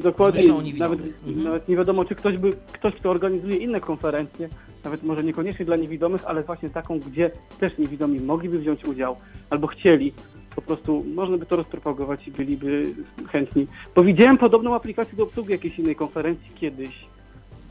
[0.03, 0.43] Dokładnie.
[0.79, 1.43] Nawet, Mhm.
[1.45, 4.49] nawet nie wiadomo, czy ktoś by, ktoś, kto organizuje inne konferencje,
[4.85, 7.31] nawet może niekoniecznie dla niewidomych, ale właśnie taką, gdzie
[7.61, 9.17] też niewidomi mogliby wziąć udział
[9.51, 10.13] albo chcieli.
[10.57, 12.95] Po prostu można by to rozpropagować i byliby
[13.33, 13.67] chętni.
[13.95, 17.08] Bo widziałem podobną aplikację do obsługi jakiejś innej konferencji kiedyś.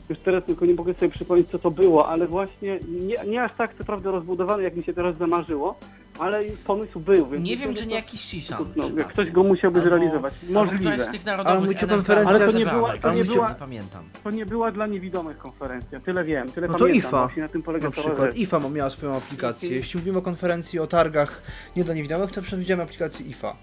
[0.08, 3.52] Już teraz tylko nie mogę sobie przypomnieć, co to było, ale właśnie nie, nie aż
[3.58, 5.78] tak co prawda rozbudowane, jak mi się teraz zamarzyło,
[6.18, 7.26] ale pomysł był.
[7.26, 8.72] Więc Nie wiem, że czy to- nie jakiś CISAM.
[8.76, 10.34] No, ktoś go musiałby Albo- zrealizować.
[10.48, 10.78] Albo Możliwe.
[10.78, 14.04] któraś z tych Ale narodowych konferencja- Ale to nie była- to nie była- pamiętam.
[14.24, 16.98] To nie była dla niewidomych konferencja, tyle wiem, tyle No to pamiętam.
[17.28, 18.36] IFA na tym polega Na przykład.
[18.36, 19.70] IFA miała swoją aplikację.
[19.76, 21.42] Jeśli mówimy o konferencji o targach
[21.76, 23.56] nie dla niewidomych, to przewidziałem aplikację IFA.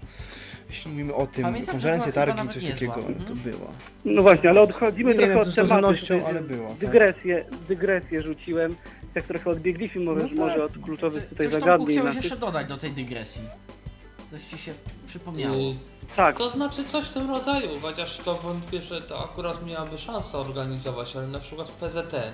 [0.68, 2.94] Jeśli mówimy o tym, Pamiętam, była- była targi, nawet coś niezła.
[2.94, 3.24] takiego, Mhm.
[3.28, 3.70] to było.
[4.04, 5.86] No właśnie, ale odchodzimy Nie trochę wiem, od to z tematu.
[6.26, 6.78] ale było, tak.
[6.78, 8.76] Dygresję, dygresję rzuciłem.
[9.14, 10.36] Tak trochę odbiegliśmy może, No tak.
[10.36, 11.92] może od kluczowych Co- tutaj Coś Tomku zagadnień.
[11.92, 12.30] chciałeś naszych.
[12.30, 13.42] jeszcze dodać do tej dygresji.
[14.30, 14.74] Coś ci się
[15.06, 15.56] przypomniało.
[15.56, 15.74] Y,
[16.16, 20.38] Tak, To znaczy coś w tym rodzaju, chociaż to wątpię, że to akurat miałaby szansę
[20.38, 22.32] organizować, ale na przykład PZN.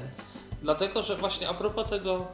[0.62, 2.26] Dlatego, że właśnie a propos tego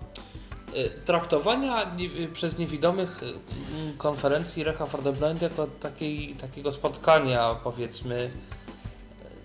[1.05, 5.01] traktowania nie, y, przez niewidomych y, konferencji Recha for
[5.43, 8.31] jako takiej, takiego spotkania, powiedzmy,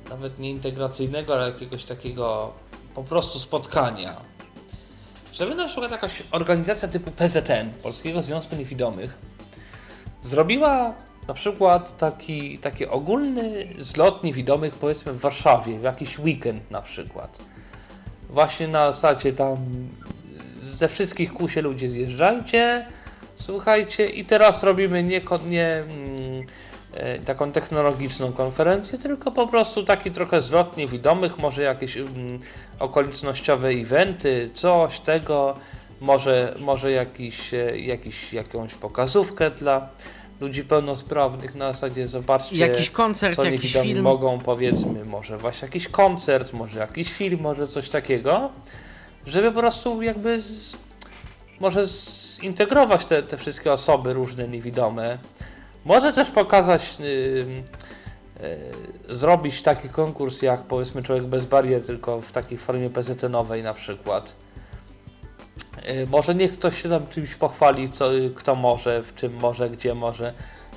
[0.05, 2.53] y, nawet nie integracyjnego, ale jakiegoś takiego
[2.95, 4.15] po prostu spotkania.
[5.33, 9.17] Żeby na przykład jakaś organizacja typu PZN, Polskiego Związku Niewidomych,
[10.23, 10.93] zrobiła
[11.27, 17.39] na przykład taki, taki ogólny zlot niewidomych powiedzmy w Warszawie, w jakiś weekend na przykład.
[18.29, 19.57] Właśnie na zasadzie tam
[20.63, 22.85] ze wszystkich kół się ludzie zjeżdżajcie,
[23.35, 26.45] słuchajcie i teraz robimy nie, nie mm,
[26.93, 32.39] e, taką technologiczną konferencję, tylko po prostu taki trochę zlot niewidomych, może jakieś mm,
[32.79, 35.55] okolicznościowe eventy, coś tego,
[36.01, 39.89] może, może jakiś, e, jakiś, jakąś pokazówkę dla
[40.41, 44.01] ludzi pełnosprawnych na zasadzie zobaczcie Jakiś koncert, co jakiś film.
[44.01, 48.49] mogą powiedzmy, może właśnie jakiś koncert, może jakiś film, może coś takiego,
[49.25, 50.75] żeby po prostu jakby z,
[51.59, 51.85] może
[52.41, 55.17] zintegrować te, te wszystkie osoby różne niewidome.
[55.85, 57.05] Może też pokazać, yy,
[59.07, 63.73] yy, zrobić taki konkurs jak powiedzmy Człowiek bez barier, tylko w takiej formie PZN-owej na
[63.73, 64.35] przykład.
[65.87, 69.95] Yy, Może niech ktoś się tam czymś pochwali, co, kto może, w czym może, gdzie
[69.95, 70.33] może.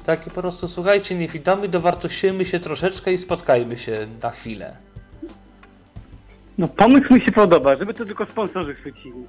[0.07, 4.86] Taki po prostu, słuchajcie, niewidomi, dowartościujmy się troszeczkę i spotkajmy się na chwilę.
[6.59, 9.27] No pomysł mi się podoba, żeby to tylko sponsorzy chwycili.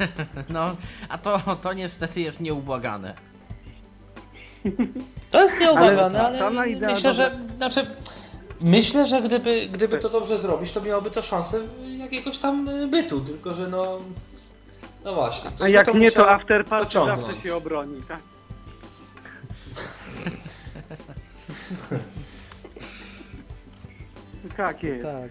[0.48, 0.76] No,
[1.08, 3.14] a to, to niestety jest nieubłagane.
[5.30, 7.86] To jest nieubłagane, Ale ale, myślę, że znaczy,
[8.60, 13.20] myślę, że gdyby, gdyby to dobrze zrobić, to miałoby to szansę jakiegoś tam y, bytu,
[13.20, 13.98] tylko że no
[15.04, 15.50] no właśnie.
[15.60, 17.20] A jak nie, musiał to after party pociągnąć.
[17.20, 18.20] zawsze się obroni, tak?
[24.56, 25.02] tak jest.
[25.02, 25.30] Tak.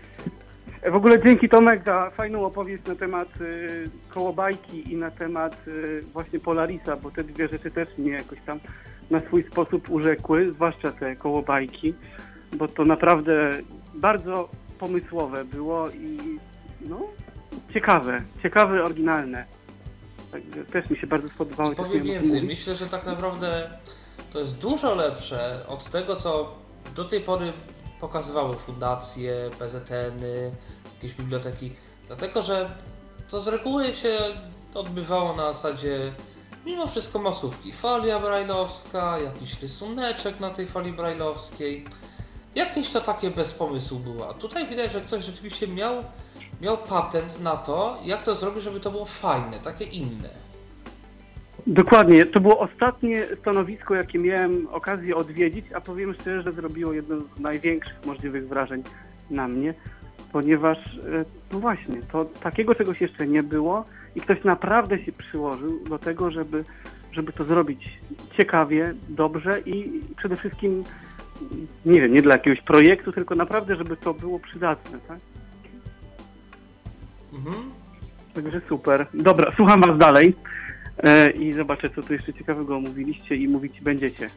[0.85, 6.03] W ogóle dzięki Tomek za fajną opowieść na temat y, kołobajki i na temat y,
[6.13, 8.59] właśnie Polarisa, bo te dwie rzeczy też mnie jakoś tam
[9.09, 11.93] na swój sposób urzekły, zwłaszcza te kołobajki,
[12.53, 13.51] bo to naprawdę
[13.93, 14.49] bardzo
[14.79, 16.39] pomysłowe było i
[16.81, 16.99] no
[17.73, 19.45] ciekawe, ciekawe, oryginalne.
[20.31, 21.75] Także też mi się bardzo spodobało.
[21.75, 23.69] Powiem więcej, myślę, że tak naprawdę
[24.33, 26.55] to jest dużo lepsze od tego, co
[26.95, 27.53] do tej pory
[27.99, 30.51] pokazywały fundacje, PZN-y,
[30.95, 31.71] jakieś biblioteki,
[32.07, 32.69] dlatego że
[33.29, 34.19] to z reguły się
[34.73, 36.13] odbywało na zasadzie
[36.65, 37.73] mimo wszystko masówki.
[37.73, 41.85] Falia brajlowska, jakiś rysuneczek na tej fali brajlowskiej.
[42.55, 44.33] Jakieś to takie bez pomysłu było.
[44.33, 46.03] Tutaj widać, że ktoś rzeczywiście miał,
[46.61, 50.29] miał patent na to, jak to zrobić, żeby to było fajne, takie inne.
[51.69, 52.25] Dokładnie.
[52.25, 57.39] To było ostatnie stanowisko, jakie miałem okazję odwiedzić, a powiem szczerze, że zrobiło jedno z
[57.39, 58.83] największych możliwych wrażeń
[59.31, 59.73] na mnie,
[60.31, 63.85] ponieważ, e, no właśnie, to takiego czegoś jeszcze nie było
[64.15, 66.63] i ktoś naprawdę się przyłożył do tego, żeby,
[67.11, 67.99] żeby to zrobić
[68.37, 70.83] ciekawie, dobrze i przede wszystkim
[71.85, 75.19] nie wiem, nie dla jakiegoś projektu, tylko naprawdę, żeby to było przydatne, tak?
[77.33, 77.55] Mhm.
[78.33, 79.07] Także super.
[79.13, 80.35] Dobra, słucham was dalej
[81.39, 84.29] i zobaczę, co tu jeszcze ciekawego mówiliście i mówić będziecie.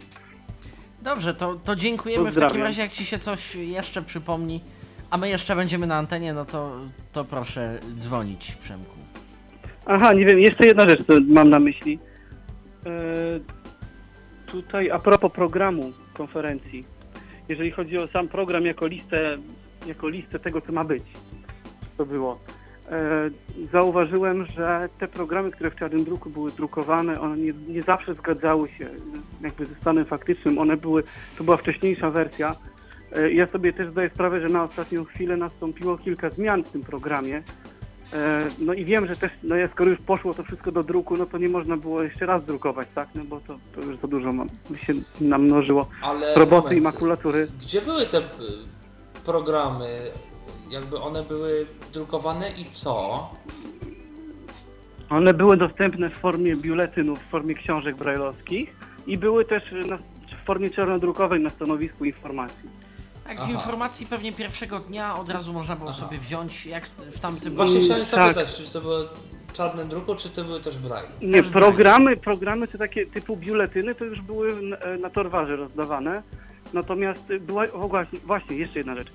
[1.03, 4.61] Dobrze, to, to dziękujemy w takim razie, jak ci się coś jeszcze przypomni,
[5.11, 6.81] a my jeszcze będziemy na antenie, no to,
[7.13, 8.97] to proszę dzwonić, Przemku.
[9.87, 11.99] Aha, nie wiem, jeszcze jedna rzecz, co mam na myśli.
[12.87, 12.91] E,
[14.47, 16.85] tutaj a propos programu konferencji.
[17.49, 19.39] Jeżeli chodzi o sam program jako listę,
[19.87, 21.03] jako listę tego, co ma być,
[21.99, 22.39] to było.
[22.91, 23.31] E,
[23.73, 28.69] zauważyłem, że te programy, które w czarnym druku były drukowane, one nie, nie zawsze zgadzały
[28.69, 28.89] się
[29.41, 30.59] jakby ze stanem faktycznym.
[30.59, 31.03] One były,
[31.39, 32.55] to była wcześniejsza wersja.
[33.13, 36.83] E, ja sobie też zdaję sprawę, że na ostatnią chwilę nastąpiło kilka zmian w tym
[36.83, 37.43] programie.
[38.13, 41.17] E, No i wiem, że też, no ja skoro już poszło to wszystko do druku,
[41.17, 43.09] no to nie można było jeszcze raz drukować, tak?
[43.15, 44.33] No bo to, to już za dużo
[44.75, 47.49] się namnożyło Ale roboty i moment, makulatury.
[47.61, 48.23] Gdzie były te y,
[49.25, 49.87] programy?
[50.73, 53.31] Jakby one były drukowane i co?
[55.11, 58.77] One były dostępne w formie biuletynów, w formie książek brajlowskich
[59.07, 59.97] i były też na,
[60.43, 62.69] w formie czarnodrukowej na stanowisku informacji.
[63.25, 63.53] Tak, Aha.
[63.53, 65.99] informacji pewnie pierwszego dnia od razu można było Aha.
[66.07, 68.11] sobie wziąć, jak w tamtym Właśnie chciałem tak.
[68.11, 69.09] zapytać, czy to były
[69.49, 71.09] w czarnym druku, czy to były też braille?
[71.23, 76.23] Nie, Też programy, programy te takie typu biuletyny to już były na, na torwarze rozdawane.
[76.73, 79.09] Natomiast była, o właśnie, właśnie, jeszcze jedna rzecz.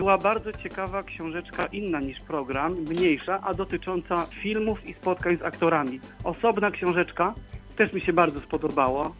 [0.00, 6.00] Była bardzo ciekawa książeczka inna niż program, mniejsza, a dotycząca filmów i spotkań z aktorami.
[6.24, 7.34] Osobna książeczka,
[7.76, 9.14] też mi się bardzo spodobało,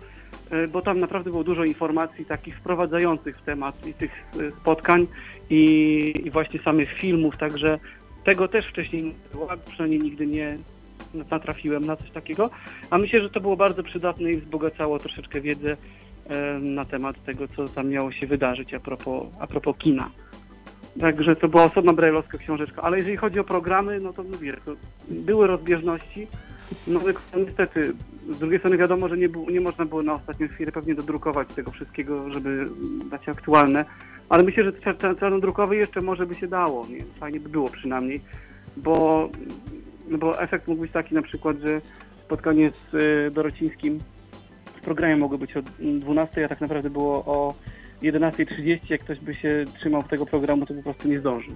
[0.53, 5.07] y, bo tam naprawdę było dużo informacji takich wprowadzających w temat i tych y, spotkań
[5.51, 7.79] i, i właśnie samych filmów, także
[8.25, 10.59] tego też wcześniej nie było, przynajmniej nigdy nie
[11.31, 12.51] natrafiłem na coś takiego.
[12.91, 15.77] A myślę, że to było bardzo przydatne i wzbogacało troszeczkę wiedzę
[16.29, 20.11] e, na temat tego, co tam miało się wydarzyć a propos, a propos kina.
[21.01, 22.83] Także to była osobna brajlowska książeczka.
[22.83, 24.73] Ale jeżeli chodzi o programy, no to mówię, to
[25.09, 26.27] były rozbieżności.
[26.87, 27.01] No
[27.47, 27.93] niestety,
[28.31, 31.49] z drugiej strony wiadomo, że nie, było, nie można było na ostatnią chwilę pewnie dodrukować
[31.49, 32.67] tego wszystkiego, żeby
[33.11, 33.85] dać aktualne.
[34.29, 36.87] Ale myślę, że czar- czar- czarnodrukowy jeszcze może by się dało.
[36.87, 37.05] Nie?
[37.21, 38.21] Fajnie by było przynajmniej,
[38.77, 39.29] bo,
[40.09, 41.81] no bo efekt mógł być taki na przykład, że
[42.25, 43.99] spotkanie z y, Dorocińskim
[44.77, 47.55] w programie mogło być o 12, a tak naprawdę było o
[48.03, 48.91] 11.30.
[48.91, 51.55] Jak ktoś by się trzymał tego programu, to po prostu nie zdążył.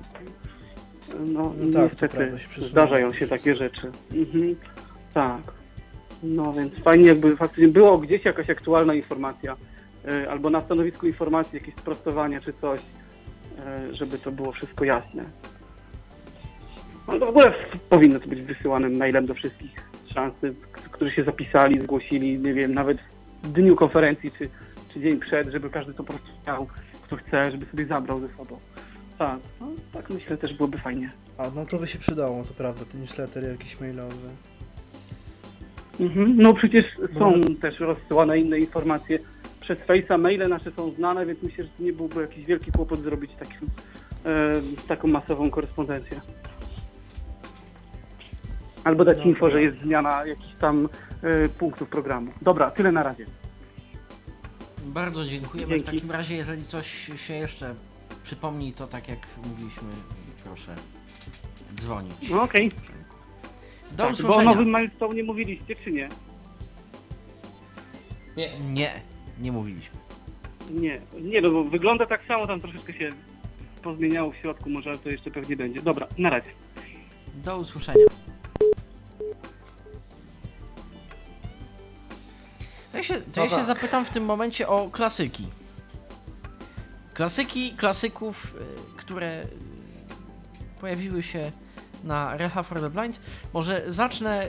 [1.26, 3.90] No, No tak, niestety prawda, się zdarzają się takie rzeczy.
[4.14, 4.56] Mhm,
[5.14, 5.40] tak.
[6.22, 9.56] No więc fajnie jakby faktycznie było gdzieś jakaś aktualna informacja,
[10.08, 15.24] y, albo na stanowisku informacji jakieś sprostowania czy coś, y, żeby to było wszystko jasne.
[17.08, 17.54] No to w ogóle
[17.88, 19.70] powinno to być wysyłanym mailem do wszystkich
[20.14, 20.54] szansy,
[20.90, 22.98] którzy się zapisali, zgłosili, nie wiem, nawet
[23.42, 24.48] w dniu konferencji czy,
[24.94, 26.66] czy dzień przed, żeby każdy to po prostu miał,
[27.02, 28.58] kto chce, żeby sobie zabrał ze sobą.
[29.18, 31.10] Tak, no, tak myślę też byłoby fajnie.
[31.38, 34.14] A no to by się przydało, to prawda, te newslettery jakieś mailowe.
[36.00, 36.36] Mhm.
[36.36, 36.84] No przecież
[37.18, 37.54] są No.
[37.60, 39.18] też rozsyłane inne informacje
[39.60, 43.00] przez Face'a, maile nasze są znane, więc myślę, że to nie byłby jakiś wielki kłopot
[43.00, 43.68] zrobić takim,
[44.26, 46.20] e, taką masową korespondencję.
[48.84, 50.88] Albo dać No, info, że jest zmiana jakichś tam
[51.22, 52.30] e, punktów programu.
[52.42, 53.26] Dobra, tyle na razie.
[54.84, 55.70] Bardzo dziękujemy.
[55.70, 55.90] Dzięki.
[55.90, 57.74] W takim razie, jeżeli coś się jeszcze
[58.24, 59.88] przypomni, to tak jak mówiliśmy,
[60.44, 60.74] proszę
[61.74, 62.30] dzwonić.
[62.30, 62.70] No okej.
[62.70, 64.44] Do Tak, bo o usłyszenia.
[64.44, 66.08] nowym milestone nie mówiliście, czy nie?
[68.36, 69.00] Nie, Nie,
[69.40, 69.96] nie mówiliśmy.
[70.70, 73.10] Nie, nie, no bo wygląda tak samo, tam troszeczkę się
[73.82, 75.82] pozmieniało w środku, może to jeszcze pewnie będzie.
[75.82, 76.50] Dobra, na razie.
[77.34, 78.04] Do usłyszenia.
[83.04, 83.64] Się, to ja No się tak.
[83.66, 85.46] zapytam w tym momencie o klasyki.
[87.14, 89.46] Klasyki klasyków, y, które
[90.80, 91.52] pojawiły się
[92.04, 93.20] na Reha for the Blind.
[93.52, 94.48] Może zacznę.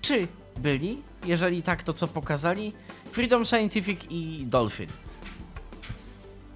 [0.00, 1.02] Czy byli?
[1.24, 2.72] Jeżeli tak, to co pokazali?
[3.12, 4.86] Freedom Scientific i Dolphin.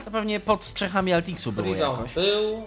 [0.05, 2.15] To pewnie pod strzechami Altixu było Freedom jakoś.
[2.15, 2.65] był,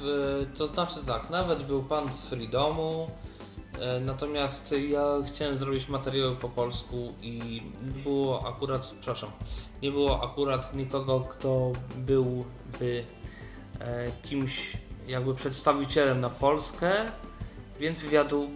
[0.00, 3.10] w, to znaczy tak, nawet był pan z Freedomu,
[4.00, 7.62] natomiast ja chciałem zrobić materiały po polsku i
[8.04, 9.30] było akurat, przepraszam,
[9.82, 13.04] nie było akurat nikogo, kto byłby
[13.80, 14.76] e, kimś
[15.08, 16.92] jakby przedstawicielem na Polskę,
[17.80, 18.50] więc wywiadu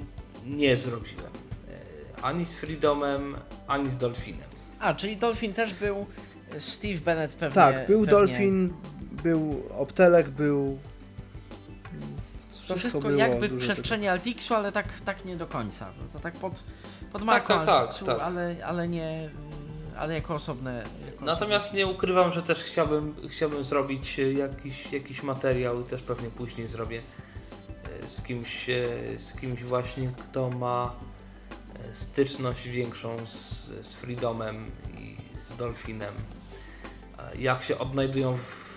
[0.47, 1.32] nie zrobiłem.
[1.69, 3.36] E, Ani z Freedomem,
[3.66, 4.49] ani z Dolphinem.
[4.81, 6.07] A, czyli Dolphin też był.
[6.59, 7.55] Steve Bennett pewnie.
[7.55, 8.12] Tak, był pewnie...
[8.12, 8.73] Dolphin,
[9.23, 10.78] był Optelek, był...
[12.69, 15.93] To wszystko jakby w przestrzeni Altixu, ale tak, tak nie do końca.
[16.12, 16.62] To tak pod,
[17.12, 18.20] pod marką tak, tak, Altixu, tak.
[18.20, 19.31] Ale, ale nie,
[19.99, 20.85] ale jako osobne.
[21.07, 26.31] Jako Natomiast nie ukrywam, że też chciałbym, chciałbym zrobić jakiś, jakiś materiał i też pewnie
[26.31, 27.03] później zrobię
[28.05, 30.95] e, z kimś, e, z kimś właśnie, kto ma
[31.90, 36.15] e, styczność większą z, z Freedomem i z Dolphinem.
[37.39, 38.69] Jak się odnajdują w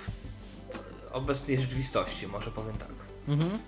[1.12, 2.90] obecnej rzeczywistości, może powiem tak.
[3.28, 3.60] Mhm.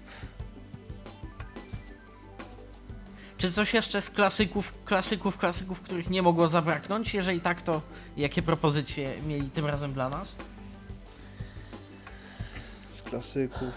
[3.43, 7.13] Czy coś jeszcze z klasyków, klasyków, klasyków, których nie mogło zabraknąć?
[7.13, 7.81] Jeżeli tak, to
[8.17, 10.35] jakie propozycje mieli tym razem dla nas?
[12.89, 13.69] Z klasyków.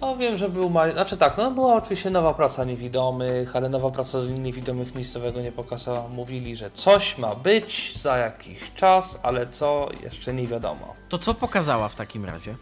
[0.00, 0.72] No wiem, że był.
[0.92, 5.52] Znaczy tak, no była oczywiście nowa praca niewidomych, ale nowa praca niewidomych nic nowego nie
[5.52, 6.08] pokazała.
[6.08, 10.94] Mówili, że coś ma być za jakiś czas, ale co jeszcze nie wiadomo.
[11.08, 12.56] To co pokazała w takim razie?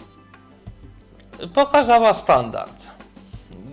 [1.54, 2.99] Pokazała standard.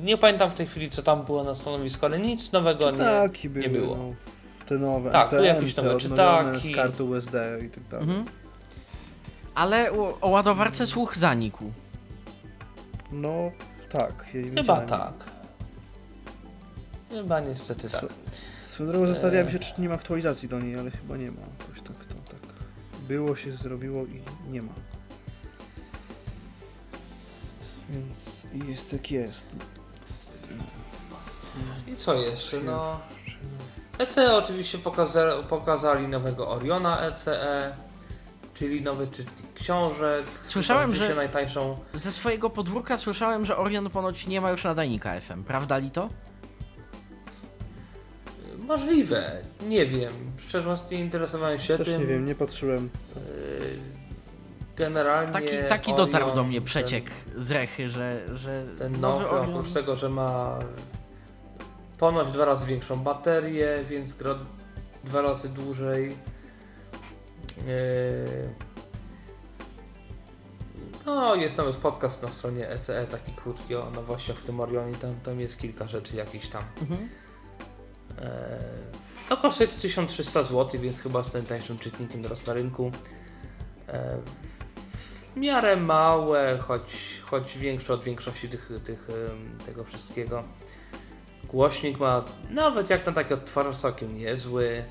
[0.03, 3.61] Nie pamiętam w tej chwili, co tam było na stanowisku, ale nic nowego nie, były,
[3.61, 3.97] nie było.
[3.97, 4.13] No,
[4.65, 6.73] te nowe, Tak, NPN, jakieś nowe czytaki.
[6.73, 7.33] z karty USD
[7.65, 8.07] i tak dalej.
[8.09, 8.25] Mhm.
[9.55, 11.71] Ale o, o ładowarce słuch zanikł.
[13.11, 13.51] No,
[13.89, 14.25] tak.
[14.33, 14.87] Ja nie Chyba wiedziałem.
[14.87, 15.13] tak.
[17.09, 18.05] Chyba niestety tak.
[18.61, 21.41] Swoją drogą zastanawiałem się, czy nie ma aktualizacji do niej, ale chyba nie ma.
[21.59, 22.53] Jakoś tak to tak.
[23.07, 24.21] Było się zrobiło i
[24.51, 24.73] nie ma.
[27.89, 29.47] Więc jest jak jest.
[31.87, 32.59] I co jeszcze?
[32.59, 32.99] No.
[33.97, 37.75] ECE oczywiście pokaza pokazali nowego Oriona ECE,
[38.53, 40.25] czyli nowy czytnik książek.
[40.43, 41.77] Słyszałem, że- najtańszą.
[41.93, 45.43] Ze swojego podwórka słyszałem, że Orion ponoć nie ma już nadajnika FM.
[45.43, 46.09] Prawda li to?
[48.57, 50.13] Możliwe, nie wiem.
[50.37, 51.99] Szczerze mówiąc, nie interesowałem się Też tym.
[52.01, 52.89] nie wiem, nie patrzyłem.
[54.79, 55.33] Yy, Generalnie.
[55.33, 57.05] Taki, taki Orion, dotarł do mnie ten- przeciek
[57.37, 59.55] z Rechy, że, że Ten nowy nowy, Orion...
[59.55, 60.59] oprócz tego, że ma
[61.97, 64.35] ponoć dwa razy większą baterię, więc gra
[65.03, 66.17] dwa razy dłużej.
[67.57, 67.67] Yy,
[71.05, 75.15] No, jest nawet podcast na stronie ECE, taki krótki o nowościach w tym Orionie, tam,
[75.23, 76.63] tam jest kilka rzeczy jakichś tam.
[76.81, 77.09] Mhm.
[78.21, 78.27] Eee,
[79.29, 82.91] To kosztuje 1300 zł, więc chyba z najtańszym czytnikiem teraz na rynku.
[85.37, 89.07] W miarę małe, choć, choć większe od większości tych, tych,
[89.65, 90.43] tego wszystkiego.
[91.43, 94.83] Głośnik ma nawet jak na taki odtwarzacz całkiem niezły.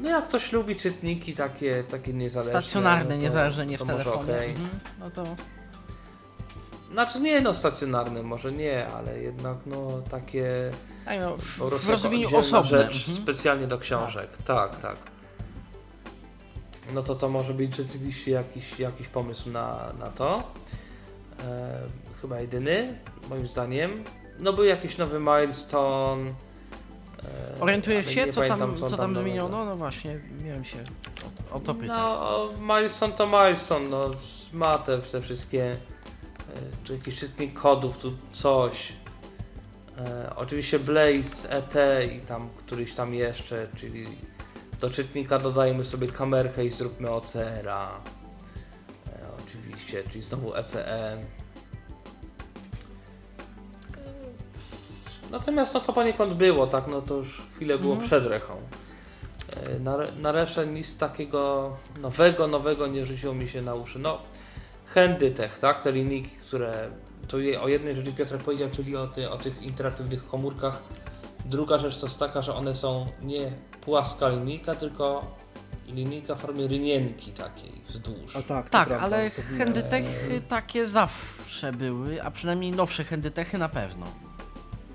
[0.00, 2.52] No jak ktoś lubi czytniki takie, takie niezależne.
[2.62, 4.34] Stacjonarne, no to- niezależnie nie w telefonie.
[4.34, 4.50] okej.
[4.50, 4.68] Mhm.
[5.00, 5.24] No to
[6.92, 10.70] Znaczy nie no stacjonarne, może nie, ale jednak no takie
[11.04, 12.82] tak, no, w, w rozumieniu osobnym.
[12.92, 13.16] rzecz Mhm.
[13.16, 14.30] specjalnie do książek.
[14.46, 14.96] Tak, tak.
[16.94, 20.42] No to to może być rzeczywiście jakiś, jakiś pomysł na, na to.
[21.44, 21.80] E,
[22.22, 22.98] chyba jedyny,
[23.30, 24.04] moim zdaniem.
[24.38, 26.34] No był jakiś nowy milestone.
[27.58, 29.20] E, Orientujesz się, co pamiętam, tam, co tam nowego.
[29.20, 29.64] zmieniono?
[29.64, 30.78] No właśnie, miałem się
[31.52, 31.96] o, o to pytać.
[31.96, 34.10] No, milestone to milestone, no
[34.52, 35.76] ma te, te wszystkie, e,
[36.84, 38.92] czy jakiś czytnik kodów, tu coś.
[39.98, 41.74] E, oczywiście Blaze, ET
[42.16, 44.06] i tam któryś tam jeszcze, czyli
[44.80, 47.90] do czytnika dodajmy sobie kamerkę i zróbmy OCR-a.
[47.90, 51.18] E, oczywiście, czyli znowu E ECE.
[55.30, 58.08] Natomiast no to poniekąd było, tak, no to już chwilę było Mhm.
[58.08, 58.54] przed rechą.
[59.56, 63.98] E, Na, na resztę nic takiego nowego, nowego nie rzuciło mi się na uszy.
[63.98, 64.18] No,
[64.86, 66.90] Handytech, tak, te linijki, które,
[67.28, 70.82] to o jednej rzeczy Piotrek powiedział, czyli o, ty, o tych interaktywnych komórkach.
[71.44, 73.50] Druga rzecz to jest taka, że one są nie
[73.86, 75.36] płaska linijka, tylko
[75.88, 78.36] linijka w formie rynienki takiej wzdłuż.
[78.36, 79.58] A tak, to Tak, prawda, ale zapomniałem.
[79.58, 84.06] handytechy takie zawsze były, a przynajmniej nowsze handytechy na pewno.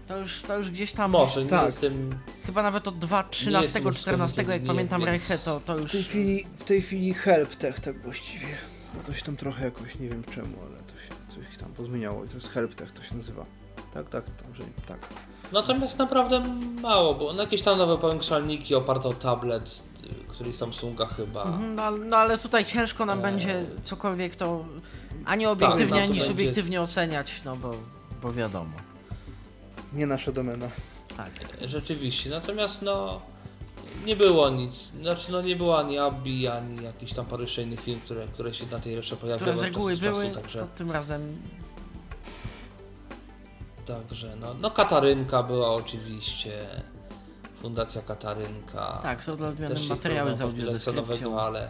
[0.08, 1.66] To już, to już gdzieś tam, Może nie Tak.
[1.66, 2.20] jestem.
[2.46, 5.82] chyba nawet od 2, Nie 13, jestem 14, jak pamiętam więc- Rechę, to, to W
[5.82, 5.92] już...
[5.92, 8.48] tej chwili, w tej chwili help tech tak właściwie.
[8.94, 12.28] Bo Coś tam trochę jakoś, nie wiem czemu, ale to się coś tam pozmieniało i
[12.28, 13.46] to jest help tech to się nazywa.
[13.94, 15.00] Tak, tak, dobrze, tak.
[15.52, 16.40] Natomiast naprawdę
[16.82, 19.84] mało, bo no jakieś tam nowe powiększalniki oparte o tablet,
[20.28, 21.44] który Samsunga chyba.
[21.44, 23.24] Mhm, No, ale- no ale tutaj ciężko nam Eee.
[23.24, 24.66] będzie cokolwiek to
[25.26, 27.72] ani obiektywnie, to ani będzie- subiektywnie oceniać, no bo,
[28.22, 28.72] bo wiadomo.
[29.94, 30.68] Nie nasza domena.
[31.18, 31.30] Tak.
[31.68, 33.22] Rzeczywiście, natomiast no
[34.06, 37.82] nie było nic, znaczy no nie było ani Abby, ani jakichś tam paru jeszcze innych
[37.82, 40.68] film, które, które się na tej reszcie pojawiały Które z reguły były, czasu, także, to
[40.78, 41.38] tym razem
[43.86, 46.52] także no, no Katarynka była oczywiście,
[47.62, 49.00] Fundacja Katarynka.
[49.04, 50.94] tak, to dla odmiany materiały z audiodeskrypcją.
[50.94, 51.70] nowego, ale e,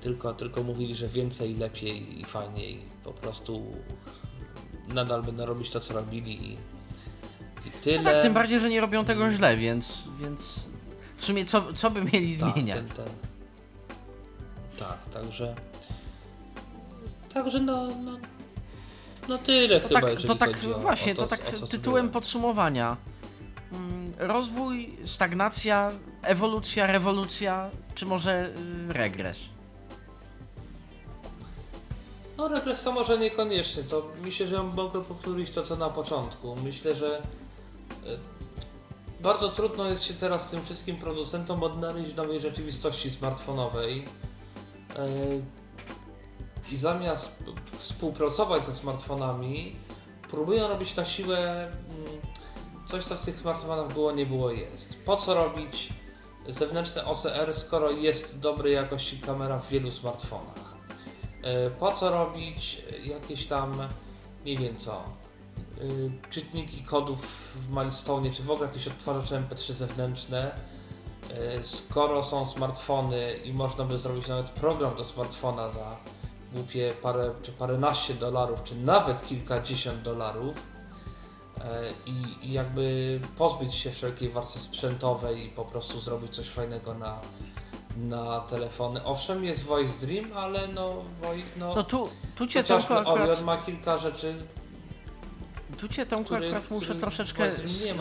[0.00, 2.82] tylko, tylko mówili, że więcej, lepiej i fajniej.
[3.04, 3.62] Po prostu
[4.88, 6.52] nadal będą robić to, co robili i,
[7.68, 7.98] i tyle.
[8.02, 10.66] No tak, tym bardziej, że nie robią tego źle, więc, więc
[11.16, 12.76] w sumie co, co by mieli Tak, zmieniać?
[12.76, 13.08] ten, ten.
[14.78, 15.54] Tak, także.
[17.34, 17.86] Także no.
[18.04, 18.12] No,
[19.28, 21.40] no tyle To chyba, tak, to tak o, właśnie, o to, to, tak
[21.70, 22.96] tytułem podsumowania.
[23.72, 25.92] Mm, Rozwój, stagnacja,
[26.22, 28.52] ewolucja, rewolucja, czy może
[28.90, 29.38] y, regres?
[32.36, 36.56] No regres to może niekoniecznie, to myślę, że mogę powtórzyć to co na początku.
[36.56, 37.22] Myślę, że e,
[39.20, 44.04] bardzo trudno jest się teraz tym wszystkim producentom odnaleźć w nowej rzeczywistości smartfonowej.
[46.70, 47.44] E, I zamiast
[47.78, 49.76] współpracować ze smartfonami,
[50.30, 52.20] próbują robić na siłę mm,
[52.86, 55.04] coś, co w tych smartfonach było, nie było, jest.
[55.04, 55.88] Po co robić
[56.48, 60.74] zewnętrzne OCR, skoro jest dobrej jakości kamera w wielu smartfonach?
[61.42, 63.88] E, Po co robić jakieś tam,
[64.44, 65.04] nie wiem co,
[65.80, 70.54] y, czytniki kodów w Milestone, czy w ogóle jakieś odtwarzacze MP3 zewnętrzne,
[71.30, 75.96] e, skoro są smartfony i można by zrobić nawet program do smartfona za
[76.52, 80.66] głupie parę czy paręnaście dolarów, czy nawet kilkadziesiąt dolarów
[81.60, 86.94] e, i, i jakby pozbyć się wszelkiej warstwy sprzętowej i po prostu zrobić coś fajnego
[86.94, 87.18] na,
[87.96, 89.04] na telefony.
[89.04, 91.04] Owszem, jest Voice Dream, ale no,
[91.56, 94.34] no, No tu, tu cię chociażby akurat, Orion ma kilka rzeczy,
[95.78, 97.50] tu cię Tomku który- akurat muszę który troszeczkę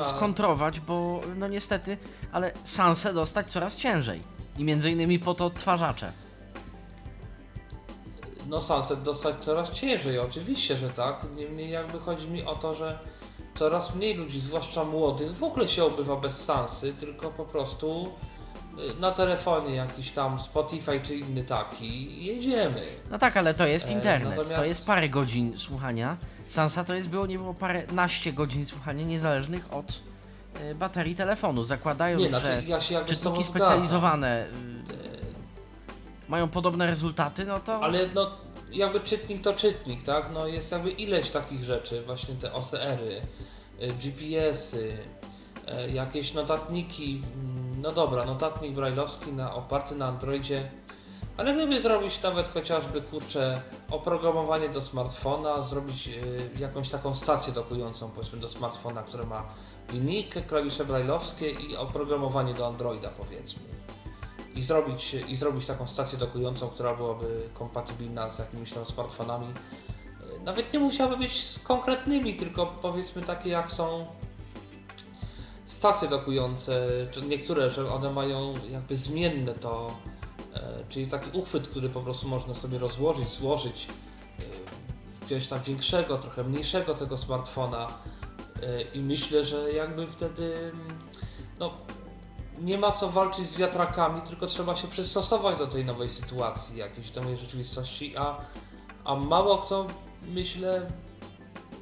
[0.01, 1.97] skontrować, bo no niestety,
[2.31, 4.21] ale Sansę dostać coraz ciężej.
[4.57, 6.11] I między innymi po to odtwarzacze.
[8.49, 11.25] No Sunset dostać coraz ciężej, oczywiście, że tak.
[11.35, 12.99] Niemniej jakby chodzi mi o to, że
[13.55, 18.09] coraz mniej ludzi, zwłaszcza młodych, w ogóle się obywa bez Sansy, tylko po prostu
[18.97, 22.81] y, na telefonie jakiś tam Spotify czy inny taki jedziemy.
[23.11, 26.17] No tak, ale to jest E, internet, to natomiast- jest parę godzin słuchania.
[26.47, 29.99] Sansa to jest było, nie było parę naście godzin słuchania niezależnych od
[30.61, 31.63] y, baterii telefonu.
[31.63, 35.18] Zakładając, Nie, znaczy ja czytniki specjalizowane y,
[36.29, 38.31] mają podobne rezultaty, no to Ale no,
[38.71, 40.29] jakby czytnik to czytnik, tak?
[40.33, 43.21] No jest jakby ileś takich rzeczy, właśnie te OCR-y,
[43.85, 44.97] y, GPS-y,
[45.87, 50.69] y, jakieś notatniki, mm, no dobra, notatnik brajlowski na, oparty na Androidzie,
[51.37, 53.61] ale gdyby zrobić nawet chociażby, kurczę,
[53.91, 59.43] oprogramowanie do smartfona, zrobić y, jakąś taką stację dokującą, powiedzmy, do smartfona, która ma
[59.93, 63.68] linijkę, klawisze brajlowskie i oprogramowanie do Androida, powiedzmy
[64.55, 69.47] i zrobić, i zrobić taką stację dokującą, która byłaby kompatybilna z jakimiś tam smartfonami.
[69.47, 74.05] E, Nawet nie musiałaby być z konkretnymi, tylko powiedzmy takie jak są
[75.65, 76.87] stacje dokujące,
[77.27, 79.91] niektóre, że one mają jakby zmienne to,
[80.53, 80.59] e,
[80.89, 83.87] czyli taki uchwyt, który po prostu można sobie rozłożyć, złożyć,
[84.39, 87.87] e, wziąć tam większego, trochę mniejszego tego smartfona
[88.93, 90.99] i myślę, że jakby wtedy mm,
[91.59, 91.73] no,
[92.61, 97.15] nie ma co walczyć z wiatrakami, tylko trzeba się przystosować do tej nowej sytuacji, jakiejś
[97.15, 98.37] nowej rzeczywistości, a,
[99.03, 99.87] a mało kto,
[100.27, 100.91] myślę,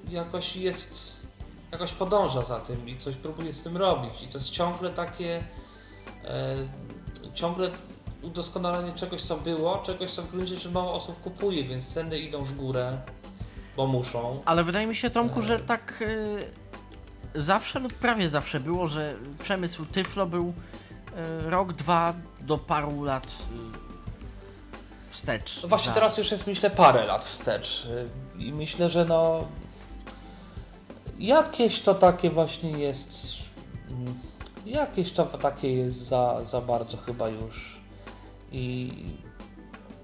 [0.10, 1.28] jakoś jest,
[1.72, 4.22] jakoś podąża za tym i coś próbuje z tym robić.
[4.22, 5.44] I to jest ciągle takie,
[6.26, 6.56] e,
[7.34, 7.72] ciągle
[8.22, 12.44] udoskonalenie czegoś, co było, czegoś, co w gruncie rzeczy mało osób kupuje, więc ceny idą
[12.44, 13.02] w górę,
[13.78, 14.42] bo muszą.
[14.46, 15.44] Ale wydaje mi się, Tomku, E.
[15.44, 16.67] że tak y,
[17.36, 20.54] zawsze lub prawie zawsze było, że przemysł Tyflo był
[21.46, 23.32] y, rok, dwa do paru lat y,
[25.12, 25.60] wstecz.
[25.64, 28.08] No właśnie za- teraz już jest myślę parę lat wstecz y,
[28.44, 29.44] i myślę, że no
[31.20, 33.34] jakieś to takie właśnie jest
[33.90, 34.16] mm,
[34.66, 37.82] jakieś to takie jest za, za bardzo chyba już
[38.52, 38.94] i,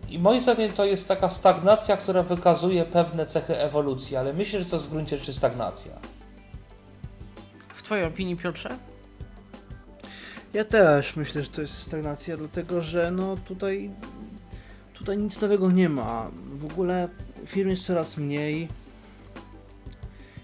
[0.10, 4.66] i moim zdaniem to jest taka stagnacja, która wykazuje pewne cechy ewolucji, ale myślę, że
[4.66, 5.91] to jest w gruncie rzeczy stagnacja.
[7.84, 8.77] Twojej opinii, Piotrze?
[10.53, 13.91] Ja też myślę, że to jest stagnacja, dlatego że no tutaj,
[14.93, 16.31] tutaj nic nowego nie ma.
[16.55, 17.10] W ogóle
[17.45, 18.68] firm jest coraz mniej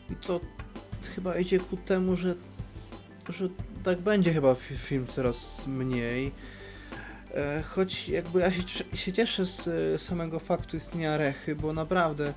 [0.09, 0.39] i to
[1.15, 2.35] chyba idzie ku temu, że,
[3.29, 3.49] że
[3.83, 6.31] tak będzie chyba fi- firm coraz mniej.
[7.35, 8.63] E, Choć jakby ja się,
[8.93, 12.33] się cieszę z e, samego faktu istnienia Rechy, bo naprawdę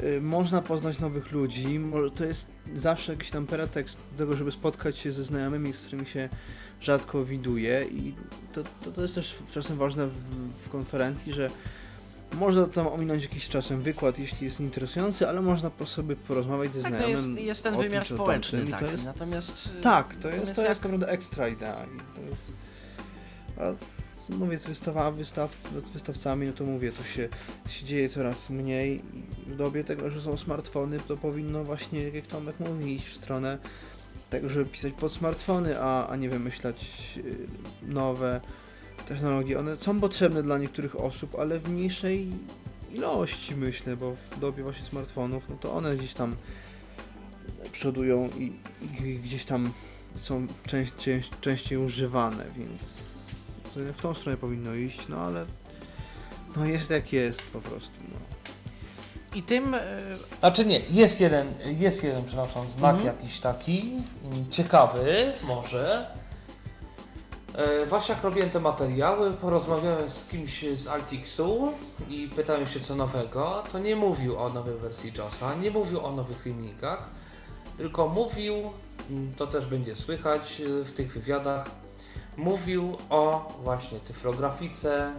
[0.00, 1.80] e, można poznać nowych ludzi.
[2.14, 6.06] To jest zawsze jakiś tam pretekst do tego, żeby spotkać się ze znajomymi, z którymi
[6.06, 6.28] się
[6.80, 8.14] rzadko widuje i
[8.52, 10.12] to, to, to jest też czasem ważne w,
[10.64, 11.50] w konferencji, że
[12.32, 16.82] można tam ominąć jakiś czasem wykład, jeśli jest interesujący, ale można po sobie porozmawiać ze
[16.82, 17.30] Tak, to znajomym.
[17.36, 19.70] jest, jest ten tym wymiar społeczny to jest, natomiast...
[19.78, 21.84] y, Tak, to jest, to jak- jest naprawdę ekstra idea.
[21.84, 22.42] I to jest,
[23.58, 27.28] a z, mówię z, wystawa, wystaw, z wystawcami, no to mówię, to się,
[27.68, 29.02] się dzieje coraz mniej
[29.46, 33.58] w dobie tego, że są smartfony, to powinno właśnie, jak Tomek mówi, iść w stronę
[34.30, 36.84] tego, żeby pisać pod smartfony, a, a nie wymyślać
[37.16, 37.46] y,
[37.82, 38.40] nowe
[39.06, 39.58] technologie.
[39.58, 42.30] One są potrzebne dla niektórych osób, ale w mniejszej
[42.92, 46.36] ilości myślę, bo w dobie właśnie smartfonów, no to one gdzieś tam
[47.72, 48.52] przodują i,
[49.04, 49.72] i gdzieś tam
[50.14, 50.92] są część,
[51.40, 53.11] częściej używane, więc
[53.76, 55.46] w tą stronę powinno iść, no ale
[56.56, 57.92] no jest jak jest po prostu.
[58.12, 58.18] No.
[59.34, 59.74] I tym...
[59.74, 59.80] e,
[60.40, 63.16] Znaczy nie, jest jeden, jest jeden, przepraszam, znak Mhm.
[63.16, 63.92] jakiś taki,
[64.24, 66.06] mm, ciekawy może.
[67.54, 71.72] E, Właśnie jak robiłem te materiały, porozmawiałem z kimś z Altixu
[72.08, 76.12] i pytałem się co nowego, to nie mówił o nowej wersji JOSa, nie mówił o
[76.12, 77.08] nowych filmikach,
[77.76, 78.54] tylko mówił,
[79.10, 81.70] mm, to też będzie słychać e, w tych wywiadach,
[82.36, 85.12] mówił o właśnie tyflografice,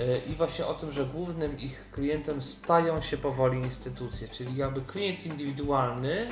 [0.00, 4.80] Y, i właśnie o tym, że głównym ich klientem stają się powoli instytucje, czyli jakby
[4.80, 6.28] klient indywidualny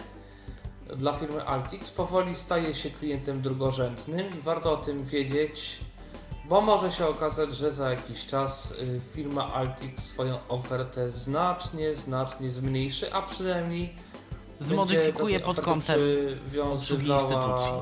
[0.97, 5.79] dla firmy Altix powoli staje się klientem drugorzędnym i warto o tym wiedzieć,
[6.45, 12.51] bo może się okazać, że za jakiś czas y, firma Altix swoją ofertę znacznie, znacznie
[12.51, 13.95] zmniejszy, a przynajmniej
[14.61, 16.01] Zmodyfikuje pod kątem
[16.73, 17.73] obsługi instytucji.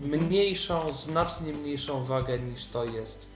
[0.00, 3.30] Mniejszą, znacznie mniejszą wagę niż to jest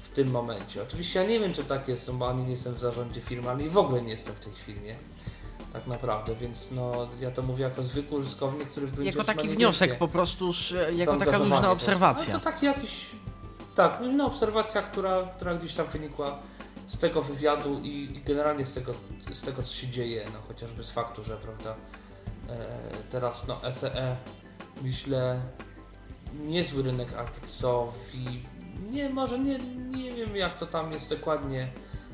[0.00, 0.82] w tym momencie.
[0.82, 3.50] Oczywiście ja nie wiem, czy tak jest, no bo ani nie jestem w zarządzie firmy,
[3.50, 4.94] ani w ogóle nie jestem w tej firmie.
[5.72, 9.98] Tak naprawdę, więc no ja to mówię jako zwykły użytkownik, który w Jako taki wniosek
[9.98, 10.52] po prostu,
[10.96, 12.32] jako taka luźna obserwacja.
[12.32, 13.06] No to taki jakiś,
[13.74, 16.38] tak, luźna obserwacja, która, która gdzieś tam wynikła
[16.86, 18.94] z tego wywiadu i, i generalnie z tego,
[19.32, 21.74] z tego, co się dzieje, no chociażby z faktu, że prawda,
[22.48, 22.56] e,
[23.10, 24.16] teraz no ECE,
[24.82, 25.40] myślę,
[26.34, 28.46] niezły rynek Arcticsowi,
[28.90, 29.58] nie, może nie,
[29.90, 31.68] nie wiem jak to tam jest dokładnie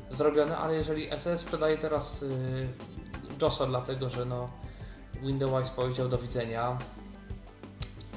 [0.09, 2.67] zrobione, ale jeżeli ECE sprzedaje teraz y,
[3.41, 4.49] JOSa dlatego, że no
[5.21, 6.77] Windows powiedział do widzenia,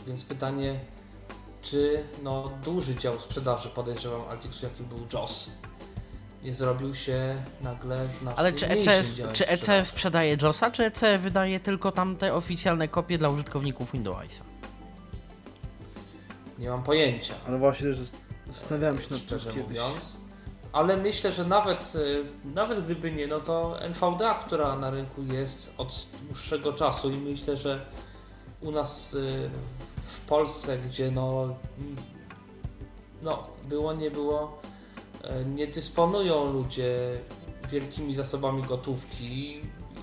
[0.07, 0.81] więc pytanie,
[1.63, 5.51] czy no duży dział sprzedaży podejrzewam Altixu, jaki był JOS,
[6.43, 11.19] nie zrobił się nagle znacznie Ale czy ECS, działem czy ECS sprzedaje JOSa, czy ECE
[11.19, 14.50] wydaje tylko tam te oficjalne kopie dla użytkowników Windowsa?
[16.61, 17.35] Nie mam pojęcia.
[17.47, 17.99] Ale właśnie też
[18.51, 19.63] zastanawiałem się nad tym kiedyś.
[19.63, 20.21] mówiąc.
[20.73, 22.25] Ale myślę, że nawet, y,
[22.55, 27.57] nawet gdyby nie, no to NVDA, która na rynku jest od dłuższego czasu i myślę,
[27.57, 27.87] że
[28.61, 29.51] u nas y,
[30.05, 31.43] w Polsce, gdzie no,
[31.79, 31.97] mm,
[33.23, 34.61] no było, nie było,
[35.25, 37.19] y, nie dysponują ludzie
[37.71, 39.61] wielkimi zasobami gotówki,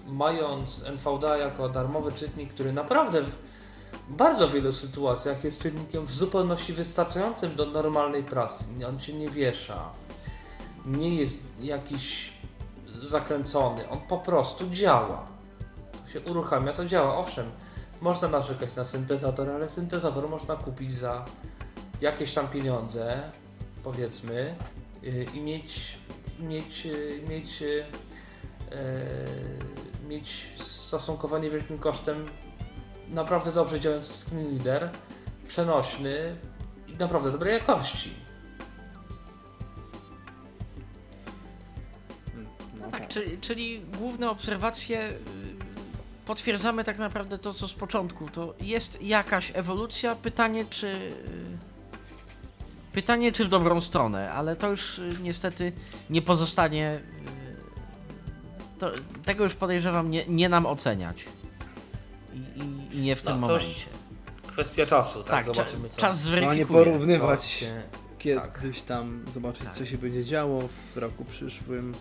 [0.07, 3.23] mając NVDA jako darmowy czytnik, który naprawdę
[4.09, 8.65] bardzo wielu sytuacjach jest czynnikiem w zupełności wystarczającym do normalnej pracy.
[8.89, 9.89] On się nie wiesza,
[10.85, 12.34] nie jest jakiś
[12.99, 15.27] zakręcony, on po prostu działa.
[16.05, 17.17] To się uruchamia, to działa.
[17.17, 17.51] Owszem,
[18.01, 21.25] można narzekać na syntezator, ale syntezator można kupić za
[22.01, 23.21] jakieś tam pieniądze,
[23.84, 24.55] powiedzmy,
[25.01, 25.97] yy, i mieć,
[26.39, 27.84] mieć, yy, mieć, yy,
[30.07, 32.25] mieć stosunkowo niewielkim kosztem
[33.09, 34.89] naprawdę dobrze działający screen reader,
[35.47, 36.35] przenośny
[36.88, 38.13] i naprawdę dobrej jakości.
[42.81, 45.13] No tak, czyli, czyli główne obserwacje y,
[46.25, 48.29] potwierdzamy tak naprawdę to, co z początku.
[48.29, 50.15] To jest jakaś ewolucja.
[50.15, 50.88] Pytanie, czy.
[50.88, 51.57] y,
[52.93, 55.71] Pytanie, czy w dobrą stronę, ale to już y, niestety
[56.09, 56.99] nie pozostanie.
[58.79, 58.91] To,
[59.25, 61.25] tego już podejrzewam nie, nie nam oceniać.
[62.34, 63.86] I, i, i nie w tym No, to już momencie.
[64.48, 65.30] Kwestia czasu, tak?
[65.32, 66.02] Tak, Zobaczymy co.
[66.02, 66.57] czas No a zweryfikuje.
[66.60, 67.82] nie co porównywać się...
[68.19, 69.74] kiedyś tam, zobaczyć Tak.
[69.76, 70.61] co się będzie działo
[70.94, 71.95] w roku przyszłym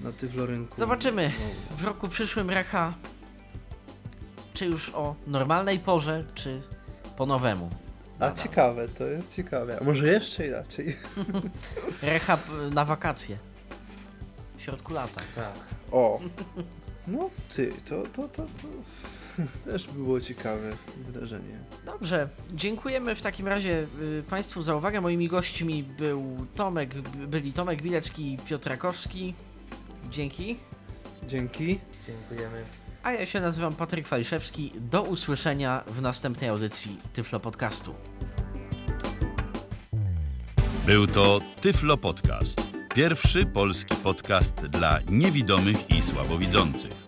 [0.00, 0.76] na tyflorynku.
[0.76, 1.32] Zobaczymy.
[1.70, 2.94] No, W roku przyszłym Recha,
[4.54, 6.60] czy już o normalnej porze, czy
[7.16, 7.70] po nowemu.
[8.20, 9.78] a ciekawe, to jest ciekawe.
[9.80, 10.96] A może jeszcze inaczej?
[12.02, 12.38] Recha
[12.70, 13.36] na wakacje.
[14.56, 15.20] W środku lata.
[15.34, 15.52] Tak.
[15.92, 16.20] O!
[17.06, 18.68] No ty, to, to, to, to
[19.64, 21.58] też było ciekawe wydarzenie.
[21.86, 25.00] Dobrze, dziękujemy w takim razie y, Państwu za uwagę.
[25.00, 26.94] Moimi gośćmi był Tomek,
[27.26, 29.34] byli Tomek Bilecki i Piotr Rakowski.
[30.10, 30.56] Dzięki.
[31.28, 31.80] Dzięki.
[32.06, 32.64] Dziękujemy.
[33.02, 34.72] A ja się nazywam Patryk Waliszewski.
[34.76, 37.94] Do usłyszenia w następnej audycji Tyflo Podcastu.
[40.86, 42.60] Był to Tyflo Podcast.
[42.94, 47.07] Pierwszy polski podcast dla niewidomych i słabowidzących.